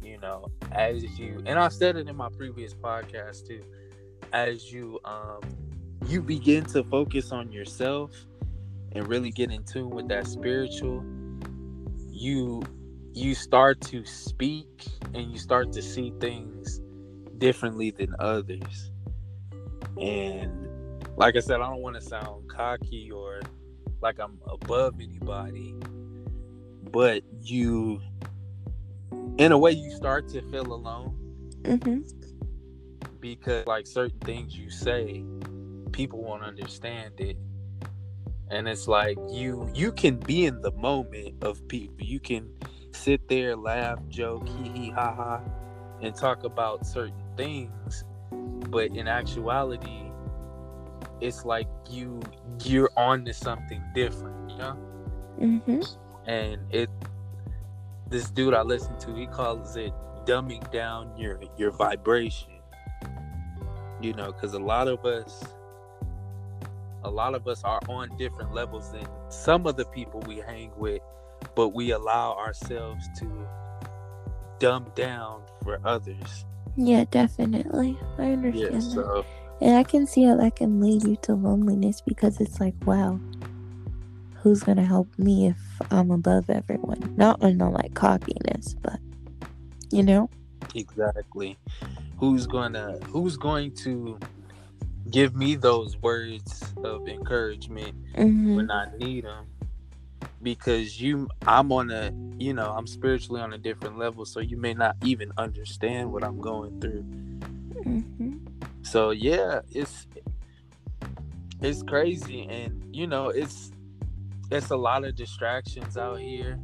you 0.00 0.18
know, 0.18 0.46
as 0.70 1.02
you 1.18 1.42
and 1.46 1.58
I've 1.58 1.72
said 1.72 1.96
it 1.96 2.08
in 2.08 2.14
my 2.14 2.28
previous 2.28 2.74
podcast 2.74 3.48
too, 3.48 3.64
as 4.32 4.72
you 4.72 5.00
um 5.04 5.40
you 6.06 6.22
begin 6.22 6.64
to 6.66 6.84
focus 6.84 7.32
on 7.32 7.50
yourself 7.50 8.12
and 8.92 9.06
really 9.08 9.30
get 9.30 9.50
in 9.50 9.64
tune 9.64 9.90
with 9.90 10.08
that 10.08 10.26
spiritual, 10.26 11.04
you 12.10 12.62
you 13.14 13.34
start 13.34 13.80
to 13.80 14.04
speak 14.04 14.86
and 15.14 15.30
you 15.32 15.38
start 15.38 15.72
to 15.72 15.82
see 15.82 16.12
things 16.20 16.80
differently 17.38 17.90
than 17.90 18.14
others. 18.18 18.90
And 20.00 20.68
like 21.16 21.36
I 21.36 21.40
said, 21.40 21.60
I 21.60 21.68
don't 21.68 21.82
want 21.82 21.96
to 21.96 22.00
sound 22.02 22.48
cocky 22.48 23.10
or 23.10 23.40
like 24.00 24.20
I'm 24.20 24.38
above 24.46 25.00
anybody, 25.00 25.74
but 26.92 27.22
you, 27.42 28.00
in 29.38 29.50
a 29.52 29.58
way, 29.58 29.72
you 29.72 29.90
start 29.90 30.28
to 30.28 30.42
feel 30.50 30.72
alone 30.72 31.14
Mm-hmm. 31.64 32.00
because, 33.20 33.66
like, 33.66 33.86
certain 33.86 34.18
things 34.20 34.56
you 34.56 34.70
say, 34.70 35.24
people 35.92 36.22
won't 36.22 36.44
understand 36.44 37.14
it. 37.18 37.36
And 38.50 38.66
it's 38.66 38.88
like 38.88 39.18
you 39.28 39.70
you 39.74 39.92
can 39.92 40.16
be 40.16 40.46
in 40.46 40.60
the 40.62 40.72
moment 40.72 41.42
of 41.42 41.66
people. 41.68 42.04
You 42.04 42.20
can 42.20 42.48
sit 42.92 43.28
there, 43.28 43.56
laugh, 43.56 43.98
joke, 44.08 44.48
hee 44.48 44.68
hee 44.70 44.90
ha 44.90 45.14
ha, 45.14 45.40
and 46.00 46.14
talk 46.14 46.44
about 46.44 46.86
certain 46.86 47.22
things. 47.36 48.04
But 48.70 48.96
in 48.96 49.06
actuality, 49.06 50.10
it's 51.20 51.44
like 51.44 51.68
you 51.90 52.20
you're 52.64 52.90
on 52.96 53.24
to 53.26 53.34
something 53.34 53.82
different, 53.94 54.50
you 54.50 54.56
know? 54.56 54.76
Mm-hmm. 55.40 56.30
And 56.30 56.60
it 56.70 56.90
this 58.08 58.30
dude 58.30 58.54
I 58.54 58.62
listen 58.62 58.98
to, 59.00 59.14
he 59.14 59.26
calls 59.26 59.76
it 59.76 59.92
dumbing 60.24 60.70
down 60.72 61.16
your 61.16 61.40
your 61.56 61.70
vibration. 61.70 62.50
You 64.00 64.14
know, 64.14 64.32
because 64.32 64.54
a 64.54 64.58
lot 64.58 64.86
of 64.86 65.04
us 65.04 65.42
a 67.08 67.10
lot 67.10 67.34
of 67.34 67.48
us 67.48 67.64
are 67.64 67.80
on 67.88 68.14
different 68.18 68.52
levels 68.52 68.92
than 68.92 69.06
some 69.30 69.66
of 69.66 69.76
the 69.76 69.86
people 69.86 70.20
we 70.26 70.36
hang 70.36 70.70
with, 70.76 71.00
but 71.54 71.70
we 71.70 71.92
allow 71.92 72.34
ourselves 72.34 73.08
to 73.18 73.48
dumb 74.58 74.92
down 74.94 75.40
for 75.62 75.80
others. 75.84 76.44
Yeah, 76.76 77.04
definitely. 77.10 77.98
I 78.18 78.32
understand 78.32 78.72
Yeah, 78.74 78.78
that. 78.78 78.82
so 78.82 79.26
And 79.62 79.74
I 79.76 79.84
can 79.84 80.06
see 80.06 80.24
how 80.24 80.36
that 80.36 80.56
can 80.56 80.80
lead 80.80 81.02
you 81.02 81.16
to 81.22 81.34
loneliness 81.34 82.02
because 82.02 82.40
it's 82.40 82.60
like, 82.60 82.74
wow, 82.84 83.18
who's 84.42 84.62
gonna 84.62 84.84
help 84.84 85.08
me 85.18 85.48
if 85.48 85.56
I'm 85.90 86.10
above 86.10 86.50
everyone? 86.50 87.14
Not 87.16 87.42
on 87.42 87.56
the 87.56 87.70
like 87.70 87.94
cockiness, 87.94 88.74
but 88.82 89.00
you 89.90 90.02
know? 90.02 90.28
Exactly. 90.74 91.58
Who's 92.18 92.46
gonna 92.46 92.98
who's 93.06 93.38
going 93.38 93.72
to 93.76 94.18
give 95.10 95.34
me 95.34 95.54
those 95.54 95.96
words 95.98 96.62
of 96.84 97.08
encouragement 97.08 97.94
Mm-hmm. 98.16 98.56
when 98.56 98.70
I 98.70 98.88
need 98.98 99.24
them? 99.24 99.46
Because 100.42 101.00
you 101.00 101.28
I'm 101.46 101.70
on 101.72 101.90
a 101.90 102.12
you 102.38 102.52
know, 102.52 102.72
I'm 102.76 102.86
spiritually 102.86 103.40
on 103.40 103.52
a 103.52 103.58
different 103.58 103.98
level, 103.98 104.24
so 104.24 104.40
you 104.40 104.56
may 104.56 104.74
not 104.74 104.96
even 105.04 105.32
understand 105.38 106.12
what 106.12 106.24
I'm 106.24 106.40
going 106.40 106.80
through. 106.80 107.02
Mm-hmm. 107.84 108.36
So 108.82 109.10
yeah, 109.10 109.60
it's 109.72 110.06
it's 111.60 111.82
crazy 111.82 112.46
and 112.48 112.94
you 112.94 113.06
know, 113.06 113.28
it's 113.28 113.72
it's 114.50 114.70
a 114.70 114.76
lot 114.76 115.04
of 115.04 115.14
distractions 115.14 115.96
out 115.96 116.20
here 116.20 116.58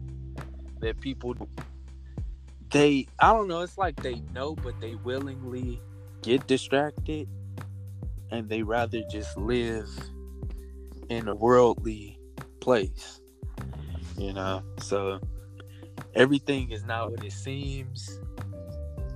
that 0.81 1.01
people 1.01 1.37
they 2.71 3.07
I 3.19 3.33
don't 3.33 3.49
know, 3.49 3.61
it's 3.61 3.79
like 3.79 3.97
they 3.97 4.23
know 4.33 4.55
but 4.57 4.81
they 4.81 4.95
willingly 4.97 5.81
get 6.23 6.47
distracted 6.47 7.29
and 8.31 8.49
they 8.49 8.63
rather 8.63 9.03
just 9.11 9.37
live 9.37 9.89
in 11.09 11.29
a 11.29 11.35
worldly 11.35 12.19
place. 12.61 13.21
You 14.19 14.33
know, 14.33 14.63
so 14.79 15.21
everything 16.15 16.71
is 16.71 16.85
not 16.85 17.11
what 17.11 17.25
it 17.25 17.33
seems. 17.33 18.21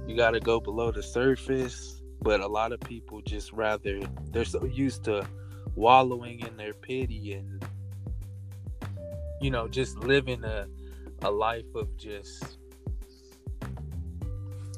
You 0.06 0.16
got 0.16 0.32
to 0.32 0.40
go 0.40 0.60
below 0.60 0.90
the 0.90 1.02
surface, 1.02 2.02
but 2.22 2.40
a 2.40 2.46
lot 2.46 2.72
of 2.72 2.80
people 2.80 3.20
just 3.22 3.52
rather 3.52 4.00
they're 4.30 4.44
so 4.44 4.64
used 4.64 5.04
to 5.04 5.26
wallowing 5.74 6.40
in 6.40 6.56
their 6.56 6.72
pity 6.74 7.34
and 7.34 7.64
you 9.40 9.50
know 9.50 9.68
just 9.68 9.96
living 9.98 10.42
a 10.42 10.66
a 11.22 11.30
life 11.30 11.74
of 11.74 11.96
just 11.96 12.58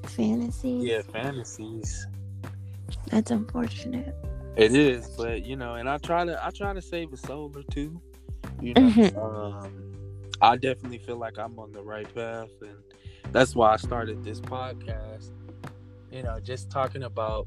fantasies. 0.06 0.82
Yeah, 0.82 1.02
fantasies. 1.02 2.06
That's 3.10 3.30
unfortunate. 3.30 4.14
It 4.56 4.74
is, 4.74 5.08
but 5.16 5.44
you 5.44 5.56
know, 5.56 5.74
and 5.74 5.88
I 5.88 5.98
try 5.98 6.24
to 6.24 6.44
I 6.44 6.50
try 6.50 6.72
to 6.72 6.82
save 6.82 7.12
a 7.12 7.16
soul 7.16 7.52
or 7.54 7.62
two. 7.70 8.00
You 8.60 8.74
know, 8.74 8.82
Mhm. 8.82 9.16
um, 9.16 9.72
I 10.42 10.56
definitely 10.56 10.98
feel 10.98 11.16
like 11.16 11.38
I'm 11.38 11.58
on 11.58 11.72
the 11.72 11.82
right 11.82 12.12
path, 12.14 12.50
and 12.60 12.76
that's 13.32 13.54
why 13.54 13.72
I 13.72 13.76
started 13.76 14.22
this 14.24 14.40
podcast. 14.40 15.30
You 16.10 16.22
know, 16.24 16.38
just 16.40 16.70
talking 16.70 17.04
about 17.04 17.46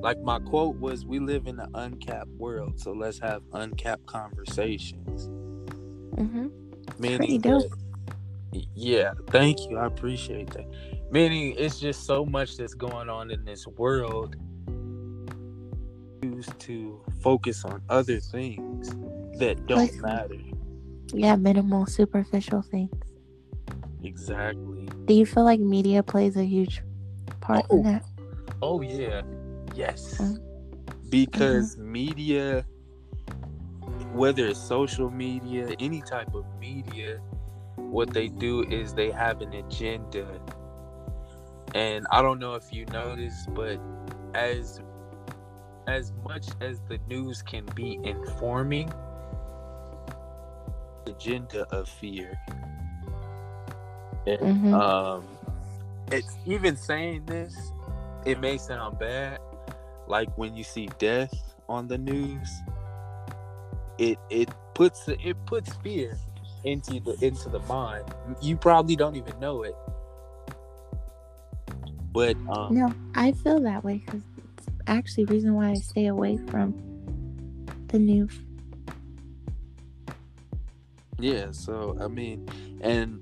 like 0.00 0.20
my 0.20 0.38
quote 0.38 0.76
was, 0.76 1.04
"We 1.04 1.18
live 1.18 1.46
in 1.46 1.58
an 1.58 1.68
uncapped 1.74 2.30
world, 2.38 2.78
so 2.78 2.92
let's 2.92 3.18
have 3.20 3.42
uncapped 3.52 4.06
conversations." 4.06 5.26
hmm 6.16 6.48
Meaning, 6.98 7.16
pretty 7.18 7.38
dope. 7.38 7.62
that- 8.52 8.66
yeah, 8.74 9.14
thank 9.30 9.58
you. 9.68 9.78
I 9.78 9.86
appreciate 9.86 10.48
that. 10.50 10.66
Meaning, 11.10 11.54
it's 11.58 11.78
just 11.78 12.04
so 12.06 12.24
much 12.24 12.56
that's 12.56 12.74
going 12.74 13.08
on 13.08 13.30
in 13.30 13.44
this 13.44 13.66
world. 13.66 14.36
Used 16.22 16.58
to 16.60 17.00
focus 17.20 17.64
on 17.64 17.82
other 17.88 18.18
things 18.18 18.90
that 19.38 19.66
don't 19.66 19.78
Like- 19.78 19.94
matter. 20.00 20.36
Yeah, 21.12 21.36
minimal, 21.36 21.86
superficial 21.86 22.62
things. 22.62 22.90
Exactly. 24.02 24.88
Do 25.06 25.14
you 25.14 25.26
feel 25.26 25.44
like 25.44 25.60
media 25.60 26.02
plays 26.02 26.36
a 26.36 26.44
huge 26.44 26.82
part 27.40 27.66
Oh. 27.70 27.76
in 27.78 27.82
that? 27.84 28.04
Oh 28.62 28.80
yeah. 28.80 29.22
Yes. 29.74 30.18
Mm. 30.20 30.40
Because 31.10 31.76
media 31.78 32.64
whether 34.12 34.46
it's 34.46 34.60
social 34.60 35.10
media, 35.10 35.74
any 35.80 36.00
type 36.00 36.34
of 36.34 36.44
media, 36.60 37.20
what 37.76 38.10
they 38.14 38.28
do 38.28 38.62
is 38.70 38.94
they 38.94 39.10
have 39.10 39.40
an 39.40 39.52
agenda. 39.54 40.26
And 41.74 42.06
I 42.10 42.22
don't 42.22 42.38
know 42.38 42.54
if 42.54 42.72
you 42.72 42.86
noticed, 42.86 43.52
but 43.54 43.80
as 44.34 44.80
as 45.86 46.12
much 46.24 46.46
as 46.60 46.80
the 46.88 46.98
news 47.08 47.42
can 47.42 47.66
be 47.74 47.98
informing, 48.04 48.90
agenda 51.06 51.66
of 51.70 51.88
fear. 51.88 52.32
And, 54.26 54.40
Mhm. 54.40 54.72
um 54.72 55.38
it's 56.10 56.38
even 56.44 56.76
saying 56.76 57.26
this, 57.26 57.72
it 58.24 58.38
may 58.40 58.56
sound 58.58 58.98
bad, 58.98 59.40
like 60.06 60.28
when 60.36 60.54
you 60.54 60.62
see 60.64 60.86
death 60.98 61.32
on 61.68 61.88
the 61.88 61.98
news, 61.98 62.48
it 63.98 64.18
it 64.30 64.48
puts 64.74 65.08
it 65.08 65.36
puts 65.46 65.74
fear 65.76 66.16
into 66.62 67.00
the 67.00 67.16
into 67.20 67.48
the 67.48 67.60
mind. 67.60 68.04
You 68.40 68.56
probably 68.56 68.96
don't 68.96 69.16
even 69.16 69.38
know 69.40 69.62
it, 69.64 69.74
but 72.14 72.36
um, 72.48 72.74
No, 72.74 72.94
I 73.14 73.32
feel 73.32 73.60
that 73.60 73.84
way 73.84 74.02
because 74.06 74.22
it's 74.56 74.66
actually 74.86 75.26
the 75.26 75.34
reason 75.34 75.54
why 75.54 75.70
I 75.70 75.74
stay 75.74 76.06
away 76.06 76.38
from 76.48 76.72
the 77.88 77.98
new. 77.98 78.28
yeah. 81.18 81.48
So 81.50 81.96
I 82.00 82.08
mean, 82.08 82.48
and 82.80 83.20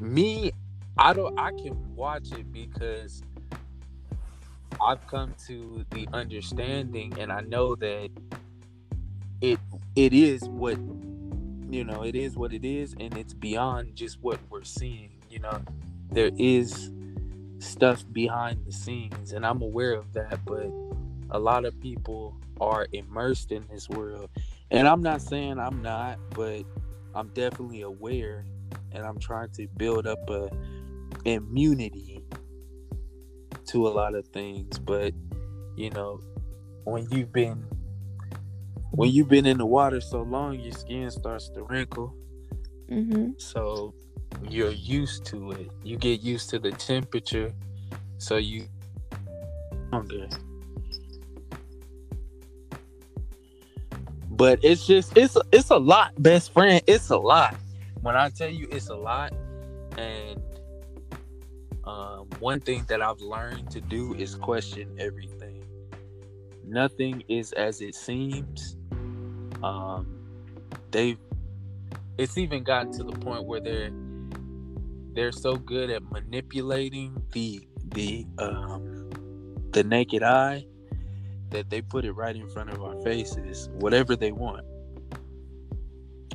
me, 0.00 0.52
I 0.96 1.12
don't. 1.12 1.38
I 1.38 1.50
can 1.50 1.76
watch 1.94 2.32
it 2.32 2.50
because 2.52 3.22
I've 4.80 5.04
come 5.08 5.34
to 5.48 5.84
the 5.90 6.08
understanding, 6.12 7.18
and 7.18 7.32
I 7.32 7.40
know 7.40 7.74
that 7.76 8.10
it 9.40 9.58
it 9.96 10.12
is 10.12 10.48
what 10.48 10.78
you 11.70 11.84
know. 11.84 12.02
It 12.04 12.14
is 12.14 12.36
what 12.36 12.52
it 12.52 12.64
is, 12.64 12.94
and 12.98 13.16
it's 13.16 13.34
beyond 13.34 13.96
just 13.96 14.22
what 14.22 14.38
we're 14.50 14.64
seeing. 14.64 15.10
You 15.30 15.40
know, 15.40 15.60
there 16.10 16.30
is 16.38 16.90
stuff 17.58 18.04
behind 18.12 18.64
the 18.66 18.72
scenes, 18.72 19.32
and 19.32 19.44
I'm 19.44 19.62
aware 19.62 19.94
of 19.94 20.12
that. 20.14 20.44
But 20.44 20.70
a 21.30 21.38
lot 21.38 21.64
of 21.64 21.78
people 21.80 22.36
are 22.60 22.86
immersed 22.92 23.52
in 23.52 23.64
this 23.70 23.88
world, 23.88 24.30
and 24.70 24.88
I'm 24.88 25.02
not 25.02 25.22
saying 25.22 25.58
I'm 25.58 25.82
not, 25.82 26.18
but 26.34 26.64
I'm 27.14 27.28
definitely 27.28 27.82
aware, 27.82 28.44
and 28.92 29.04
I'm 29.04 29.18
trying 29.18 29.50
to 29.52 29.66
build 29.76 30.06
up 30.06 30.28
a 30.30 30.50
immunity 31.24 32.22
to 33.66 33.86
a 33.86 33.90
lot 33.90 34.14
of 34.14 34.26
things. 34.28 34.78
But 34.78 35.14
you 35.76 35.90
know, 35.90 36.20
when 36.84 37.06
you've 37.10 37.32
been 37.32 37.64
when 38.90 39.10
you've 39.10 39.28
been 39.28 39.46
in 39.46 39.58
the 39.58 39.66
water 39.66 40.00
so 40.00 40.22
long, 40.22 40.58
your 40.58 40.72
skin 40.72 41.10
starts 41.10 41.48
to 41.50 41.62
wrinkle. 41.62 42.14
Mm-hmm. 42.90 43.32
So 43.36 43.94
you're 44.48 44.70
used 44.70 45.24
to 45.26 45.52
it. 45.52 45.70
You 45.82 45.96
get 45.96 46.20
used 46.20 46.50
to 46.50 46.58
the 46.58 46.70
temperature, 46.72 47.52
so 48.18 48.36
you 48.36 48.66
longer. 49.92 50.28
But 54.30 54.60
it's 54.62 54.86
just 54.86 55.16
it's 55.16 55.36
it's 55.52 55.70
a 55.70 55.76
lot, 55.76 56.20
best 56.22 56.52
friend. 56.52 56.82
It's 56.86 57.10
a 57.10 57.16
lot. 57.16 57.56
When 58.02 58.16
I 58.16 58.30
tell 58.30 58.50
you 58.50 58.68
it's 58.70 58.88
a 58.88 58.94
lot, 58.94 59.32
and 59.96 60.40
um, 61.84 62.28
one 62.38 62.60
thing 62.60 62.84
that 62.88 63.02
I've 63.02 63.20
learned 63.20 63.70
to 63.72 63.80
do 63.80 64.14
is 64.14 64.34
question 64.34 64.96
everything. 65.00 65.64
Nothing 66.64 67.24
is 67.28 67.52
as 67.52 67.80
it 67.80 67.94
seems. 67.94 68.76
Um, 69.62 70.06
they've 70.90 71.18
it's 72.18 72.36
even 72.36 72.62
gotten 72.62 72.92
to 72.92 73.04
the 73.04 73.12
point 73.12 73.44
where 73.44 73.60
they're 73.60 73.90
they're 75.18 75.32
so 75.32 75.56
good 75.56 75.90
at 75.90 76.00
manipulating 76.12 77.20
the 77.32 77.60
the 77.86 78.24
um 78.38 79.10
the 79.72 79.82
naked 79.82 80.22
eye 80.22 80.64
that 81.50 81.68
they 81.70 81.82
put 81.82 82.04
it 82.04 82.12
right 82.12 82.36
in 82.36 82.48
front 82.50 82.70
of 82.70 82.80
our 82.84 82.94
faces 83.02 83.68
whatever 83.80 84.14
they 84.14 84.30
want. 84.30 84.64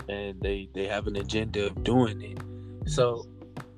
And 0.09 0.37
they 0.41 0.67
they 0.75 0.85
have 0.85 1.07
an 1.07 1.15
agenda 1.15 1.67
of 1.67 1.81
doing 1.85 2.21
it. 2.21 2.37
So 2.89 3.25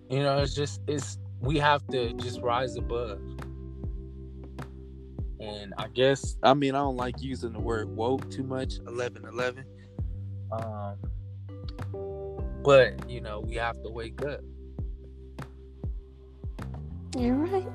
you 0.10 0.24
know 0.24 0.40
it's 0.40 0.56
just 0.56 0.82
it's 0.88 1.20
we 1.40 1.60
have 1.60 1.86
to 1.90 2.12
just 2.14 2.42
rise 2.42 2.76
above. 2.76 3.20
And 5.40 5.72
i 5.78 5.88
guess 5.90 6.38
i 6.42 6.56
mean 6.56 6.74
i 6.74 6.80
don't 6.80 6.98
like 6.98 7.22
using 7.22 7.54
the 7.54 7.60
word 7.60 7.96
woke 7.96 8.32
too 8.32 8.44
much 8.44 8.80
11 8.88 9.26
11 9.26 9.66
um 10.52 10.96
but 12.64 13.08
you 13.08 13.22
know 13.22 13.42
we 13.42 13.56
have 13.56 13.80
to 13.84 13.90
wake 13.90 14.24
up 14.26 14.40
You're 17.18 17.36
right. 17.36 17.68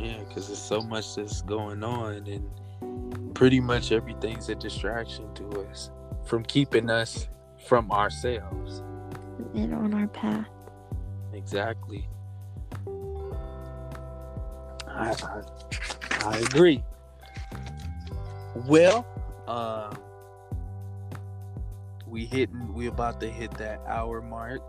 yeah 0.00 0.18
because 0.26 0.46
there's 0.46 0.62
so 0.62 0.80
much 0.80 1.16
that's 1.16 1.42
going 1.42 1.84
on 1.84 2.26
and 2.26 3.34
pretty 3.34 3.60
much 3.60 3.92
everything's 3.92 4.48
a 4.48 4.54
distraction 4.54 5.32
to 5.34 5.46
us 5.70 5.90
from 6.24 6.42
keeping 6.44 6.88
us 6.90 7.28
from 7.66 7.90
ourselves. 7.92 8.82
And 9.54 9.74
on 9.74 9.94
our 9.94 10.06
path. 10.08 10.46
exactly. 11.32 12.08
I 14.86 15.14
i, 15.22 15.42
I 16.24 16.38
agree. 16.38 16.82
Well 18.66 19.06
um 19.46 19.98
we 22.06 22.24
hitting 22.24 22.72
we 22.72 22.86
about 22.86 23.20
to 23.20 23.30
hit 23.30 23.50
that 23.58 23.82
hour 23.86 24.22
mark. 24.22 24.62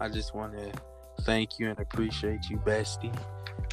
I 0.00 0.08
just 0.08 0.34
want 0.34 0.52
to 0.58 0.72
thank 1.22 1.58
you 1.58 1.70
and 1.70 1.78
appreciate 1.78 2.48
you 2.50 2.56
bestie 2.58 3.16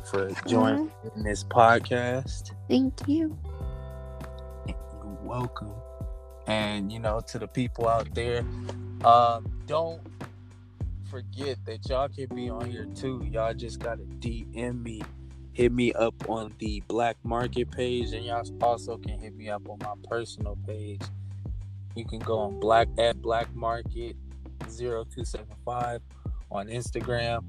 for 0.09 0.29
joining 0.47 0.91
in 1.15 1.23
this 1.23 1.43
podcast 1.43 2.51
Thank 2.67 3.07
you. 3.07 3.37
You're 4.67 5.17
welcome. 5.23 5.73
And 6.47 6.91
you 6.91 6.99
know, 6.99 7.21
to 7.27 7.39
the 7.39 7.47
people 7.47 7.87
out 7.87 8.13
there, 8.13 8.45
um, 9.05 9.49
don't 9.65 10.01
forget 11.09 11.57
that 11.65 11.87
y'all 11.89 12.09
can 12.09 12.27
be 12.35 12.49
on 12.49 12.69
here 12.69 12.85
too. 12.95 13.25
Y'all 13.31 13.53
just 13.53 13.79
gotta 13.79 14.03
DM 14.19 14.83
me, 14.83 15.01
hit 15.53 15.71
me 15.71 15.93
up 15.93 16.13
on 16.29 16.53
the 16.59 16.81
Black 16.87 17.15
Market 17.23 17.71
page, 17.71 18.11
and 18.11 18.25
y'all 18.25 18.45
also 18.61 18.97
can 18.97 19.19
hit 19.19 19.35
me 19.35 19.49
up 19.49 19.67
on 19.69 19.77
my 19.81 19.93
personal 20.09 20.57
page. 20.67 21.01
You 21.95 22.05
can 22.05 22.19
go 22.19 22.39
on 22.39 22.59
Black 22.59 22.89
at 22.97 23.21
Black 23.21 23.53
Market 23.55 24.15
0275 24.67 26.01
on 26.51 26.67
Instagram 26.67 27.43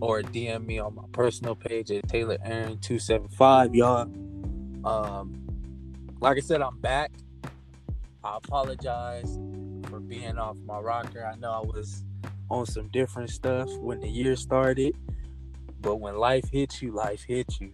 or 0.00 0.22
DM 0.22 0.66
me 0.66 0.78
on 0.78 0.94
my 0.94 1.04
personal 1.12 1.54
page 1.54 1.90
at 1.90 2.08
Taylor 2.08 2.38
Aaron 2.44 2.78
275. 2.78 3.74
Y'all, 3.74 4.02
um, 4.84 5.40
like 6.20 6.36
I 6.36 6.40
said, 6.40 6.62
I'm 6.62 6.78
back. 6.78 7.12
I 8.22 8.36
apologize 8.36 9.38
for 9.88 10.00
being 10.00 10.38
off 10.38 10.56
my 10.64 10.78
rocker. 10.78 11.24
I 11.24 11.36
know 11.36 11.50
I 11.50 11.60
was 11.60 12.04
on 12.50 12.66
some 12.66 12.88
different 12.88 13.30
stuff 13.30 13.70
when 13.78 14.00
the 14.00 14.08
year 14.08 14.36
started, 14.36 14.94
but 15.80 15.96
when 15.96 16.16
life 16.16 16.48
hits 16.50 16.82
you, 16.82 16.92
life 16.92 17.22
hits 17.22 17.60
you, 17.60 17.72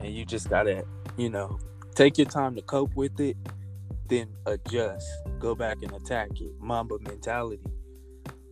and 0.00 0.14
you 0.14 0.24
just 0.24 0.48
gotta, 0.48 0.84
you 1.16 1.30
know, 1.30 1.58
take 1.94 2.18
your 2.18 2.26
time 2.26 2.54
to 2.54 2.62
cope 2.62 2.94
with 2.94 3.18
it, 3.20 3.36
then 4.08 4.28
adjust, 4.46 5.06
go 5.38 5.54
back 5.54 5.78
and 5.82 5.92
attack 5.92 6.28
it. 6.40 6.52
Mamba 6.60 6.98
mentality. 7.00 7.62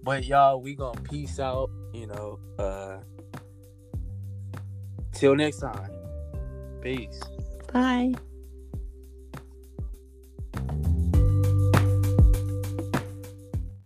But 0.03 0.25
y'all, 0.25 0.61
we 0.61 0.75
gonna 0.75 1.01
peace 1.03 1.39
out 1.39 1.71
you 1.93 2.07
know, 2.07 2.39
uh, 2.59 2.99
till 5.13 5.35
next 5.37 5.59
time. 5.59 5.91
Peace. 6.83 7.21
Bye. 7.73 8.13